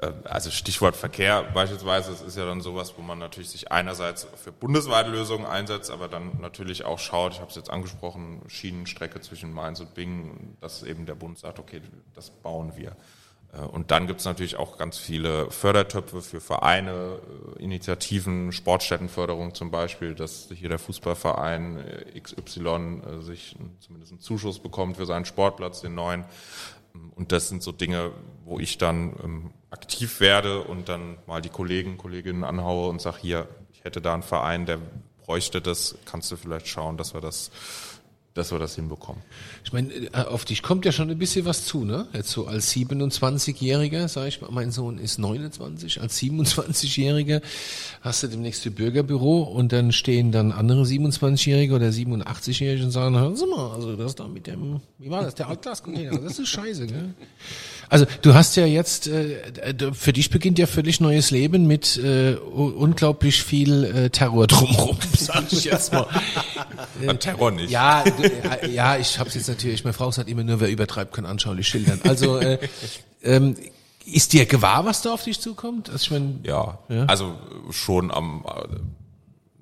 Äh, 0.00 0.10
Also 0.24 0.50
Stichwort 0.50 0.96
Verkehr 0.96 1.42
beispielsweise, 1.54 2.10
es 2.12 2.20
ist 2.20 2.36
ja 2.36 2.44
dann 2.44 2.60
sowas, 2.62 2.94
wo 2.96 3.02
man 3.02 3.18
natürlich 3.18 3.50
sich 3.50 3.70
einerseits 3.70 4.26
für 4.42 4.50
bundesweite 4.50 5.10
Lösungen 5.10 5.46
einsetzt, 5.46 5.90
aber 5.92 6.08
dann 6.08 6.40
natürlich 6.40 6.84
auch 6.84 6.98
schaut, 6.98 7.34
ich 7.34 7.38
habe 7.40 7.50
es 7.50 7.54
jetzt 7.56 7.70
angesprochen, 7.70 8.42
Schienenstrecke 8.48 9.20
zwischen 9.20 9.52
Mainz 9.52 9.78
und 9.80 9.94
Bingen, 9.94 10.56
dass 10.60 10.82
eben 10.82 11.06
der 11.06 11.14
Bund 11.14 11.38
sagt, 11.38 11.58
okay, 11.60 11.80
das 12.14 12.30
bauen 12.30 12.72
wir. 12.76 12.96
Äh, 13.56 13.60
Und 13.62 13.90
dann 13.90 14.06
gibt 14.06 14.20
es 14.20 14.26
natürlich 14.26 14.56
auch 14.56 14.78
ganz 14.78 14.98
viele 14.98 15.50
Fördertöpfe 15.50 16.22
für 16.22 16.40
Vereine, 16.40 17.18
äh, 17.58 17.62
Initiativen, 17.62 18.52
Sportstättenförderung 18.52 19.54
zum 19.54 19.70
Beispiel, 19.70 20.14
dass 20.14 20.48
hier 20.54 20.68
der 20.68 20.78
Fußballverein 20.78 21.78
äh, 21.78 22.20
XY 22.20 23.00
sich 23.20 23.56
zumindest 23.80 24.12
einen 24.12 24.20
Zuschuss 24.20 24.58
bekommt 24.58 24.96
für 24.96 25.06
seinen 25.06 25.24
Sportplatz, 25.24 25.80
den 25.80 25.94
neuen. 25.94 26.24
Und 27.16 27.32
das 27.32 27.48
sind 27.48 27.62
so 27.62 27.72
Dinge, 27.72 28.12
wo 28.44 28.60
ich 28.60 28.78
dann 28.78 29.14
ähm, 29.22 29.50
aktiv 29.70 30.20
werde 30.20 30.62
und 30.62 30.88
dann 30.88 31.18
mal 31.26 31.42
die 31.42 31.48
Kollegen, 31.48 31.98
Kolleginnen 31.98 32.44
anhaue 32.44 32.88
und 32.88 33.00
sage, 33.00 33.18
hier, 33.20 33.48
ich 33.72 33.82
hätte 33.84 34.00
da 34.00 34.14
einen 34.14 34.22
Verein, 34.22 34.64
der 34.66 34.78
bräuchte 35.24 35.60
das, 35.60 35.96
kannst 36.04 36.30
du 36.30 36.36
vielleicht 36.36 36.68
schauen, 36.68 36.96
dass 36.96 37.14
wir 37.14 37.20
das 37.20 37.50
dass 38.34 38.50
wir 38.50 38.58
das 38.58 38.74
hinbekommen. 38.74 39.22
Ich 39.64 39.72
meine, 39.72 39.92
äh, 39.92 40.10
auf 40.12 40.44
dich 40.44 40.62
kommt 40.62 40.84
ja 40.84 40.92
schon 40.92 41.08
ein 41.08 41.18
bisschen 41.18 41.44
was 41.44 41.64
zu, 41.64 41.84
ne? 41.84 42.08
Jetzt 42.12 42.30
so 42.30 42.46
als 42.46 42.72
27-Jähriger, 42.72 44.08
sage 44.08 44.28
ich 44.28 44.40
mal, 44.40 44.50
mein 44.50 44.72
Sohn 44.72 44.98
ist 44.98 45.18
29, 45.18 46.00
als 46.00 46.18
27-Jähriger 46.18 47.40
hast 48.00 48.24
du 48.24 48.26
demnächst 48.26 48.66
ein 48.66 48.74
Bürgerbüro 48.74 49.42
und 49.42 49.72
dann 49.72 49.92
stehen 49.92 50.32
dann 50.32 50.50
andere 50.50 50.82
27-Jährige 50.82 51.74
oder 51.74 51.88
87-Jährige 51.88 52.84
und 52.84 52.90
sagen, 52.90 53.16
hören 53.16 53.36
Sie 53.36 53.46
mal, 53.46 53.72
also 53.72 53.94
das 53.94 54.16
da 54.16 54.26
mit 54.26 54.48
dem, 54.48 54.80
wie 54.98 55.10
war 55.10 55.22
das, 55.22 55.36
der 55.36 55.48
Altglascontainer, 55.48 56.18
das 56.18 56.38
ist 56.40 56.48
scheiße, 56.48 56.88
gell? 56.88 57.14
Also 57.88 58.06
du 58.22 58.34
hast 58.34 58.56
ja 58.56 58.66
jetzt, 58.66 59.06
äh, 59.08 59.36
für 59.92 60.12
dich 60.12 60.30
beginnt 60.30 60.58
ja 60.58 60.66
völlig 60.66 61.00
neues 61.00 61.30
Leben 61.30 61.66
mit 61.66 61.96
äh, 61.96 62.34
unglaublich 62.34 63.42
viel 63.42 63.84
äh, 63.84 64.10
Terror 64.10 64.46
drumherum, 64.46 64.98
sag 65.18 65.52
ich 65.52 65.64
jetzt 65.64 65.92
mal. 65.92 66.06
Beim 67.04 67.18
Terror 67.18 67.50
nicht. 67.50 67.70
Ja, 67.70 68.04
äh, 68.04 68.70
ja, 68.70 68.96
ich 68.96 69.18
habe 69.18 69.30
jetzt 69.30 69.48
natürlich. 69.48 69.84
Meine 69.84 69.94
Frau 69.94 70.10
sagt 70.10 70.28
immer 70.28 70.44
nur, 70.44 70.60
wer 70.60 70.70
übertreibt, 70.70 71.12
kann 71.14 71.26
anschaulich 71.26 71.68
schildern. 71.68 72.00
Also 72.04 72.38
äh, 72.38 72.58
ähm, 73.22 73.56
ist 74.06 74.32
dir 74.32 74.46
gewahr, 74.46 74.84
was 74.84 75.02
da 75.02 75.12
auf 75.14 75.24
dich 75.24 75.40
zukommt? 75.40 75.88
Also 75.90 76.04
ich 76.04 76.10
mein, 76.10 76.40
Ja, 76.44 76.78
Ja. 76.88 77.04
also 77.06 77.36
schon 77.70 78.10
am 78.10 78.44
äh, 78.46 78.76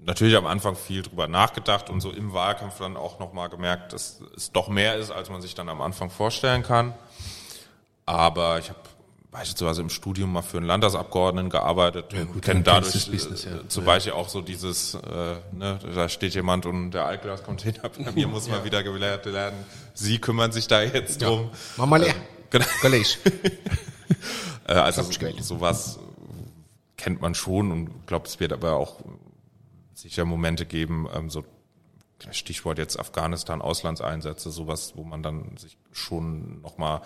natürlich 0.05 0.37
am 0.37 0.47
Anfang 0.47 0.75
viel 0.75 1.03
drüber 1.03 1.29
nachgedacht 1.29 1.89
und 1.89 2.01
so 2.01 2.11
im 2.11 2.33
Wahlkampf 2.33 2.79
dann 2.79 2.97
auch 2.97 3.21
nochmal 3.21 3.49
gemerkt, 3.49 3.93
dass 3.93 4.21
es 4.37 4.51
doch 4.51 4.69
mehr 4.69 4.97
ist, 4.97 5.11
als 5.13 5.31
man 5.31 5.41
sich 5.41 5.55
dann 5.55 5.69
am 5.69 5.81
Anfang 5.81 6.11
vorstellen 6.11 6.63
kann. 6.65 6.93
Aber 8.07 8.59
ich 8.59 8.69
habe 8.69 8.81
beispielsweise 9.33 9.81
im 9.81 9.89
Studium 9.89 10.33
mal 10.33 10.43
für 10.43 10.59
einen 10.59 10.67
Landtagsabgeordneten 10.67 11.51
gearbeitet 11.51 12.13
und 12.13 12.33
gut, 12.35 12.43
kenne 12.43 12.63
dann 12.63 12.83
dadurch 12.83 13.11
Business, 13.11 13.45
ja. 13.45 13.57
äh, 13.57 13.69
zum 13.69 13.85
Beispiel 13.85 14.13
auch 14.13 14.29
so 14.29 14.43
dieses, 14.43 14.95
äh, 14.95 15.37
ne, 15.53 15.79
da 15.95 16.09
steht 16.09 16.35
jemand 16.35 16.67
und 16.67 16.91
der 16.91 17.07
Altglas-Container 17.07 17.89
bei 17.89 18.13
mir 18.13 18.29
muss 18.29 18.49
mal 18.49 18.63
wieder 18.65 18.83
gelehrt 18.83 19.25
werden. 19.27 19.59
Sie 19.95 20.19
kümmern 20.19 20.53
sich 20.53 20.69
da 20.69 20.83
jetzt 20.83 21.23
drum. 21.23 21.51
mach 21.79 21.87
mal 21.87 22.03
leer. 22.03 22.15
Genau. 22.51 22.67
Kollege. 22.81 23.09
Äh, 24.65 24.75
also 24.75 25.03
sowas 25.41 25.99
kennt 26.97 27.21
man 27.21 27.35
schon 27.35 27.73
und 27.73 28.07
glaube, 28.07 28.29
es 28.29 28.39
wird 28.39 28.53
aber 28.53 28.77
auch 28.77 29.01
sicher 29.93 30.25
Momente 30.25 30.67
geben, 30.67 31.09
ähm, 31.13 31.31
so 31.31 31.45
Stichwort 32.31 32.79
jetzt 32.79 32.97
Afghanistan, 32.97 33.61
Auslandseinsätze, 33.61 34.53
sowas, 34.53 34.93
wo 34.95 35.03
man 35.03 35.25
dann 35.25 35.57
sich 35.57 35.77
schon 35.91 36.63
nochmal 36.63 37.01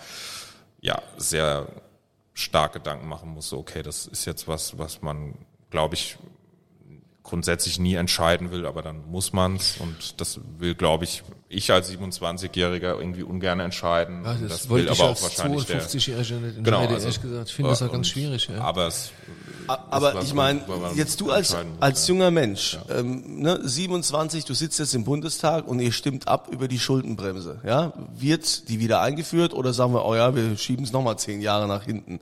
ja, 0.81 1.01
sehr 1.17 1.67
stark 2.33 2.73
Gedanken 2.73 3.07
machen 3.07 3.29
muss, 3.29 3.49
so, 3.49 3.57
okay, 3.57 3.81
das 3.81 4.05
ist 4.05 4.25
jetzt 4.25 4.47
was, 4.47 4.77
was 4.77 5.01
man, 5.01 5.33
glaube 5.69 5.95
ich, 5.95 6.17
grundsätzlich 7.23 7.77
nie 7.77 7.95
entscheiden 7.95 8.51
will, 8.51 8.65
aber 8.65 8.81
dann 8.81 9.05
muss 9.11 9.33
man's 9.33 9.77
und 9.79 10.21
das 10.21 10.39
will, 10.59 10.75
glaube 10.75 11.03
ich, 11.03 11.23
ich 11.49 11.71
als 11.71 11.91
27-Jähriger 11.91 12.97
irgendwie 12.97 13.23
ungern 13.23 13.59
entscheiden. 13.59 14.23
Ja, 14.23 14.33
das, 14.33 14.49
das 14.49 14.69
wollte 14.69 14.85
will 14.87 14.93
ich 14.93 14.99
aber 14.99 15.09
auch 15.09 15.21
wahrscheinlich 15.21 15.65
der, 15.65 15.81
52-Jähriger 15.81 16.39
nicht 16.39 16.63
Genau, 16.63 16.81
entscheiden, 16.81 16.93
also, 16.93 17.05
ehrlich 17.07 17.21
gesagt. 17.21 17.49
Ich 17.49 17.55
finde 17.55 17.71
das 17.71 17.81
auch 17.81 17.91
ganz 17.91 18.07
schwierig. 18.07 18.47
Ja. 18.47 18.61
Aber 18.61 18.87
es 18.87 19.11
Aber 19.67 20.21
ich 20.21 20.33
meine, 20.33 20.61
jetzt 20.95 21.21
du 21.21 21.31
als, 21.31 21.55
als 21.79 22.07
ja. 22.07 22.13
junger 22.13 22.31
Mensch, 22.31 22.77
ähm, 22.89 23.41
ne, 23.41 23.59
27, 23.61 24.45
du 24.45 24.53
sitzt 24.53 24.79
jetzt 24.79 24.95
im 24.95 25.03
Bundestag 25.03 25.67
und 25.67 25.79
ihr 25.79 25.91
stimmt 25.91 26.27
ab 26.27 26.47
über 26.51 26.67
die 26.67 26.79
Schuldenbremse. 26.79 27.61
Ja? 27.65 27.93
Wird 28.15 28.69
die 28.69 28.79
wieder 28.79 29.01
eingeführt 29.01 29.53
oder 29.53 29.73
sagen 29.73 29.93
wir, 29.93 30.05
oh 30.05 30.15
ja, 30.15 30.35
wir 30.35 30.57
schieben 30.57 30.85
es 30.85 30.91
nochmal 30.91 31.17
zehn 31.17 31.41
Jahre 31.41 31.67
nach 31.67 31.83
hinten? 31.83 32.19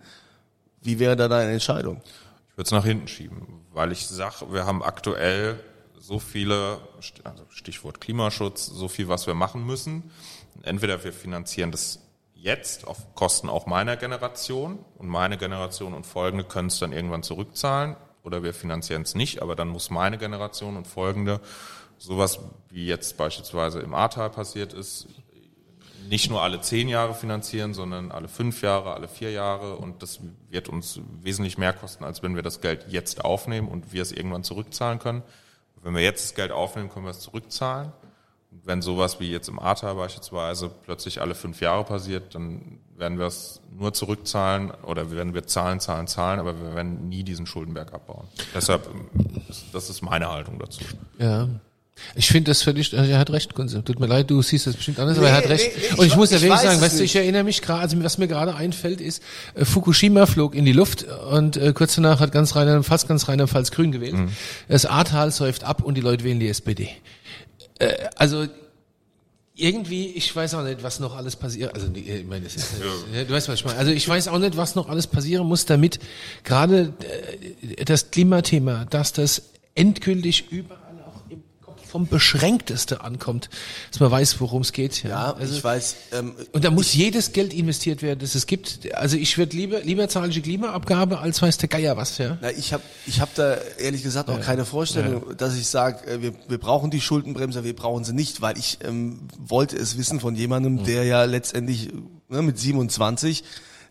Wie 0.82 1.00
wäre 1.00 1.16
da 1.16 1.28
deine 1.28 1.52
Entscheidung? 1.52 2.02
Ich 2.50 2.58
würde 2.58 2.68
es 2.68 2.72
nach 2.72 2.86
hinten 2.86 3.08
schieben, 3.08 3.42
weil 3.74 3.92
ich 3.92 4.08
sage, 4.08 4.46
wir 4.52 4.66
haben 4.66 4.84
aktuell 4.84 5.60
so 6.00 6.20
viele, 6.20 6.80
also 7.24 7.44
Stichwort 7.50 8.00
Klimaschutz, 8.00 8.68
so 8.68 8.88
viel, 8.88 9.08
was 9.08 9.28
wir 9.28 9.34
machen 9.34 9.66
müssen. 9.66 10.12
Entweder 10.62 11.04
wir 11.04 11.12
finanzieren 11.12 11.72
das 11.72 12.00
jetzt 12.46 12.88
auf 12.88 13.16
Kosten 13.16 13.50
auch 13.50 13.66
meiner 13.66 13.98
Generation 13.98 14.80
und 15.00 15.08
meine 15.08 15.38
Generation 15.38 15.96
und 15.96 16.06
folgende 16.06 16.44
können 16.44 16.68
es 16.68 16.78
dann 16.78 16.94
irgendwann 16.94 17.24
zurückzahlen 17.24 17.96
oder 18.24 18.44
wir 18.44 18.54
finanzieren 18.54 19.02
es 19.02 19.16
nicht, 19.16 19.42
aber 19.42 19.56
dann 19.56 19.68
muss 19.68 19.90
meine 19.90 20.20
Generation 20.20 20.78
und 20.78 20.86
folgende 20.86 21.42
sowas 21.98 22.40
wie 22.70 22.86
jetzt 22.86 23.18
beispielsweise 23.18 23.80
im 23.80 23.96
Ahrtal 23.96 24.30
passiert 24.30 24.74
ist, 24.74 25.08
nicht 26.08 26.30
nur 26.30 26.44
alle 26.44 26.62
zehn 26.62 26.88
Jahre 26.88 27.16
finanzieren, 27.16 27.74
sondern 27.74 28.12
alle 28.12 28.28
fünf 28.28 28.62
Jahre, 28.62 28.94
alle 28.94 29.08
vier 29.08 29.32
Jahre. 29.32 29.78
Und 29.78 30.04
das 30.04 30.20
wird 30.52 30.70
uns 30.70 31.00
wesentlich 31.24 31.58
mehr 31.58 31.74
kosten, 31.74 32.04
als 32.04 32.22
wenn 32.22 32.36
wir 32.36 32.44
das 32.44 32.62
Geld 32.62 32.86
jetzt 32.90 33.26
aufnehmen 33.26 33.68
und 33.68 33.92
wir 33.92 34.04
es 34.04 34.12
irgendwann 34.12 34.44
zurückzahlen 34.44 35.00
können. 35.00 35.24
Wenn 35.82 35.96
wir 35.96 36.04
jetzt 36.04 36.26
das 36.26 36.36
Geld 36.36 36.52
aufnehmen, 36.52 36.90
können 36.90 37.06
wir 37.06 37.12
es 37.12 37.22
zurückzahlen. 37.22 37.92
Wenn 38.64 38.82
sowas 38.82 39.20
wie 39.20 39.30
jetzt 39.32 39.48
im 39.50 39.60
Ahrtal 39.60 39.96
beispielsweise 39.96 40.72
plötzlich 40.86 41.22
alle 41.22 41.36
fünf 41.36 41.62
Jahre 41.62 41.84
passiert, 41.84 42.34
dann 42.36 42.80
werden 42.98 43.20
wir 43.20 43.28
es 43.28 43.60
nur 43.78 43.94
zurückzahlen 43.94 44.72
oder 44.72 45.12
werden 45.12 45.34
wir 45.34 45.46
zahlen, 45.46 45.80
zahlen, 45.80 46.08
zahlen, 46.08 46.40
aber 46.40 46.58
wir 46.60 46.74
werden 46.76 47.10
nie 47.10 47.24
diesen 47.24 47.46
Schuldenberg 47.46 47.94
abbauen. 47.94 48.28
Deshalb, 48.56 48.88
das- 49.74 49.90
ist 49.90 50.02
meine 50.02 50.30
Haltung 50.32 50.58
dazu. 50.60 50.82
Ja. 51.20 51.48
Ich 52.16 52.28
finde 52.28 52.52
das 52.52 52.62
völlig, 52.62 52.98
also 52.98 53.10
er 53.10 53.18
hat 53.20 53.30
recht, 53.30 53.54
Kunze. 53.56 53.82
Tut 53.84 54.00
mir 54.02 54.08
leid, 54.08 54.30
du 54.30 54.42
siehst 54.42 54.68
das 54.68 54.76
bestimmt 54.76 55.00
anders, 55.00 55.18
aber 55.18 55.28
er 55.30 55.38
Nee, 55.38 55.44
hat 55.44 55.50
recht. 55.50 55.72
nee, 55.78 55.84
ich 55.92 55.98
und 55.98 56.06
ich 56.06 56.16
muss 56.18 56.30
ja 56.32 56.38
ich 56.38 56.44
wirklich 56.44 56.60
sagen, 56.60 56.82
weißt 56.82 57.00
du, 57.00 57.04
ich 57.04 57.16
erinnere 57.16 57.44
mich 57.46 57.62
gerade, 57.62 57.82
also 57.82 58.04
was 58.04 58.18
mir 58.18 58.28
gerade 58.28 58.54
einfällt, 58.56 59.00
ist, 59.00 59.24
äh, 59.54 59.64
Fukushima 59.64 60.26
flog 60.26 60.56
in 60.56 60.66
die 60.66 60.74
Luft 60.74 61.06
und 61.32 61.56
äh, 61.56 61.72
kurz 61.74 61.96
danach 61.96 62.20
hat 62.20 62.34
ganz 62.34 62.54
Rheinland, 62.56 62.86
fast 62.86 63.08
ganz 63.08 63.30
Rheinland-Pfalz 63.30 63.72
grün 63.72 63.94
gewählt. 63.94 64.14
Mhm. 64.16 64.30
Das 64.68 64.86
Ahrtal 64.86 65.32
säuft 65.32 65.64
ab 65.64 65.84
und 65.84 65.96
die 65.96 66.02
Leute 66.02 66.26
wählen 66.26 66.40
die 66.42 66.50
SPD. 66.50 66.90
Äh, 67.80 68.10
also 68.16 68.48
irgendwie, 69.58 70.08
ich 70.08 70.36
weiß 70.36 70.54
auch 70.56 70.64
nicht, 70.64 70.84
was 70.84 71.00
noch 71.00 71.16
alles 71.16 71.36
passiert. 71.36 71.74
Also 71.74 71.88
ich 71.94 72.26
meine, 72.26 72.44
das 72.44 72.56
ist, 72.56 72.74
ja. 73.14 73.24
du 73.24 73.34
weißt, 73.34 73.48
was 73.48 73.56
ich 73.56 73.66
meine. 73.66 73.78
Also 73.78 73.92
ich 73.92 74.08
weiß 74.08 74.28
auch 74.28 74.40
nicht, 74.40 74.58
was 74.58 74.76
noch 74.76 74.90
alles 74.90 75.08
passieren 75.08 75.48
muss, 75.48 75.66
damit 75.66 76.00
gerade 76.44 76.94
äh, 77.62 77.86
das 77.86 78.12
Klimathema, 78.12 78.86
dass 78.86 79.14
das 79.14 79.44
endgültig 79.74 80.52
überall 80.52 80.85
vom 81.86 82.08
Beschränkteste 82.08 83.02
ankommt, 83.02 83.50
dass 83.92 84.00
man 84.00 84.12
weiß, 84.12 84.40
worum 84.42 84.62
es 84.62 84.72
geht. 84.72 85.04
Ja, 85.04 85.10
Ja, 85.10 85.34
also, 85.34 85.56
ich 85.56 85.64
weiß, 85.64 85.96
ähm, 86.14 86.36
und 86.52 86.64
da 86.64 86.72
muss 86.72 86.94
jedes 86.94 87.32
Geld 87.32 87.54
investiert 87.54 88.02
werden, 88.02 88.20
das 88.20 88.36
es 88.36 88.48
gibt. 88.48 88.94
Also 88.94 89.18
ich 89.18 89.38
würde 89.38 89.56
lieber 89.56 89.82
lieber 89.82 90.08
zahle 90.10 90.30
ich 90.30 90.36
die 90.36 90.42
Klimaabgabe, 90.42 91.20
als 91.20 91.42
weiß 91.42 91.58
der 91.58 91.70
Geier 91.70 91.98
was. 91.98 92.18
Ja. 92.18 92.38
Na, 92.42 92.52
ich 92.52 92.74
habe 92.74 92.84
ich 93.06 93.22
hab 93.22 93.34
da 93.36 93.58
ehrlich 93.78 94.04
gesagt 94.04 94.30
auch 94.30 94.42
keine 94.42 94.66
Vorstellung, 94.66 95.36
dass 95.38 95.56
ich 95.56 95.68
sage, 95.68 96.22
wir, 96.22 96.34
wir 96.48 96.58
brauchen 96.58 96.92
die 96.92 97.02
Schuldenbremse, 97.02 97.64
wir 97.64 97.76
brauchen 97.76 98.04
sie 98.04 98.14
nicht, 98.14 98.42
weil 98.42 98.58
ich 98.58 98.80
ähm, 98.84 99.20
wollte 99.38 99.78
es 99.78 99.98
wissen 99.98 100.20
von 100.20 100.36
jemandem, 100.36 100.84
der 100.84 101.04
ja 101.04 101.24
letztendlich 101.26 101.90
ne, 102.30 102.42
mit 102.42 102.60
27 102.60 103.44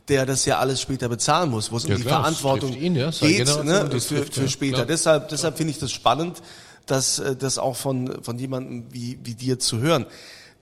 der 0.09 0.27
das 0.27 0.45
ja 0.45 0.59
alles 0.59 0.83
später 0.83 1.09
bezahlen 1.09 1.51
muss, 1.51 1.73
wo 1.73 1.79
es 1.79 1.85
Ja, 1.85 1.95
um 1.95 1.97
die 1.97 2.03
klar, 2.03 2.21
Verantwortung 2.21 2.77
ihn, 2.77 2.95
ja, 2.95 3.11
geht 3.11 3.47
Generation, 3.47 3.67
ne, 3.67 4.01
für, 4.01 4.25
für 4.27 4.43
ja, 4.43 4.49
später. 4.49 4.75
klar. 4.75 4.87
Deshalb, 4.87 5.29
deshalb 5.31 5.57
finde 5.57 5.71
ich 5.73 5.79
das 5.79 5.93
spannend, 5.93 6.43
dass 6.87 7.19
äh, 7.19 7.37
das 7.37 7.59
auch 7.59 7.77
von, 7.77 8.23
von 8.23 8.39
jemandem 8.39 8.87
wie, 8.91 9.19
wie 9.23 9.35
dir 9.35 9.59
zu 9.59 9.79
hören. 9.79 10.07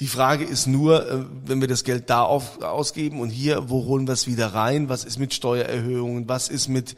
Die 0.01 0.07
Frage 0.07 0.45
ist 0.45 0.67
nur, 0.67 1.09
äh, 1.09 1.25
wenn 1.45 1.61
wir 1.61 1.69
das 1.69 1.85
Geld 1.85 2.11
da 2.11 2.23
auf, 2.23 2.63
ausgeben 2.63 3.21
und 3.21 3.31
hier, 3.31 3.71
wo 3.71 3.85
holen 3.85 4.07
wir 4.07 4.15
es 4.15 4.27
wieder 4.27 4.49
rein? 4.55 4.89
Was 4.89 5.05
ist 5.05 5.19
mit 5.19 5.35
Steuererhöhungen? 5.35 6.29
Was 6.29 6.49
ist 6.49 6.69
mit 6.69 6.97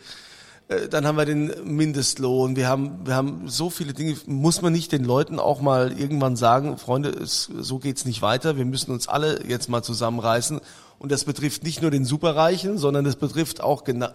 äh, 0.68 0.89
dann 0.89 1.07
haben 1.07 1.16
wir 1.16 1.27
den 1.27 1.53
Mindestlohn, 1.64 2.57
wir 2.57 2.68
haben, 2.68 3.07
wir 3.07 3.14
haben 3.14 3.49
so 3.49 3.68
viele 3.68 3.93
Dinge, 3.93 4.16
muss 4.27 4.62
man 4.62 4.72
nicht 4.72 4.93
den 4.93 5.05
Leuten 5.05 5.39
auch 5.39 5.61
mal 5.61 5.93
irgendwann 5.99 6.37
sagen, 6.37 6.79
Freunde, 6.79 7.11
es, 7.11 7.45
so 7.45 7.79
geht's 7.79 8.05
nicht 8.05 8.22
weiter, 8.22 8.57
wir 8.57 8.64
müssen 8.64 8.91
uns 8.91 9.07
alle 9.09 9.47
jetzt 9.47 9.68
mal 9.68 9.83
zusammenreißen 9.83 10.61
und 10.99 11.12
das 11.12 11.25
betrifft 11.25 11.64
nicht 11.64 11.83
nur 11.83 11.91
den 11.91 12.05
Superreichen, 12.05 12.79
sondern 12.79 13.05
das 13.05 13.16
betrifft 13.16 13.61
auch 13.61 13.85
genau 13.85 14.09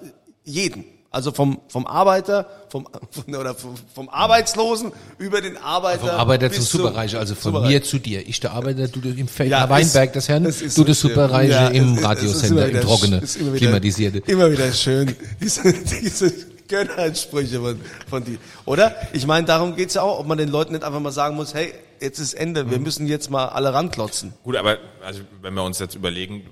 jeden. 0.43 0.85
Also 1.11 1.31
vom, 1.31 1.59
vom 1.69 1.87
Arbeiter, 1.87 2.47
vom, 2.69 2.87
von, 3.09 3.35
oder 3.35 3.55
vom, 3.55 3.73
vom 3.95 4.09
Arbeitslosen 4.09 4.91
über 5.17 5.41
den 5.41 5.57
Arbeiter. 5.57 6.01
Vom 6.01 6.09
Arbeiter 6.09 6.51
zum 6.51 6.59
bis 6.59 6.69
zum 6.69 6.81
Superreiche, 6.81 7.17
also 7.17 7.33
von 7.33 7.53
Superreich. 7.53 7.69
mir 7.71 7.83
zu 7.83 7.97
dir. 7.97 8.27
Ich 8.27 8.39
der 8.39 8.51
Arbeiter, 8.51 8.87
du 8.87 8.99
im 9.09 9.27
Feld 9.27 9.49
Ja, 9.49 9.67
Weinberg 9.69 10.13
des 10.13 10.29
Herrn, 10.29 10.45
ist 10.45 10.77
du 10.77 10.83
das 10.83 10.99
so- 10.99 11.07
Superreiche 11.07 11.51
ja, 11.51 11.67
im 11.69 11.97
Radiosender, 11.97 12.69
im 12.69 12.81
Trockene, 12.81 13.17
ist 13.17 13.37
immer 13.37 13.53
wieder- 13.53 13.57
klimatisierte. 13.57 14.19
Immer 14.31 14.51
wieder 14.51 14.71
schön, 14.71 15.15
diese, 15.41 15.73
diese 15.73 16.31
Gönneransprüche 16.67 17.59
von, 17.59 17.79
von 18.07 18.23
die. 18.23 18.37
Oder? 18.65 18.95
Ich 19.13 19.25
meine, 19.25 19.47
darum 19.47 19.75
geht's 19.75 19.95
ja 19.95 20.03
auch, 20.03 20.19
ob 20.19 20.27
man 20.27 20.37
den 20.37 20.49
Leuten 20.49 20.73
nicht 20.73 20.83
einfach 20.83 20.99
mal 20.99 21.11
sagen 21.11 21.35
muss, 21.35 21.55
hey, 21.55 21.73
jetzt 21.99 22.19
ist 22.19 22.33
Ende, 22.35 22.69
wir 22.69 22.77
müssen 22.79 23.07
jetzt 23.07 23.31
mal 23.31 23.45
alle 23.47 23.73
ranklotzen. 23.73 24.33
Gut, 24.43 24.55
aber 24.55 24.77
also 25.03 25.21
wenn 25.41 25.55
wir 25.55 25.63
uns 25.63 25.79
jetzt 25.79 25.95
überlegen, 25.95 26.43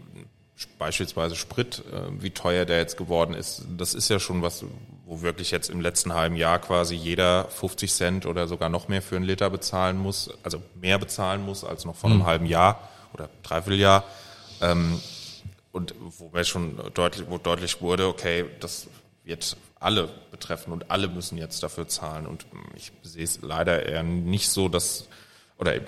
beispielsweise 0.79 1.35
Sprit, 1.35 1.83
äh, 1.91 2.21
wie 2.21 2.31
teuer 2.31 2.65
der 2.65 2.77
jetzt 2.79 2.97
geworden 2.97 3.33
ist, 3.33 3.63
das 3.77 3.93
ist 3.93 4.09
ja 4.09 4.19
schon 4.19 4.41
was, 4.41 4.65
wo 5.05 5.21
wirklich 5.21 5.51
jetzt 5.51 5.69
im 5.69 5.81
letzten 5.81 6.13
halben 6.13 6.35
Jahr 6.35 6.59
quasi 6.59 6.95
jeder 6.95 7.45
50 7.45 7.91
Cent 7.93 8.25
oder 8.25 8.47
sogar 8.47 8.69
noch 8.69 8.87
mehr 8.87 9.01
für 9.01 9.15
einen 9.15 9.25
Liter 9.25 9.49
bezahlen 9.49 9.97
muss, 9.97 10.29
also 10.43 10.61
mehr 10.75 10.97
bezahlen 10.97 11.45
muss 11.45 11.63
als 11.63 11.85
noch 11.85 11.95
vor 11.95 12.09
einem 12.09 12.25
halben 12.25 12.45
Jahr 12.45 12.89
oder 13.13 13.29
Dreivierteljahr. 13.43 14.03
Ähm, 14.61 14.99
und 15.71 15.93
wo 15.99 16.29
mir 16.33 16.43
schon 16.43 16.79
deutlich, 16.95 17.27
wo 17.29 17.37
deutlich 17.37 17.81
wurde, 17.81 18.07
okay, 18.07 18.45
das 18.59 18.87
wird 19.23 19.55
alle 19.79 20.09
betreffen 20.31 20.73
und 20.73 20.89
alle 20.89 21.07
müssen 21.07 21.37
jetzt 21.37 21.61
dafür 21.61 21.87
zahlen. 21.87 22.25
Und 22.25 22.47
ich 22.75 22.91
sehe 23.03 23.23
es 23.23 23.41
leider 23.41 23.85
eher 23.85 24.01
nicht 24.01 24.49
so, 24.49 24.69
dass, 24.69 25.07
oder 25.59 25.75
eben, 25.75 25.85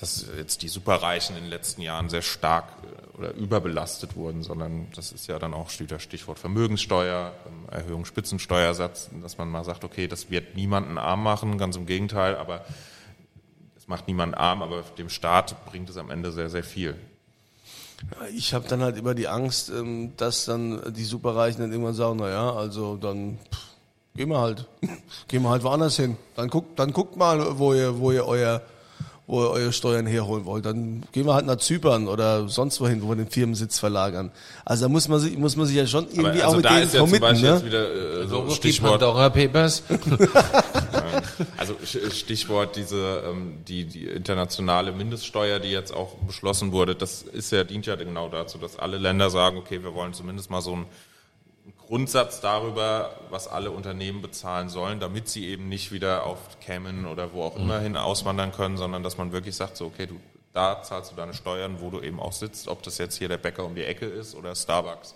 dass 0.00 0.26
jetzt 0.36 0.62
die 0.62 0.68
Superreichen 0.68 1.36
in 1.36 1.44
den 1.44 1.50
letzten 1.50 1.82
Jahren 1.82 2.08
sehr 2.08 2.22
stark 2.22 2.64
äh, 2.82 3.18
oder 3.18 3.34
überbelastet 3.34 4.16
wurden, 4.16 4.42
sondern 4.42 4.86
das 4.94 5.12
ist 5.12 5.26
ja 5.26 5.38
dann 5.38 5.54
auch 5.54 5.70
Stichwort 5.70 6.38
Vermögenssteuer, 6.38 7.32
ähm, 7.46 7.68
Erhöhung 7.70 8.04
Spitzensteuersatz, 8.04 9.10
dass 9.22 9.38
man 9.38 9.48
mal 9.48 9.64
sagt, 9.64 9.84
okay, 9.84 10.06
das 10.06 10.30
wird 10.30 10.54
niemanden 10.54 10.98
arm 10.98 11.22
machen, 11.22 11.58
ganz 11.58 11.76
im 11.76 11.86
Gegenteil, 11.86 12.36
aber 12.36 12.64
es 13.76 13.88
macht 13.88 14.06
niemanden 14.06 14.34
arm, 14.34 14.62
aber 14.62 14.82
dem 14.98 15.08
Staat 15.08 15.66
bringt 15.66 15.90
es 15.90 15.96
am 15.96 16.10
Ende 16.10 16.32
sehr, 16.32 16.50
sehr 16.50 16.64
viel. 16.64 16.96
Ich 18.32 18.54
habe 18.54 18.68
dann 18.68 18.82
halt 18.82 18.96
immer 18.96 19.14
die 19.14 19.28
Angst, 19.28 19.70
ähm, 19.70 20.12
dass 20.16 20.44
dann 20.44 20.92
die 20.94 21.04
Superreichen 21.04 21.60
dann 21.60 21.72
irgendwann 21.72 21.94
sagen, 21.94 22.18
na 22.20 22.28
ja, 22.28 22.52
also 22.52 22.96
dann 22.96 23.38
pff, 23.52 23.68
gehen 24.14 24.28
wir 24.28 24.40
halt, 24.40 24.66
gehen 25.28 25.42
wir 25.42 25.50
halt 25.50 25.62
woanders 25.62 25.96
hin. 25.96 26.16
Dann 26.36 26.48
guckt, 26.48 26.78
dann 26.78 26.92
guckt 26.92 27.16
mal, 27.16 27.58
wo 27.58 27.74
ihr, 27.74 27.98
wo 27.98 28.12
ihr 28.12 28.26
euer, 28.26 28.62
wo 29.28 29.42
ihr 29.44 29.50
eure 29.50 29.72
Steuern 29.72 30.06
herholen 30.06 30.46
wollt. 30.46 30.66
Dann 30.66 31.04
gehen 31.12 31.26
wir 31.26 31.34
halt 31.34 31.46
nach 31.46 31.56
Zypern 31.56 32.08
oder 32.08 32.48
sonst 32.48 32.80
wohin, 32.80 33.02
wo 33.02 33.10
wir 33.10 33.16
den 33.16 33.28
Firmensitz 33.28 33.78
verlagern. 33.78 34.32
Also 34.64 34.86
da 34.86 34.88
muss 34.88 35.06
man 35.06 35.20
sich, 35.20 35.38
muss 35.38 35.54
man 35.54 35.66
sich 35.66 35.76
ja 35.76 35.86
schon 35.86 36.08
irgendwie 36.10 36.42
also 36.42 36.46
auch 36.46 36.56
mit 36.56 36.64
da 36.64 36.68
denen 36.70 36.82
ist 36.82 36.94
ja 36.94 37.00
zum 37.00 37.06
committen, 37.08 37.20
Beispiel 37.20 37.48
ne? 37.48 37.54
jetzt 37.54 37.64
wieder 37.66 38.22
äh, 38.22 38.26
so 38.26 38.50
Stichwort 38.50 38.92
Pandora 39.00 39.28
Papers. 39.28 39.82
Also 41.56 41.76
Stichwort 41.84 42.76
diese 42.76 43.22
ähm, 43.28 43.58
die 43.66 43.84
die 43.84 44.06
internationale 44.06 44.92
Mindeststeuer, 44.92 45.58
die 45.58 45.70
jetzt 45.70 45.94
auch 45.94 46.14
beschlossen 46.26 46.72
wurde, 46.72 46.94
das 46.94 47.22
ist 47.22 47.52
ja 47.52 47.64
dient 47.64 47.86
ja 47.86 47.96
genau 47.96 48.28
dazu, 48.28 48.58
dass 48.58 48.78
alle 48.78 48.98
Länder 48.98 49.30
sagen, 49.30 49.58
okay, 49.58 49.82
wir 49.82 49.94
wollen 49.94 50.12
zumindest 50.12 50.50
mal 50.50 50.60
so 50.60 50.72
einen 50.72 50.86
Grundsatz 51.88 52.40
darüber, 52.40 53.16
was 53.30 53.48
alle 53.48 53.70
Unternehmen 53.70 54.22
bezahlen 54.22 54.68
sollen, 54.68 55.00
damit 55.00 55.28
sie 55.28 55.48
eben 55.48 55.68
nicht 55.68 55.90
wieder 55.90 56.26
auf 56.26 56.38
Cayman 56.60 57.06
oder 57.06 57.32
wo 57.32 57.42
auch 57.42 57.56
immer 57.56 57.80
hin 57.80 57.96
auswandern 57.96 58.52
können, 58.52 58.76
sondern 58.76 59.02
dass 59.02 59.16
man 59.16 59.32
wirklich 59.32 59.56
sagt, 59.56 59.76
so 59.76 59.86
okay, 59.86 60.06
du 60.06 60.20
da 60.52 60.82
zahlst 60.82 61.12
du 61.12 61.16
deine 61.16 61.34
Steuern, 61.34 61.80
wo 61.80 61.90
du 61.90 62.00
eben 62.00 62.20
auch 62.20 62.32
sitzt, 62.32 62.68
ob 62.68 62.82
das 62.82 62.98
jetzt 62.98 63.16
hier 63.16 63.28
der 63.28 63.36
Bäcker 63.36 63.64
um 63.64 63.74
die 63.74 63.84
Ecke 63.84 64.06
ist 64.06 64.34
oder 64.34 64.54
Starbucks. 64.54 65.14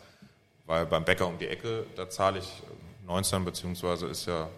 Weil 0.66 0.86
beim 0.86 1.04
Bäcker 1.04 1.26
um 1.26 1.38
die 1.38 1.48
Ecke, 1.48 1.84
da 1.96 2.08
zahle 2.08 2.38
ich 2.38 2.62
19 3.06 3.44
beziehungsweise 3.44 4.06
ist 4.06 4.26
ja 4.26 4.48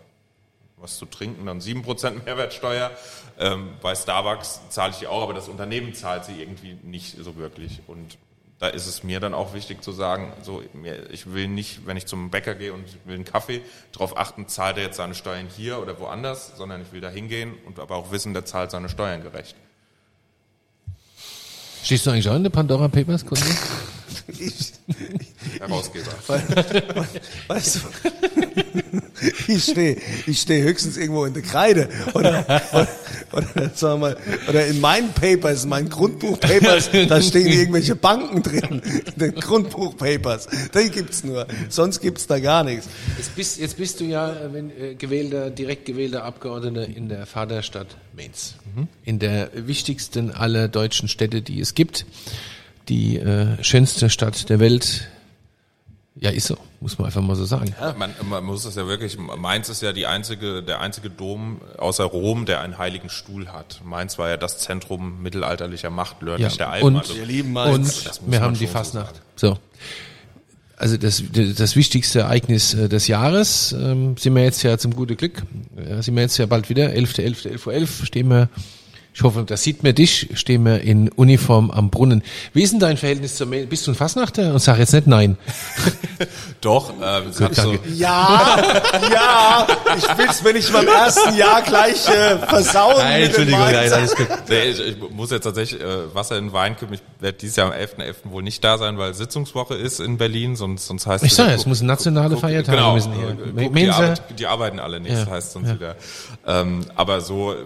was 0.77 0.99
zu 0.99 1.07
trinken, 1.07 1.47
dann 1.47 1.61
7% 1.61 2.11
Mehrwertsteuer. 2.25 2.91
Ähm, 3.39 3.77
bei 3.81 3.95
Starbucks 3.95 4.69
zahle 4.69 4.93
ich 4.93 4.99
die 4.99 5.07
auch, 5.07 5.23
aber 5.23 5.33
das 5.33 5.49
Unternehmen 5.49 5.95
zahlt 5.95 6.27
sie 6.27 6.41
irgendwie 6.41 6.77
nicht 6.83 7.17
so 7.17 7.37
wirklich. 7.37 7.81
Und 7.87 8.19
da 8.59 8.69
ist 8.69 8.87
es 8.87 9.03
mir 9.03 9.21
dann 9.21 9.35
auch 9.35 9.53
wichtig 9.55 9.83
zu 9.83 9.93
sagen, 9.93 10.33
so, 10.43 10.63
ich 11.11 11.33
will 11.33 11.49
nicht, 11.49 11.87
wenn 11.87 11.97
ich 11.97 12.07
zum 12.07 12.31
Bäcker 12.31 12.55
gehe 12.55 12.73
und 12.73 12.85
will 13.05 13.17
einen 13.17 13.25
Kaffee, 13.25 13.63
darauf 13.93 14.17
achten, 14.17 14.49
zahlt 14.49 14.77
er 14.77 14.85
jetzt 14.85 14.97
seine 14.97 15.15
Steuern 15.15 15.49
hier 15.49 15.81
oder 15.81 15.99
woanders, 15.99 16.57
sondern 16.57 16.83
ich 16.83 16.93
will 16.93 17.01
da 17.01 17.11
hingehen 17.11 17.55
und 17.67 17.79
aber 17.79 17.97
auch 17.97 18.11
wissen, 18.11 18.33
der 18.33 18.45
zahlt 18.45 18.71
seine 18.71 18.89
Steuern 18.89 19.23
gerecht. 19.23 19.57
Stehst 21.85 22.07
du 22.07 22.11
eigentlich 22.11 22.29
auch 22.31 22.37
in 22.37 22.43
der 22.43 22.51
Pandora 22.51 22.89
Papers, 22.89 23.27
Kunde? 23.27 23.45
Ich, 24.39 24.73
Herausgeber. 25.61 26.13
weißt 27.47 27.77
du, 27.77 27.81
ich 29.49 29.65
stehe 29.65 29.97
ich 30.27 30.41
steh 30.41 30.63
höchstens 30.63 30.97
irgendwo 30.97 31.27
in 31.27 31.35
der 31.35 31.43
Kreide 31.43 31.91
oder, 32.15 32.45
oder, 32.73 32.89
oder, 33.33 33.71
sagen 33.75 34.01
wir 34.01 34.09
mal, 34.09 34.17
oder 34.49 34.67
in 34.67 34.81
meinen 34.81 35.13
Papers, 35.13 35.65
in 35.65 35.71
meinen 35.71 35.91
Grundbuchpapers, 35.91 36.91
da 37.09 37.21
stehen 37.21 37.47
irgendwelche 37.47 37.97
Banken 37.97 38.43
drin, 38.43 38.83
in 39.15 39.19
den 39.19 39.35
Grundbuchpapers. 39.35 40.49
Die 40.75 40.91
gibt's 40.91 41.23
nur, 41.23 41.47
sonst 41.69 42.01
gibt's 42.01 42.27
da 42.27 42.39
gar 42.39 42.65
nichts. 42.65 42.89
Jetzt 43.19 43.37
bist, 43.37 43.59
jetzt 43.59 43.77
bist 43.77 44.01
du 44.01 44.05
ja 44.05 44.31
äh, 44.31 44.53
wenn, 44.53 44.71
äh, 44.71 44.95
gewählter, 44.95 45.51
direkt 45.51 45.85
gewählter 45.85 46.25
Abgeordneter 46.25 46.87
in 46.87 47.11
der 47.11 47.27
Vaterstadt 47.27 47.97
Mainz. 48.17 48.55
In 49.05 49.19
der 49.19 49.51
wichtigsten 49.55 50.31
aller 50.31 50.69
deutschen 50.69 51.09
Städte, 51.09 51.43
die 51.43 51.61
es 51.61 51.74
gibt. 51.75 52.07
Die 52.89 53.19
äh, 53.19 53.63
schönste 53.63 54.11
Stadt 54.11 54.49
der 54.51 54.61
Welt. 54.61 55.09
Ja, 56.17 56.31
ist 56.31 56.47
so, 56.47 56.57
muss 56.81 56.97
man 56.99 57.07
einfach 57.07 57.23
mal 57.23 57.35
so 57.35 57.45
sagen. 57.45 57.75
Man, 57.99 58.15
man 58.29 58.45
muss 58.45 58.65
es 58.65 58.77
ja 58.77 58.87
wirklich, 58.87 59.19
Mainz 59.19 59.69
ist 59.69 59.83
ja 59.83 59.93
die 59.93 60.07
einzige, 60.07 60.63
der 60.63 60.81
einzige 60.81 61.11
Dom 61.11 61.61
außer 61.77 62.05
Rom, 62.05 62.47
der 62.47 62.61
einen 62.61 62.79
heiligen 62.79 63.11
Stuhl 63.11 63.49
hat. 63.49 63.81
Mainz 63.85 64.17
war 64.17 64.29
ja 64.29 64.37
das 64.37 64.59
Zentrum 64.59 65.21
mittelalterlicher 65.23 65.91
Macht, 65.91 66.23
nördlich 66.23 66.57
der 66.57 66.71
Alpen. 66.71 66.87
und, 66.87 66.97
also, 66.99 67.17
Wir 67.17 67.27
lieben 67.27 67.53
Mainz. 67.53 67.75
und 67.75 68.07
Das 68.07 68.21
wir 68.25 68.41
haben 68.41 68.55
die 68.55 68.61
schon 68.61 68.69
so 68.69 68.73
Fastnacht. 68.73 69.15
So. 69.35 69.59
Also 70.77 70.97
das, 70.97 71.23
das 71.57 71.77
wichtigste 71.77 72.21
Ereignis 72.21 72.75
äh, 72.75 72.89
des 72.89 73.07
Jahres 73.07 73.73
ähm, 73.73 74.17
sind 74.17 74.35
wir 74.35 74.43
jetzt 74.43 74.63
ja 74.63 74.77
zum 74.77 74.95
guten 74.95 75.17
Glück, 75.17 75.43
äh, 75.77 76.03
sind 76.03 76.15
wir 76.15 76.23
jetzt 76.23 76.37
ja 76.37 76.47
bald 76.47 76.69
wieder, 76.69 76.87
11.11., 76.89 77.47
11.11 77.49 77.67
Uhr, 77.67 77.73
11, 77.75 78.05
stehen 78.07 78.29
wir, 78.29 78.49
ich 79.17 79.23
hoffe, 79.23 79.45
da 79.47 79.57
sieht 79.57 79.85
man 79.85 79.95
dich, 79.95 80.29
stehen 80.35 80.65
wir 80.65 80.81
in 80.81 81.09
Uniform 81.09 81.71
am 81.71 81.89
Brunnen. 81.89 82.25
Wie 82.53 82.63
ist 82.63 82.73
denn 82.73 82.81
dein 82.81 82.97
Verhältnis 82.97 83.37
zur 83.37 83.47
Mail? 83.47 83.67
Bist 83.67 83.87
du 83.87 83.93
ein 83.93 83.95
Fastnachter? 83.95 84.53
Und 84.53 84.59
sag 84.59 84.79
jetzt 84.79 84.93
nicht 84.93 85.07
nein. 85.07 85.37
Doch, 86.61 86.91
äh, 87.01 87.21
ich 87.31 87.41
hab 87.41 87.55
so. 87.55 87.75
Ja, 87.95 88.57
ja, 89.13 89.67
ich 89.97 90.19
will's 90.19 90.43
mir 90.43 90.53
nicht 90.55 90.73
beim 90.73 90.87
ersten 90.89 91.37
Jahr 91.37 91.63
gleich 91.63 92.09
äh, 92.09 92.39
versauen. 92.39 92.97
mit 93.21 93.37
dem 93.37 93.51
Mainz. 93.51 94.15
gut. 94.17 94.27
nee, 94.49 94.63
ich, 94.71 94.81
ich 94.81 94.97
muss 95.11 95.31
jetzt 95.31 95.45
tatsächlich 95.45 95.81
äh, 95.81 96.13
Wasser 96.15 96.37
in 96.39 96.47
den 96.47 96.53
Wein 96.53 96.77
kippen. 96.77 96.95
Ich 96.95 97.03
werde 97.21 97.39
dieses 97.39 97.55
Jahr 97.57 97.69
am 97.69 97.73
11.11. 97.73 98.15
wohl 98.25 98.43
nicht 98.43 98.65
da 98.65 98.79
sein, 98.79 98.99
weil 98.99 99.15
Sitzungswoche 99.15 99.75
ist 99.75 100.01
in 100.01 100.19
Berlin, 100.19 100.57
sonst, 100.57 100.87
sonst 100.87 101.07
heißt 101.07 101.23
Ich 101.25 101.35
sag 101.35 101.45
ja, 101.45 101.51
wieder, 101.51 101.61
es 101.61 101.67
muss 101.67 101.83
nationale 101.83 102.31
guck- 102.35 102.41
Feiertage 102.41 102.77
genau, 102.79 102.95
müssen 102.95 103.13
hier. 103.13 103.29
äh, 103.29 103.65
guck, 103.67 103.75
die, 103.77 103.89
arbeit, 103.91 104.23
die 104.39 104.47
arbeiten 104.47 104.79
alle 104.81 104.99
nicht, 105.01 105.13
Ja, 105.17 105.27
heißt 105.31 105.53
sonst 105.53 105.69
ja. 105.69 105.75
wieder. 105.75 105.97
Ähm, 106.47 106.81
aber 106.97 107.21
so 107.21 107.53
äh, 107.53 107.57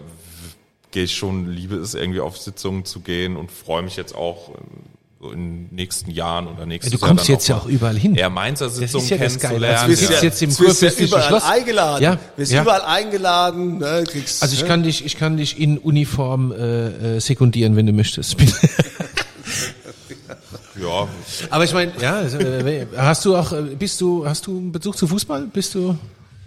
gehe 0.91 1.05
ich 1.05 1.17
schon, 1.17 1.51
liebe 1.51 1.77
es 1.77 1.95
irgendwie 1.95 2.21
auf 2.21 2.39
Sitzungen 2.39 2.85
zu 2.85 3.01
gehen 3.01 3.37
und 3.37 3.51
freue 3.51 3.83
mich 3.83 3.97
jetzt 3.97 4.15
auch 4.15 4.51
äh, 4.51 4.53
so 5.21 5.33
in 5.33 5.67
den 5.67 5.75
nächsten 5.75 6.11
Jahren 6.11 6.47
oder 6.47 6.65
nächstes 6.65 6.93
Ja, 6.93 6.97
du 6.99 7.01
Jahr 7.03 7.09
kommst 7.09 7.29
dann 7.29 7.35
jetzt 7.35 7.49
ja 7.49 7.57
auch 7.57 7.67
überall 7.67 7.99
hin. 7.99 8.15
eher 8.15 8.31
Mainzer 8.31 8.71
Sitzungen 8.71 9.05
ist 9.05 9.11
ja 9.11 9.17
kennenzulernen. 9.17 9.65
Also 9.65 9.89
wir 9.89 9.97
sitzen 9.97 10.13
ja. 10.13 10.23
jetzt 10.23 10.43
im 10.43 10.55
du 10.55 10.65
ja 10.65 10.91
überall 11.07 11.23
Schloss. 11.25 11.45
eingeladen. 11.45 12.03
Ja, 12.05 12.19
Wirst 12.37 12.53
ja. 12.53 12.63
überall 12.63 12.83
eingeladen. 12.83 13.79
Ne, 13.79 14.05
kriegst, 14.07 14.43
Also 14.43 14.55
ich 14.55 14.63
ne? 14.63 14.69
kann 14.69 14.83
dich, 14.85 15.05
ich 15.05 15.17
kann 15.17 15.37
dich 15.37 15.59
in 15.59 15.79
Uniform 15.79 16.53
äh, 16.53 17.17
äh, 17.17 17.21
sekundieren, 17.21 17.75
wenn 17.77 17.87
du 17.87 17.93
möchtest. 17.93 18.37
Ja, 20.81 21.09
Aber 21.51 21.65
ich 21.65 21.73
meine, 21.75 21.91
ja, 22.01 22.19
also, 22.19 22.39
äh, 22.39 22.87
hast 22.97 23.25
du 23.25 23.35
auch, 23.37 23.53
äh, 23.53 23.63
bist 23.77 24.01
du, 24.01 24.25
hast 24.25 24.47
du 24.47 24.57
einen 24.59 24.71
Bezug 24.71 24.97
zu 24.97 25.09
Fußball? 25.09 25.49
Bist 25.53 25.75
du? 25.75 25.99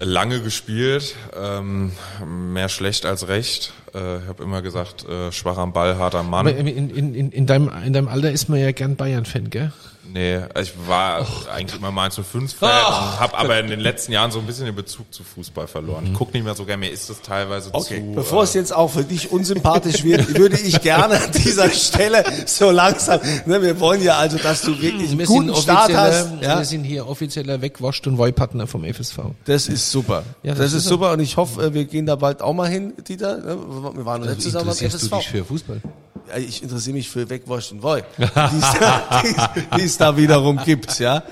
Lange 0.02 0.42
gespielt, 0.42 1.16
ähm, 1.40 1.92
mehr 2.26 2.70
schlecht 2.70 3.06
als 3.06 3.28
recht. 3.28 3.72
Äh, 3.94 4.18
ich 4.18 4.28
habe 4.28 4.44
immer 4.44 4.62
gesagt, 4.62 5.08
äh, 5.08 5.32
schwach 5.32 5.58
am 5.58 5.74
Ball, 5.74 5.98
harter 5.98 6.24
Mann. 6.24 6.48
In, 6.48 6.68
in, 6.68 7.16
in, 7.16 7.32
in, 7.32 7.46
deinem, 7.46 7.72
in 7.86 7.94
deinem 7.94 8.08
Alter 8.08 8.32
ist 8.32 8.50
man 8.50 8.60
ja 8.60 8.72
gern 8.72 8.96
Bayern-Fan, 8.96 9.50
gell? 9.50 9.72
Nee, 10.14 10.40
ich 10.62 10.74
war 10.88 11.26
eigentlich 11.54 11.80
immer 11.80 11.92
Mainz 11.92 12.16
05 12.16 12.54
Fan, 12.54 12.70
habe 13.20 13.38
aber 13.38 13.60
in 13.60 13.68
den 13.68 13.80
letzten 13.80 14.12
Jahren 14.12 14.30
so 14.32 14.40
ein 14.40 14.46
bisschen 14.46 14.66
den 14.66 14.76
Bezug 14.76 15.14
zu 15.14 15.24
Fußball 15.24 15.68
verloren. 15.68 16.08
Ich 16.08 16.14
guck 16.14 16.34
nicht 16.34 16.44
mehr 16.44 16.54
so 16.56 16.66
gerne, 16.66 16.86
mir 16.86 16.92
ist 16.92 17.10
das 17.10 17.22
teilweise 17.22 17.70
Okay, 17.74 18.00
zu... 18.02 18.16
bevor 18.16 18.42
äh, 18.42 18.44
es 18.44 18.54
jetzt 18.54 18.76
auch 18.76 18.90
für 18.90 19.04
dich 19.04 19.32
unsympathisch 19.32 20.04
wird, 20.04 20.36
würde 20.38 20.58
ich 20.60 20.82
gerne 20.82 21.16
an 21.22 21.32
dieser 21.32 21.70
Stelle 21.70 22.24
so 22.46 22.72
langsam, 22.72 23.20
ne, 23.46 23.62
wir 23.62 23.80
wollen 23.80 24.04
ja 24.04 24.18
also, 24.18 24.38
dass 24.38 24.62
du 24.64 24.80
wirklich 24.82 25.12
einen 25.12 25.26
guten 25.26 25.56
Start 25.56 25.94
hast. 25.94 26.28
Ja, 26.42 26.58
wir 26.58 26.66
sind 26.66 26.84
hier 26.84 27.08
offizieller 27.08 27.62
Wegwascht- 27.62 28.06
und 28.08 28.18
Wollpartner 28.18 28.68
vom 28.68 28.84
FSV. 28.84 29.20
das 29.46 29.68
ist 29.68 29.92
super. 29.92 30.24
Ja, 30.44 30.52
das, 30.56 30.72
das 30.72 30.74
ist 30.74 30.86
super 30.86 31.12
und 31.14 31.20
ich 31.22 31.38
hoffe, 31.38 31.62
äh, 31.68 31.74
wir 31.74 31.86
gehen 31.86 32.06
da 32.06 32.16
bald 32.16 32.42
auch 32.42 32.54
mal 32.54 32.70
hin, 32.70 32.94
Dieter. 33.08 33.38
ne? 33.38 33.58
Wir 33.96 34.06
waren 34.06 34.22
noch 34.22 34.28
nicht 34.30 34.42
zusammen 34.42 34.66
beim 34.66 34.78
Also 34.78 34.86
FSV. 34.98 35.10
du 35.10 35.16
dich 35.18 35.30
für 35.30 35.46
Fußball? 35.46 35.82
Ja, 36.32 36.38
ich 36.38 36.64
interessiere 36.64 36.96
mich 36.96 37.10
für 37.10 37.30
Wegwasch 37.30 37.72
und 37.74 37.84
Woi, 37.84 38.04
die 38.18 38.24
es 38.24 39.68
die 39.78 39.82
es 39.82 39.98
da 39.98 40.16
wiederum 40.16 40.58
gibt, 40.64 41.00
ja. 41.00 41.24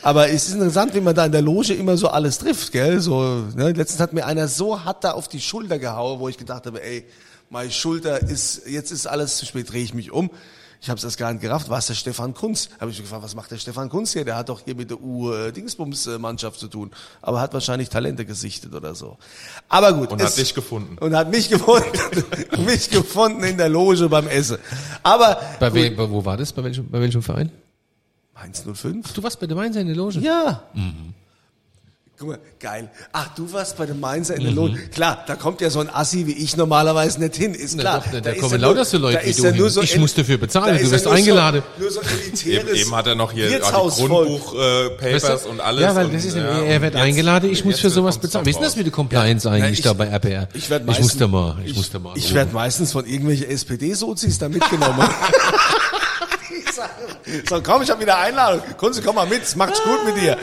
Aber 0.00 0.28
es 0.28 0.46
ist 0.46 0.54
interessant, 0.54 0.94
wie 0.94 1.00
man 1.00 1.14
da 1.14 1.26
in 1.26 1.32
der 1.32 1.42
Loge 1.42 1.74
immer 1.74 1.96
so 1.96 2.08
alles 2.08 2.38
trifft, 2.38 2.70
gell? 2.70 3.00
So, 3.00 3.46
ne? 3.56 3.72
Letztens 3.72 4.00
hat 4.00 4.12
mir 4.12 4.26
einer 4.26 4.46
so 4.48 4.84
hart 4.84 5.02
da 5.02 5.12
auf 5.12 5.28
die 5.28 5.40
Schulter 5.40 5.78
gehauen, 5.78 6.20
wo 6.20 6.28
ich 6.28 6.36
gedacht 6.36 6.66
habe, 6.66 6.82
ey, 6.84 7.04
meine 7.50 7.70
Schulter 7.72 8.20
ist, 8.22 8.68
jetzt 8.68 8.92
ist 8.92 9.06
alles 9.06 9.38
zu 9.38 9.46
spät, 9.46 9.72
drehe 9.72 9.82
ich 9.82 9.94
mich 9.94 10.12
um. 10.12 10.30
Ich 10.84 10.90
habe 10.90 10.98
es 10.98 11.04
erst 11.04 11.16
gar 11.16 11.32
nicht 11.32 11.40
gerafft, 11.40 11.70
war 11.70 11.78
es 11.78 11.86
der 11.86 11.94
Stefan 11.94 12.34
Kunz? 12.34 12.68
Habe 12.78 12.90
ich 12.90 12.98
mich 12.98 13.06
gefragt, 13.06 13.24
was 13.24 13.34
macht 13.34 13.50
der 13.50 13.56
Stefan 13.56 13.88
Kunz 13.88 14.12
hier? 14.12 14.26
Der 14.26 14.36
hat 14.36 14.50
doch 14.50 14.60
hier 14.62 14.74
mit 14.74 14.90
der 14.90 15.00
U-Dingsbums-Mannschaft 15.00 16.60
zu 16.60 16.68
tun. 16.68 16.90
Aber 17.22 17.40
hat 17.40 17.54
wahrscheinlich 17.54 17.88
Talente 17.88 18.26
gesichtet 18.26 18.74
oder 18.74 18.94
so. 18.94 19.16
Aber 19.70 19.94
gut. 19.94 20.12
Und 20.12 20.22
hat 20.22 20.36
dich 20.36 20.52
gefunden. 20.54 20.98
Und 20.98 21.16
hat 21.16 21.30
mich 21.30 21.48
gefunden, 21.48 21.88
mich 22.66 22.90
gefunden 22.90 23.44
in 23.44 23.56
der 23.56 23.70
Loge 23.70 24.10
beim 24.10 24.28
Essen. 24.28 24.58
Aber 25.02 25.40
Bei, 25.58 25.70
gut, 25.70 25.78
we, 25.78 25.90
bei 25.92 26.10
wo 26.10 26.22
war 26.22 26.36
das? 26.36 26.52
Bei 26.52 26.62
welchem, 26.62 26.86
bei 26.90 27.00
welchem 27.00 27.22
Verein? 27.22 27.50
Mainz 28.34 28.62
05? 28.70 29.10
Du 29.14 29.22
warst 29.22 29.40
bei 29.40 29.46
der 29.46 29.56
Mainzer 29.56 29.80
in 29.80 29.86
der 29.86 29.96
Loge? 29.96 30.18
Ja. 30.18 30.64
Guck 32.16 32.28
mal, 32.28 32.38
geil. 32.60 32.88
Ach, 33.12 33.34
du 33.34 33.52
warst 33.52 33.76
bei 33.76 33.86
dem 33.86 33.98
Mainzer 33.98 34.36
in 34.36 34.44
der 34.44 34.52
Lohn. 34.52 34.78
Klar, 34.92 35.24
da 35.26 35.34
kommt 35.34 35.60
ja 35.60 35.68
so 35.68 35.80
ein 35.80 35.90
Assi 35.92 36.28
wie 36.28 36.32
ich 36.32 36.56
normalerweise 36.56 37.18
nicht 37.18 37.34
hin, 37.34 37.54
ist 37.54 37.74
Na 37.74 37.82
klar. 37.82 38.00
doch, 38.04 38.12
da- 38.12 38.20
da 38.20 38.30
ist 38.30 38.40
kommen 38.40 38.52
ja 38.52 38.58
lauter 38.68 38.84
so 38.84 38.98
Leute 38.98 39.18
wie 39.24 39.32
du 39.32 39.42
ja 39.42 39.50
hin. 39.50 39.68
so 39.68 39.82
Ich 39.82 39.94
el- 39.94 40.00
muss 40.00 40.14
dafür 40.14 40.38
bezahlen, 40.38 40.76
da 40.76 40.80
du 40.84 40.90
wirst 40.92 41.06
ja 41.06 41.10
eingeladen. 41.10 41.62
So, 41.76 41.82
nur 41.82 41.90
so 41.90 42.00
Eben, 42.02 42.10
elitäres 42.20 42.78
eben 42.80 42.94
hat 42.94 43.06
er 43.08 43.14
noch 43.16 43.32
hier. 43.32 43.58
Grundbuch-Papers 43.58 45.22
Weißt 45.24 45.44
du? 45.44 45.48
und 45.50 45.60
alles. 45.60 45.82
Ja, 45.82 45.96
weil 45.96 46.06
und, 46.06 46.14
das 46.14 46.24
ist, 46.24 46.36
ja, 46.36 46.42
er 46.62 46.82
wird 46.82 46.94
jetzt- 46.94 47.02
eingeladen, 47.02 47.50
ich 47.50 47.64
muss 47.64 47.80
für 47.80 47.90
sowas 47.90 48.16
bezahlen. 48.18 48.46
Wie 48.46 48.50
ist 48.50 48.56
denn 48.56 48.64
das 48.64 48.76
mit 48.76 48.86
der 48.86 48.92
Compliance 48.92 49.50
eigentlich 49.50 49.80
ich- 49.80 49.84
da 49.84 49.92
bei 49.92 50.06
RPR? 50.06 50.48
Ich, 50.54 50.70
werd 50.70 50.82
ich 50.82 50.86
meistens, 50.86 51.06
muss 51.06 51.16
da 51.18 51.26
mal, 51.26 51.56
ich, 51.64 51.74
muss 51.74 51.90
da 51.90 51.98
mal. 51.98 52.12
Ich 52.16 52.32
werde 52.32 52.52
meistens 52.54 52.92
von 52.92 53.04
irgendwelchen 53.06 53.48
SPD-Sozis 53.50 54.38
da 54.38 54.48
mitgenommen. 54.48 55.08
So, 57.48 57.60
komm, 57.62 57.82
ich 57.82 57.90
habe 57.90 58.00
wieder 58.00 58.18
Einladung. 58.18 58.62
Kunze, 58.76 59.02
komm 59.02 59.16
mal 59.16 59.26
mit, 59.26 59.56
macht's 59.56 59.82
gut 59.82 60.04
mit 60.04 60.22
dir. 60.22 60.36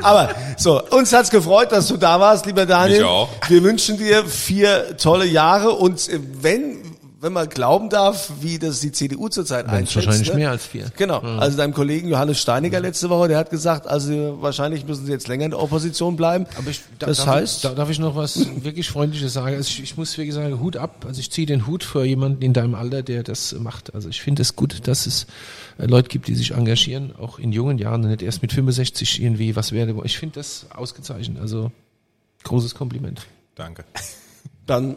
Aber 0.00 0.30
so, 0.56 0.82
uns 0.90 1.12
hat's 1.12 1.30
gefreut, 1.30 1.72
dass 1.72 1.88
du 1.88 1.96
da 1.96 2.18
warst, 2.20 2.46
lieber 2.46 2.66
Daniel. 2.66 3.00
Mich 3.00 3.06
auch. 3.06 3.28
Wir 3.48 3.62
wünschen 3.62 3.98
dir 3.98 4.24
vier 4.24 4.96
tolle 4.96 5.26
Jahre 5.26 5.72
und 5.72 6.08
äh, 6.08 6.18
wenn 6.40 6.91
wenn 7.22 7.32
man 7.32 7.48
glauben 7.48 7.88
darf, 7.88 8.32
wie 8.40 8.58
das 8.58 8.80
die 8.80 8.90
CDU 8.90 9.28
zurzeit 9.28 9.66
Wenn's 9.66 9.74
einschätzt. 9.74 10.06
wahrscheinlich 10.06 10.30
ne? 10.30 10.34
mehr 10.34 10.50
als 10.50 10.66
vier. 10.66 10.90
Genau. 10.96 11.20
Also 11.20 11.56
deinem 11.56 11.72
Kollegen 11.72 12.08
Johannes 12.08 12.40
Steiniger 12.40 12.80
letzte 12.80 13.10
Woche, 13.10 13.28
der 13.28 13.38
hat 13.38 13.48
gesagt, 13.48 13.86
also 13.86 14.38
wahrscheinlich 14.42 14.84
müssen 14.84 15.06
sie 15.06 15.12
jetzt 15.12 15.28
länger 15.28 15.44
in 15.44 15.52
der 15.52 15.60
Opposition 15.60 16.16
bleiben. 16.16 16.46
Aber 16.58 16.68
ich, 16.68 16.82
da, 16.98 17.06
das 17.06 17.18
darf, 17.18 17.26
heißt, 17.28 17.56
ich, 17.58 17.62
da, 17.62 17.74
darf 17.76 17.90
ich 17.90 18.00
noch 18.00 18.16
was 18.16 18.44
wirklich 18.64 18.90
Freundliches 18.90 19.32
sagen? 19.32 19.54
Also 19.54 19.68
ich, 19.68 19.84
ich 19.84 19.96
muss 19.96 20.18
wirklich 20.18 20.34
sagen, 20.34 20.58
Hut 20.58 20.76
ab. 20.76 21.04
Also 21.06 21.20
ich 21.20 21.30
ziehe 21.30 21.46
den 21.46 21.68
Hut 21.68 21.84
für 21.84 22.04
jemanden 22.04 22.42
in 22.42 22.54
deinem 22.54 22.74
Alter, 22.74 23.04
der 23.04 23.22
das 23.22 23.52
macht. 23.52 23.94
Also 23.94 24.08
ich 24.08 24.20
finde 24.20 24.42
es 24.42 24.56
gut, 24.56 24.88
dass 24.88 25.06
es 25.06 25.28
äh, 25.78 25.86
Leute 25.86 26.08
gibt, 26.08 26.26
die 26.26 26.34
sich 26.34 26.50
engagieren, 26.50 27.14
auch 27.16 27.38
in 27.38 27.52
jungen 27.52 27.78
Jahren 27.78 28.02
und 28.02 28.10
nicht 28.10 28.22
erst 28.22 28.42
mit 28.42 28.52
65 28.52 29.22
irgendwie 29.22 29.54
was 29.54 29.70
werde. 29.70 29.94
Ich 30.02 30.18
finde 30.18 30.34
das 30.40 30.66
ausgezeichnet. 30.74 31.40
Also 31.40 31.70
großes 32.42 32.74
Kompliment. 32.74 33.24
Danke. 33.54 33.84
dann 34.66 34.96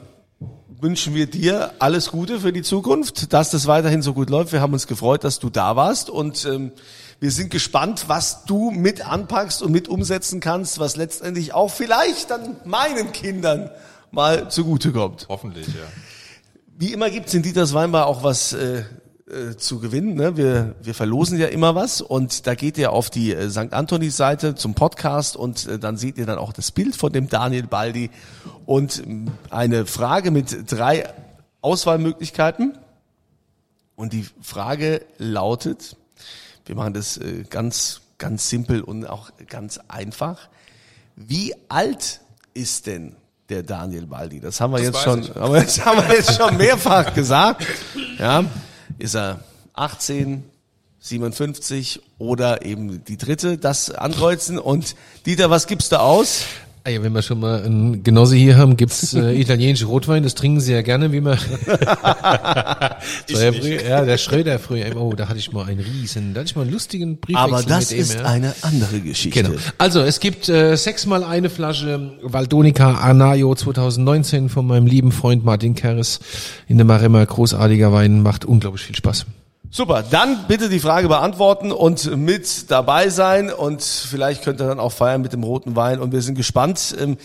wünschen 0.82 1.14
wir 1.14 1.28
dir 1.28 1.74
alles 1.80 2.12
Gute 2.12 2.40
für 2.40 2.54
die 2.54 2.62
Zukunft, 2.62 3.34
dass 3.34 3.50
das 3.50 3.68
weiterhin 3.68 4.02
so 4.02 4.14
gut 4.14 4.30
läuft. 4.30 4.52
Wir 4.52 4.62
haben 4.62 4.74
uns 4.74 4.88
gefreut, 4.88 5.24
dass 5.24 5.40
du 5.40 5.50
da 5.50 5.76
warst 5.76 6.10
und 6.10 6.46
ähm, 6.46 6.72
wir 7.20 7.32
sind 7.32 7.50
gespannt, 7.50 8.06
was 8.08 8.46
du 8.46 8.72
mit 8.72 9.08
anpackst 9.08 9.62
und 9.62 9.72
mit 9.72 9.88
umsetzen 9.88 10.40
kannst, 10.40 10.80
was 10.80 10.96
letztendlich 10.96 11.54
auch 11.54 11.72
vielleicht 11.72 12.30
dann 12.32 12.58
meinen 12.66 13.12
Kindern 13.14 13.70
mal 14.12 14.50
zugutekommt. 14.50 15.28
Hoffentlich, 15.30 15.68
ja. 15.68 15.84
Wie 16.78 16.92
immer 16.92 17.10
gibt's 17.10 17.34
in 17.34 17.42
Dieters 17.42 17.74
Weinbar 17.74 18.08
auch 18.08 18.24
was 18.24 18.52
äh, 18.54 18.84
äh, 19.28 19.56
zu 19.58 19.80
gewinnen. 19.80 20.14
Ne? 20.14 20.38
Wir, 20.38 20.76
wir 20.84 20.94
verlosen 20.94 21.40
ja 21.40 21.48
immer 21.48 21.74
was 21.74 22.00
und 22.00 22.46
da 22.46 22.54
geht 22.54 22.78
ihr 22.78 22.92
auf 22.92 23.10
die 23.10 23.34
äh, 23.34 23.50
St. 23.50 23.74
Antonis 23.74 24.16
Seite 24.18 24.54
zum 24.54 24.76
Podcast 24.76 25.36
und 25.36 25.68
äh, 25.68 25.80
dann 25.80 25.98
seht 25.98 26.20
ihr 26.20 26.28
dann 26.28 26.38
auch 26.38 26.54
das 26.54 26.72
Bild 26.72 26.96
von 26.96 27.12
dem 27.12 27.28
Daniel 27.28 27.66
Baldi 27.66 28.12
und 28.68 29.02
ähm, 29.04 29.32
eine 29.50 29.88
Frage 29.88 30.30
mit 30.30 30.72
drei 30.72 31.12
Auswahlmöglichkeiten. 31.62 32.78
Und 33.96 34.14
die 34.14 34.28
Frage 34.42 35.02
lautet, 35.18 35.96
wir 36.66 36.76
machen 36.76 36.94
das 36.94 37.18
äh, 37.18 37.46
ganz, 37.50 38.02
ganz 38.20 38.48
simpel 38.50 38.82
und 38.82 39.08
auch 39.08 39.32
ganz 39.48 39.80
einfach. 39.88 40.50
Wie 41.16 41.56
alt 41.68 42.22
ist 42.54 42.86
denn 42.86 43.16
der 43.50 43.64
Daniel 43.64 44.06
Baldi? 44.06 44.40
Das 44.40 44.62
haben 44.62 44.74
wir 44.74 44.78
Das 44.78 44.88
jetzt 44.88 45.02
schon, 45.02 45.22
ich. 45.24 45.36
aber 45.36 45.62
das 45.62 45.84
haben 45.84 46.08
wir 46.08 46.16
jetzt 46.16 46.36
schon 46.38 46.58
mehrfach 46.58 47.14
gesagt. 47.16 47.66
Ja, 48.20 48.44
ist 48.98 49.16
er 49.16 49.40
18, 49.74 50.44
57 51.00 52.02
oder 52.18 52.66
eben 52.66 53.04
die 53.04 53.18
dritte? 53.18 53.58
Das 53.58 53.92
ankreuzen. 53.92 54.58
Und 54.58 54.96
Dieter, 55.26 55.50
was 55.50 55.68
gibst 55.68 55.92
du 55.92 56.00
aus? 56.00 56.46
Ah 56.88 56.92
ja, 56.92 57.02
wenn 57.02 57.14
wir 57.14 57.24
schon 57.24 57.40
mal 57.40 57.64
einen 57.64 58.04
Genosse 58.04 58.36
hier 58.36 58.58
haben, 58.58 58.78
gibt's 58.78 59.16
äh, 59.16 59.34
italienische 59.42 59.88
Rotwein, 59.88 60.22
das 60.22 60.36
trinken 60.36 60.60
sie 60.60 60.72
ja 60.72 60.84
gerne, 60.84 61.12
wie 61.12 61.20
man. 61.20 61.40
so, 63.28 63.40
ja, 63.40 63.52
früher, 63.52 63.84
ja, 63.84 64.06
der 64.06 64.20
Schröder 64.20 64.60
früher. 64.60 64.96
Oh, 64.96 65.14
da 65.14 65.28
hatte 65.28 65.40
ich 65.40 65.52
mal 65.52 65.66
einen 65.66 65.80
riesen, 65.80 66.36
da 66.36 66.42
hatte 66.42 66.50
ich 66.52 66.56
mal 66.56 66.62
einen 66.62 66.72
lustigen 66.72 67.18
Briefwechsel 67.18 67.54
Aber 67.56 67.64
das 67.64 67.90
mit 67.90 67.98
ihm, 67.98 68.02
ist 68.04 68.14
ja. 68.14 68.26
eine 68.26 68.54
andere 68.62 69.00
Geschichte. 69.00 69.42
Genau. 69.42 69.56
Also 69.80 70.02
es 70.02 70.20
gibt 70.20 70.48
äh, 70.48 70.76
sechsmal 70.76 71.24
eine 71.24 71.50
Flasche 71.50 72.20
Valdonica 72.22 73.00
Arnaio 73.00 73.56
2019 73.56 74.50
von 74.50 74.68
meinem 74.68 74.86
lieben 74.86 75.12
Freund 75.12 75.44
Martin 75.44 75.74
Keres 75.74 76.20
in 76.68 76.78
der 76.78 76.86
Maremma. 76.86 77.26
Großartiger 77.26 77.92
Wein, 77.94 78.22
macht 78.22 78.46
unglaublich 78.46 78.84
viel 78.84 78.96
Spaß. 78.96 79.26
Super, 79.76 80.04
dann 80.10 80.48
bitte 80.48 80.70
die 80.70 80.80
Frage 80.80 81.10
beantworten 81.10 81.74
und 81.74 82.16
mit 82.16 82.72
dabei 82.72 83.10
sein 83.10 83.52
und 83.52 83.84
vielleicht 83.84 84.42
könnt 84.42 84.62
ihr 84.62 84.68
dann 84.70 84.80
auch 84.80 84.94
feiern 84.94 85.22
mit 85.22 85.34
dem 85.34 85.44
roten 85.44 85.76
Wein 85.76 86.00
und 86.00 86.14
wir 86.14 86.22
sind 86.22 86.36
gespannt, 86.36 86.96
ähm, 86.98 87.18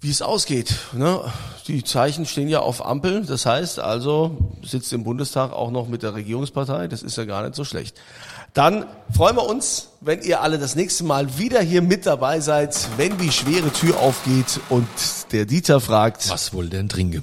wie 0.00 0.08
es 0.08 0.22
ausgeht. 0.22 0.76
Ne? 0.94 1.20
Die 1.66 1.84
Zeichen 1.84 2.24
stehen 2.24 2.48
ja 2.48 2.60
auf 2.60 2.86
Ampel, 2.86 3.26
das 3.26 3.44
heißt 3.44 3.80
also, 3.80 4.54
sitzt 4.62 4.94
im 4.94 5.04
Bundestag 5.04 5.52
auch 5.52 5.70
noch 5.70 5.88
mit 5.88 6.02
der 6.02 6.14
Regierungspartei, 6.14 6.88
das 6.88 7.02
ist 7.02 7.18
ja 7.18 7.26
gar 7.26 7.42
nicht 7.42 7.54
so 7.54 7.64
schlecht. 7.64 8.00
Dann 8.54 8.86
freuen 9.14 9.36
wir 9.36 9.46
uns, 9.46 9.88
wenn 10.00 10.22
ihr 10.22 10.40
alle 10.40 10.58
das 10.58 10.74
nächste 10.74 11.04
Mal 11.04 11.36
wieder 11.36 11.60
hier 11.60 11.82
mit 11.82 12.06
dabei 12.06 12.40
seid, 12.40 12.74
wenn 12.96 13.18
die 13.18 13.30
schwere 13.30 13.70
Tür 13.70 14.00
aufgeht 14.00 14.58
und 14.70 14.88
der 15.32 15.44
Dieter 15.44 15.80
fragt, 15.80 16.30
Was 16.30 16.54
wohl 16.54 16.70
denn 16.70 16.88
trinken? 16.88 17.22